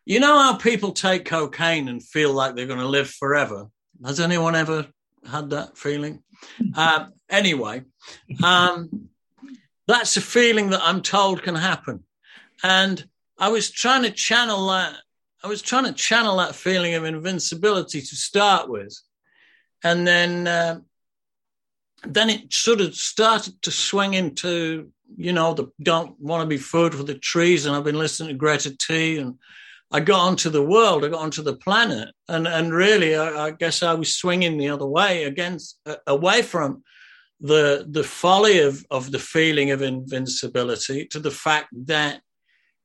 you 0.06 0.20
know, 0.20 0.38
how 0.38 0.58
people 0.58 0.92
take 0.92 1.26
cocaine 1.26 1.88
and 1.88 2.06
feel 2.06 2.32
like 2.32 2.56
they're 2.56 2.68
going 2.68 2.78
to 2.78 2.86
live 2.86 3.10
forever. 3.10 3.66
Has 4.06 4.20
anyone 4.20 4.54
ever 4.54 4.86
had 5.28 5.50
that 5.50 5.76
feeling? 5.76 6.22
Uh, 6.76 7.08
anyway, 7.32 7.82
um, 8.44 9.10
that's 9.88 10.18
a 10.18 10.22
feeling 10.22 10.70
that 10.72 10.82
I'm 10.82 11.02
told 11.02 11.44
can 11.44 11.56
happen. 11.56 12.04
And 12.64 13.08
I 13.38 13.50
was 13.50 13.70
trying 13.70 14.04
to 14.04 14.12
channel 14.12 14.68
that. 14.68 14.96
I 15.44 15.48
was 15.48 15.62
trying 15.62 15.86
to 15.86 15.94
channel 15.94 16.38
that 16.38 16.56
feeling 16.56 16.96
of 16.96 17.04
invincibility 17.04 18.02
to 18.02 18.16
start 18.16 18.70
with. 18.70 18.98
And 19.84 20.08
then, 20.08 20.48
uh, 20.48 20.80
then 22.04 22.30
it 22.30 22.52
sort 22.52 22.82
of 22.82 22.96
started 22.96 23.62
to 23.62 23.72
swing 23.72 24.16
into, 24.16 24.92
you 25.18 25.34
know, 25.34 25.54
the 25.54 25.68
don't 25.82 26.20
want 26.20 26.42
to 26.42 26.48
be 26.48 26.58
food 26.58 26.96
for 26.96 27.04
the 27.04 27.20
trees. 27.20 27.66
And 27.66 27.76
I've 27.76 27.84
been 27.84 28.00
listening 28.00 28.30
to 28.30 28.36
Greta 28.36 28.76
T 28.76 29.18
and 29.18 29.36
I 29.92 30.00
got 30.00 30.22
onto 30.22 30.50
the 30.50 30.64
world, 30.64 31.06
I 31.06 31.10
got 31.10 31.22
onto 31.22 31.44
the 31.44 31.56
planet. 31.56 32.10
And, 32.28 32.48
and 32.48 32.74
really, 32.74 33.16
I, 33.16 33.48
I 33.48 33.52
guess 33.52 33.84
I 33.84 33.94
was 33.94 34.16
swinging 34.16 34.58
the 34.58 34.70
other 34.70 34.88
way 34.88 35.26
against, 35.26 35.80
uh, 35.86 35.98
away 36.08 36.42
from 36.42 36.84
the, 37.46 37.86
the 37.90 38.04
folly 38.04 38.60
of, 38.60 38.86
of 38.90 39.12
the 39.12 39.20
feeling 39.20 39.72
of 39.72 39.82
invincibility 39.82 41.06
to 41.08 41.20
the 41.20 41.32
fact 41.32 41.70
that 41.88 42.22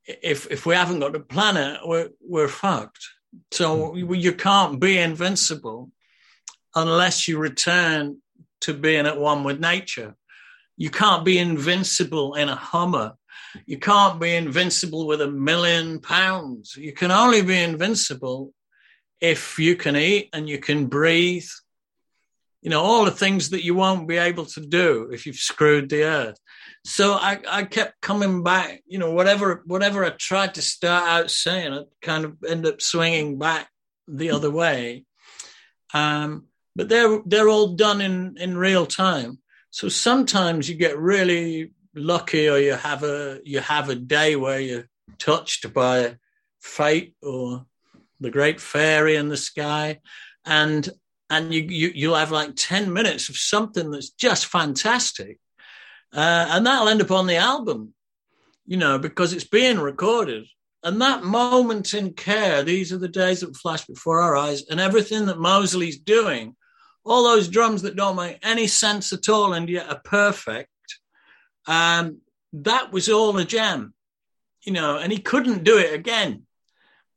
if, 0.07 0.51
if 0.51 0.67
we 0.67 0.75
haven't 0.75 1.01
got 1.01 1.17
a 1.17 1.21
planet, 1.21 1.81
we're, 1.85 2.11
we're 2.21 2.49
fucked. 2.49 3.03
So 3.53 3.93
mm-hmm. 3.93 4.15
you 4.15 4.33
can't 4.33 4.81
be 4.81 4.99
invincible 4.99 5.91
unless 6.75 7.29
you 7.29 7.39
return 7.39 8.19
to 8.63 8.75
being 8.75 9.07
at 9.07 9.19
one 9.19 9.45
with 9.45 9.61
nature. 9.61 10.15
You 10.77 10.91
can't 10.91 11.25
be 11.25 11.39
invincible 11.39 12.35
in 12.35 12.49
a 12.49 12.57
Hummer. 12.57 13.15
You 13.67 13.79
can't 13.79 14.21
be 14.21 14.35
invincible 14.35 15.07
with 15.07 15.21
a 15.21 15.31
million 15.31 16.01
pounds. 16.01 16.77
You 16.77 16.93
can 16.93 17.11
only 17.11 17.43
be 17.43 17.59
invincible 17.59 18.53
if 19.21 19.59
you 19.59 19.77
can 19.77 19.97
eat 19.97 20.31
and 20.33 20.49
you 20.49 20.59
can 20.59 20.87
breathe. 20.87 21.49
You 22.63 22.71
know, 22.71 22.83
all 22.83 23.05
the 23.07 23.11
things 23.11 23.51
that 23.51 23.65
you 23.65 23.75
won't 23.75 24.07
be 24.07 24.19
able 24.19 24.45
to 24.47 24.61
do 24.61 25.09
if 25.13 25.27
you've 25.27 25.37
screwed 25.37 25.89
the 25.89 26.05
earth. 26.05 26.39
So 26.85 27.15
I, 27.15 27.39
I 27.49 27.65
kept 27.65 28.01
coming 28.01 28.43
back, 28.43 28.83
you 28.87 28.99
know, 28.99 29.13
whatever 29.13 29.63
whatever 29.67 30.05
I 30.05 30.11
tried 30.11 30.55
to 30.55 30.63
start 30.63 31.09
out 31.09 31.31
saying, 31.31 31.73
I 31.73 31.83
kind 32.03 32.25
of 32.25 32.37
end 32.47 32.67
up 32.67 32.83
swinging 32.83 33.39
back 33.39 33.69
the 34.07 34.31
other 34.31 34.51
way. 34.51 35.05
Um, 35.95 36.47
but 36.77 36.89
they're 36.89 37.21
they're 37.27 37.49
all 37.49 37.75
done 37.75 38.01
in 38.01 38.37
in 38.39 38.57
real 38.57 38.87
time. 38.87 39.39
So 39.71 39.89
sometimes 39.89 40.69
you 40.69 40.77
get 40.77 40.99
really 40.99 41.73
lucky, 41.95 42.49
or 42.49 42.59
you 42.59 42.75
have 42.75 43.03
a 43.03 43.41
you 43.45 43.61
have 43.61 43.89
a 43.89 43.95
day 43.95 44.37
where 44.37 44.61
you're 44.61 44.89
touched 45.19 45.73
by 45.73 46.17
fate 46.61 47.15
or 47.23 47.67
the 48.21 48.31
great 48.31 48.61
fairy 48.61 49.17
in 49.17 49.29
the 49.29 49.37
sky, 49.37 50.01
and 50.45 50.89
and 51.31 51.55
you, 51.55 51.63
you 51.63 51.93
you'll 51.95 52.17
have 52.17 52.33
like 52.33 52.53
ten 52.57 52.93
minutes 52.93 53.29
of 53.29 53.37
something 53.37 53.91
that's 53.91 54.11
just 54.11 54.47
fantastic, 54.47 55.39
uh, 56.13 56.47
and 56.51 56.67
that'll 56.67 56.89
end 56.89 57.01
up 57.01 57.11
on 57.11 57.27
the 57.27 57.37
album, 57.37 57.95
you 58.67 58.77
know, 58.77 58.99
because 58.99 59.33
it's 59.33 59.45
being 59.45 59.79
recorded. 59.79 60.47
And 60.83 61.01
that 61.01 61.23
moment 61.23 61.93
in 61.95 62.15
care, 62.15 62.63
these 62.63 62.91
are 62.93 62.99
the 62.99 63.09
days 63.09 63.41
that 63.41 63.57
flash 63.57 63.87
before 63.87 64.21
our 64.21 64.37
eyes, 64.37 64.65
and 64.69 64.81
everything 64.81 65.27
that 65.27 65.39
Mosley's 65.39 65.99
doing 65.99 66.57
all 67.05 67.23
those 67.23 67.49
drums 67.49 67.83
that 67.83 67.97
don't 67.97 68.17
make 68.17 68.39
any 68.43 68.67
sense 68.67 69.13
at 69.13 69.29
all 69.29 69.55
and 69.55 69.69
yet 69.69 69.89
are 69.89 70.01
perfect. 70.05 70.69
Um, 71.67 72.19
that 72.53 72.93
was 72.93 73.09
all 73.09 73.37
a 73.39 73.45
jam, 73.45 73.95
you 74.63 74.73
know, 74.73 74.99
and 74.99 75.13
he 75.13 75.19
couldn't 75.19 75.65
do 75.65 75.79
it 75.79 75.95
again. 75.95 76.43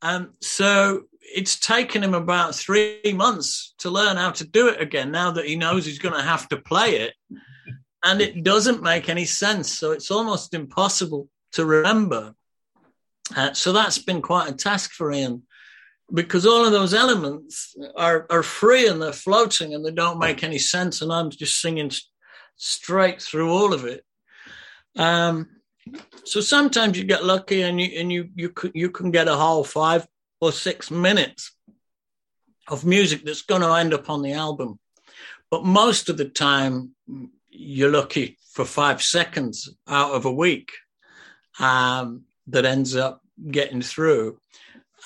Um, 0.02 0.34
so 0.42 1.04
it's 1.24 1.60
taken 1.60 2.04
him 2.04 2.14
about 2.14 2.56
three 2.56 3.14
months 3.16 3.74
to 3.80 3.90
learn 3.90 4.18
how 4.18 4.32
to 4.32 4.46
do 4.46 4.68
it 4.68 4.82
again 4.82 5.12
now 5.12 5.32
that 5.32 5.46
he 5.46 5.56
knows 5.56 5.86
he's 5.86 6.00
going 6.00 6.16
to 6.16 6.22
have 6.22 6.48
to 6.50 6.58
play 6.58 6.98
it. 6.98 7.14
And 8.04 8.22
it 8.22 8.44
doesn't 8.44 8.84
make 8.84 9.10
any 9.10 9.26
sense. 9.26 9.72
So 9.72 9.92
it's 9.92 10.12
almost 10.12 10.54
impossible 10.54 11.30
to 11.54 11.66
remember. 11.66 12.36
Uh, 13.36 13.54
so 13.54 13.72
that's 13.72 13.98
been 13.98 14.22
quite 14.22 14.50
a 14.50 14.54
task 14.54 14.92
for 14.92 15.12
Ian 15.12 15.44
because 16.14 16.46
all 16.46 16.66
of 16.66 16.74
those 16.74 16.94
elements 16.94 17.76
are, 17.96 18.28
are 18.30 18.44
free 18.44 18.88
and 18.88 19.02
they're 19.02 19.14
floating 19.14 19.74
and 19.74 19.86
they 19.86 19.92
don't 19.92 20.20
make 20.20 20.44
any 20.44 20.60
sense. 20.60 21.02
And 21.02 21.12
I'm 21.12 21.30
just 21.30 21.62
singing 21.62 21.92
straight 22.58 23.22
through 23.22 23.50
all 23.50 23.74
of 23.74 23.86
it. 23.86 24.04
Um, 24.98 25.50
so 26.24 26.42
sometimes 26.42 26.98
you 26.98 27.04
get 27.04 27.26
lucky 27.26 27.62
and 27.62 27.80
you 27.80 28.00
and 28.00 28.12
you 28.12 28.30
you 28.36 28.50
can, 28.50 28.72
you 28.74 28.90
can 28.90 29.12
get 29.12 29.28
a 29.28 29.36
whole 29.36 29.64
five 29.64 30.08
or 30.44 30.52
six 30.52 30.92
minutes 30.92 31.56
of 32.68 32.86
music 32.86 33.24
that's 33.24 33.42
going 33.42 33.62
to 33.62 33.74
end 33.74 33.94
up 33.94 34.10
on 34.10 34.22
the 34.22 34.34
album. 34.34 34.80
But 35.50 35.66
most 35.66 36.10
of 36.10 36.18
the 36.18 36.26
time, 36.26 36.96
you're 37.50 37.92
lucky 37.92 38.38
for 38.52 38.66
five 38.66 39.02
seconds 39.02 39.70
out 39.88 40.12
of 40.12 40.26
a 40.26 40.32
week 40.32 40.72
um, 41.60 42.24
that 42.48 42.66
ends 42.66 42.96
up 42.96 43.22
getting 43.52 43.82
through. 43.82 44.40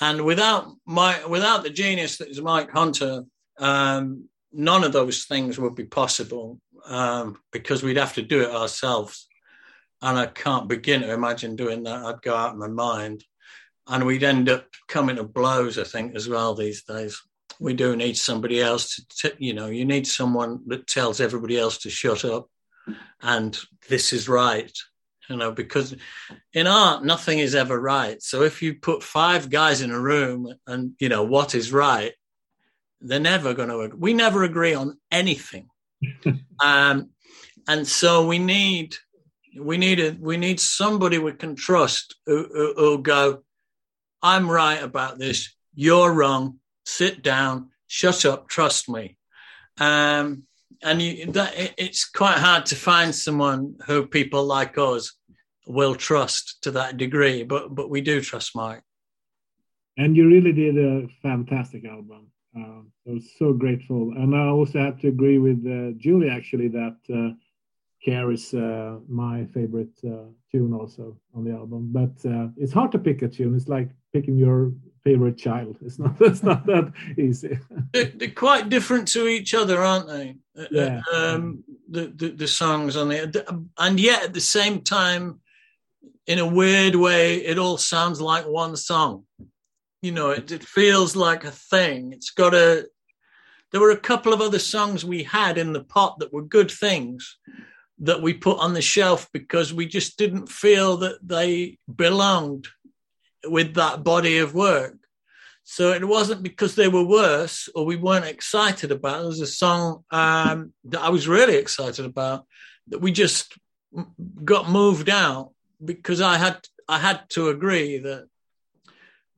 And 0.00 0.24
without 0.24 0.68
my 0.86 1.24
without 1.26 1.62
the 1.64 1.70
genius 1.70 2.18
that 2.18 2.28
is 2.28 2.40
Mike 2.40 2.70
Hunter, 2.70 3.24
um, 3.58 4.28
none 4.52 4.84
of 4.84 4.92
those 4.92 5.24
things 5.24 5.58
would 5.58 5.74
be 5.74 5.84
possible 5.84 6.60
um, 6.86 7.38
because 7.52 7.82
we'd 7.82 7.96
have 7.96 8.14
to 8.14 8.22
do 8.22 8.42
it 8.42 8.50
ourselves. 8.50 9.28
And 10.00 10.16
I 10.16 10.26
can't 10.26 10.68
begin 10.68 11.00
to 11.00 11.12
imagine 11.12 11.56
doing 11.56 11.82
that. 11.82 12.04
I'd 12.04 12.22
go 12.22 12.34
out 12.34 12.52
of 12.52 12.58
my 12.58 12.68
mind. 12.68 13.24
And 13.88 14.04
we'd 14.04 14.22
end 14.22 14.48
up 14.48 14.66
coming 14.86 15.16
to 15.16 15.24
blows, 15.24 15.78
I 15.78 15.84
think, 15.84 16.14
as 16.14 16.28
well 16.28 16.54
these 16.54 16.82
days. 16.82 17.20
We 17.58 17.74
do 17.74 17.96
need 17.96 18.16
somebody 18.16 18.60
else 18.60 18.96
to, 18.96 19.30
t- 19.30 19.46
you 19.46 19.54
know, 19.54 19.66
you 19.66 19.84
need 19.84 20.06
someone 20.06 20.60
that 20.66 20.86
tells 20.86 21.20
everybody 21.20 21.58
else 21.58 21.78
to 21.78 21.90
shut 21.90 22.24
up 22.24 22.48
and 23.22 23.58
this 23.88 24.12
is 24.12 24.28
right 24.28 24.72
you 25.28 25.36
know, 25.36 25.52
because 25.52 25.94
in 26.54 26.66
art, 26.66 27.04
nothing 27.04 27.38
is 27.38 27.54
ever 27.54 27.78
right. 27.78 28.22
So 28.22 28.42
if 28.42 28.62
you 28.62 28.74
put 28.74 29.02
five 29.02 29.50
guys 29.50 29.82
in 29.82 29.90
a 29.90 30.00
room 30.00 30.52
and, 30.66 30.92
you 30.98 31.08
know, 31.08 31.22
what 31.22 31.54
is 31.54 31.72
right, 31.72 32.12
they're 33.00 33.20
never 33.20 33.54
going 33.54 33.68
to, 33.68 33.96
we 33.96 34.14
never 34.14 34.42
agree 34.42 34.74
on 34.74 34.98
anything. 35.10 35.68
um, 36.64 37.10
and 37.68 37.86
so 37.86 38.26
we 38.26 38.38
need, 38.38 38.96
we 39.60 39.76
need 39.76 40.00
a, 40.00 40.16
we 40.18 40.36
need 40.36 40.60
somebody 40.60 41.18
we 41.18 41.32
can 41.32 41.54
trust 41.54 42.16
who, 42.26 42.48
who, 42.52 42.74
who'll 42.76 42.98
go, 42.98 43.42
I'm 44.22 44.50
right 44.50 44.82
about 44.82 45.18
this. 45.18 45.54
You're 45.74 46.12
wrong. 46.12 46.58
Sit 46.84 47.22
down, 47.22 47.70
shut 47.86 48.24
up, 48.24 48.48
trust 48.48 48.88
me. 48.88 49.16
Um, 49.78 50.44
and 50.82 51.02
you, 51.02 51.32
that, 51.32 51.52
it's 51.76 52.08
quite 52.08 52.38
hard 52.38 52.66
to 52.66 52.76
find 52.76 53.14
someone 53.14 53.76
who 53.86 54.06
people 54.06 54.44
like 54.44 54.78
us 54.78 55.12
will 55.66 55.94
trust 55.94 56.62
to 56.62 56.70
that 56.72 56.96
degree, 56.96 57.42
but 57.44 57.74
but 57.74 57.90
we 57.90 58.00
do 58.00 58.20
trust 58.20 58.56
Mike. 58.56 58.82
And 59.96 60.16
you 60.16 60.28
really 60.28 60.52
did 60.52 60.78
a 60.78 61.08
fantastic 61.22 61.84
album. 61.84 62.28
Uh, 62.56 62.82
I 63.06 63.14
was 63.14 63.28
so 63.38 63.52
grateful, 63.52 64.12
and 64.16 64.34
I 64.34 64.46
also 64.46 64.78
have 64.78 64.98
to 65.00 65.08
agree 65.08 65.38
with 65.38 65.58
uh, 65.66 65.98
Julie 65.98 66.30
actually 66.30 66.68
that 66.68 66.96
uh, 67.12 67.34
"Care" 68.04 68.30
is 68.30 68.54
uh, 68.54 68.98
my 69.08 69.46
favorite 69.46 69.98
uh, 70.04 70.28
tune 70.50 70.72
also 70.72 71.16
on 71.34 71.44
the 71.44 71.52
album. 71.52 71.90
But 71.92 72.30
uh, 72.30 72.48
it's 72.56 72.72
hard 72.72 72.92
to 72.92 72.98
pick 72.98 73.22
a 73.22 73.28
tune. 73.28 73.54
It's 73.54 73.68
like 73.68 73.90
picking 74.12 74.36
your 74.36 74.72
favorite 75.04 75.38
child. 75.38 75.78
It's 75.82 75.98
not. 75.98 76.16
It's 76.20 76.42
not 76.42 76.66
that 76.66 76.92
easy. 77.16 77.58
they're, 77.92 78.12
they're, 78.14 78.30
quite 78.30 78.68
different 78.68 79.08
to 79.08 79.26
each 79.26 79.54
other, 79.54 79.82
aren't 79.82 80.08
they? 80.08 80.36
Yeah. 80.70 81.00
Um, 81.14 81.64
the, 81.88 82.12
the, 82.14 82.28
the 82.30 82.48
songs 82.48 82.96
on 82.96 83.08
the 83.08 83.66
and 83.78 83.98
yet 84.00 84.24
at 84.24 84.34
the 84.34 84.40
same 84.40 84.82
time 84.82 85.40
in 86.26 86.38
a 86.38 86.46
weird 86.46 86.94
way, 86.94 87.36
it 87.36 87.58
all 87.58 87.78
sounds 87.78 88.20
like 88.20 88.44
one 88.46 88.76
song. 88.76 89.24
You 90.02 90.12
know, 90.12 90.30
it, 90.30 90.52
it 90.52 90.62
feels 90.62 91.16
like 91.16 91.44
a 91.44 91.50
thing. 91.50 92.12
It's 92.12 92.30
got 92.30 92.54
a. 92.54 92.86
There 93.70 93.80
were 93.80 93.90
a 93.90 93.98
couple 94.10 94.32
of 94.32 94.40
other 94.40 94.58
songs 94.58 95.04
we 95.04 95.22
had 95.24 95.58
in 95.58 95.72
the 95.72 95.84
pot 95.84 96.18
that 96.18 96.32
were 96.32 96.42
good 96.42 96.70
things 96.70 97.36
that 98.00 98.22
we 98.22 98.32
put 98.34 98.58
on 98.58 98.74
the 98.74 98.82
shelf 98.82 99.28
because 99.32 99.72
we 99.74 99.86
just 99.86 100.18
didn't 100.18 100.48
feel 100.48 100.98
that 100.98 101.18
they 101.26 101.78
belonged 101.92 102.68
with 103.44 103.74
that 103.74 104.04
body 104.04 104.38
of 104.38 104.54
work. 104.54 104.96
So 105.64 105.92
it 105.92 106.06
wasn't 106.06 106.42
because 106.42 106.74
they 106.74 106.88
were 106.88 107.04
worse 107.04 107.68
or 107.74 107.84
we 107.84 107.96
weren't 107.96 108.24
excited 108.24 108.90
about. 108.90 109.22
It 109.22 109.26
was 109.26 109.40
a 109.40 109.46
song 109.46 110.04
um, 110.10 110.72
that 110.84 111.02
I 111.02 111.10
was 111.10 111.28
really 111.28 111.56
excited 111.56 112.06
about 112.06 112.46
that 112.88 113.00
we 113.00 113.12
just 113.12 113.54
got 114.44 114.70
moved 114.70 115.10
out 115.10 115.52
because 115.84 116.20
I 116.20 116.38
had 116.38 116.58
I 116.88 116.98
had 116.98 117.28
to 117.30 117.50
agree 117.50 117.98
that 117.98 118.28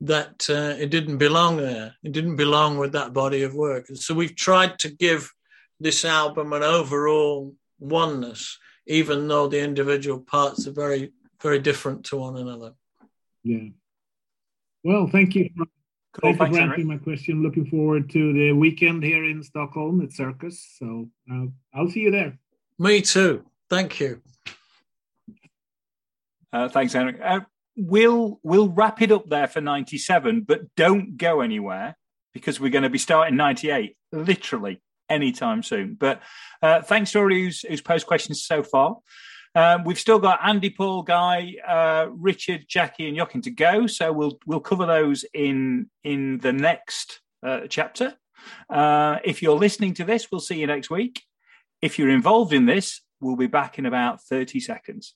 that 0.01 0.49
uh, 0.49 0.75
it 0.79 0.89
didn't 0.89 1.17
belong 1.17 1.57
there. 1.57 1.95
It 2.03 2.11
didn't 2.11 2.37
belong 2.37 2.77
with 2.77 2.93
that 2.93 3.13
body 3.13 3.43
of 3.43 3.53
work. 3.53 3.89
And 3.89 3.97
so 3.97 4.13
we've 4.13 4.35
tried 4.35 4.79
to 4.79 4.89
give 4.89 5.31
this 5.79 6.05
album 6.05 6.53
an 6.53 6.63
overall 6.63 7.53
oneness, 7.81 8.57
even 8.87 9.27
though 9.27 9.47
the 9.47 9.59
individual 9.59 10.19
parts 10.19 10.67
are 10.67 10.71
very 10.71 11.11
very 11.41 11.59
different 11.59 12.05
to 12.05 12.17
one 12.17 12.37
another. 12.37 12.73
Yeah. 13.43 13.69
Well, 14.83 15.07
thank 15.07 15.35
you. 15.35 15.49
For, 15.57 15.65
cool, 16.13 16.35
thank 16.35 16.51
you 16.51 16.55
for 16.55 16.61
answering 16.61 16.87
my 16.87 16.97
question. 16.97 17.43
Looking 17.43 17.65
forward 17.65 18.09
to 18.11 18.33
the 18.33 18.51
weekend 18.51 19.03
here 19.03 19.25
in 19.25 19.43
Stockholm 19.43 20.01
at 20.01 20.09
Cirkus. 20.09 20.57
So 20.77 21.09
uh, 21.31 21.45
I'll 21.73 21.89
see 21.89 22.01
you 22.01 22.11
there. 22.11 22.37
Me 22.77 23.01
too. 23.01 23.43
Thank 23.69 23.99
you. 23.99 24.21
Uh, 26.53 26.69
thanks, 26.69 26.93
Henrik. 26.93 27.19
Uh, 27.23 27.41
we'll 27.77 28.39
we'll 28.43 28.69
wrap 28.69 29.01
it 29.01 29.11
up 29.11 29.29
there 29.29 29.47
for 29.47 29.61
ninety 29.61 29.97
seven, 29.97 30.41
but 30.41 30.75
don't 30.75 31.17
go 31.17 31.41
anywhere 31.41 31.97
because 32.33 32.59
we're 32.59 32.71
going 32.71 32.83
to 32.83 32.89
be 32.89 32.97
starting 32.97 33.35
ninety 33.35 33.71
eight 33.71 33.97
literally 34.11 34.81
anytime 35.11 35.63
soon. 35.63 35.95
But 35.99 36.21
uh, 36.61 36.81
thanks 36.81 37.11
to 37.11 37.19
everybody 37.19 37.43
who's, 37.43 37.61
who's 37.61 37.81
posed 37.81 38.07
questions 38.07 38.43
so 38.43 38.63
far. 38.63 38.97
Um, 39.53 39.83
we've 39.83 39.99
still 39.99 40.19
got 40.19 40.39
Andy, 40.43 40.69
Paul, 40.69 41.03
Guy, 41.03 41.55
uh, 41.67 42.07
Richard, 42.09 42.65
Jackie, 42.67 43.07
and 43.07 43.17
Jochen 43.17 43.41
to 43.41 43.51
go, 43.51 43.85
so 43.85 44.13
we'll 44.13 44.39
we'll 44.45 44.61
cover 44.61 44.85
those 44.85 45.25
in 45.33 45.89
in 46.05 46.37
the 46.37 46.53
next 46.53 47.19
uh, 47.45 47.61
chapter. 47.67 48.15
Uh, 48.69 49.17
if 49.25 49.41
you're 49.41 49.57
listening 49.57 49.93
to 49.95 50.05
this, 50.05 50.31
we'll 50.31 50.39
see 50.39 50.59
you 50.59 50.67
next 50.67 50.89
week. 50.89 51.21
If 51.81 51.99
you're 51.99 52.09
involved 52.09 52.53
in 52.53 52.65
this, 52.65 53.01
we'll 53.19 53.35
be 53.35 53.47
back 53.47 53.77
in 53.77 53.85
about 53.85 54.21
30 54.23 54.59
seconds. 54.59 55.15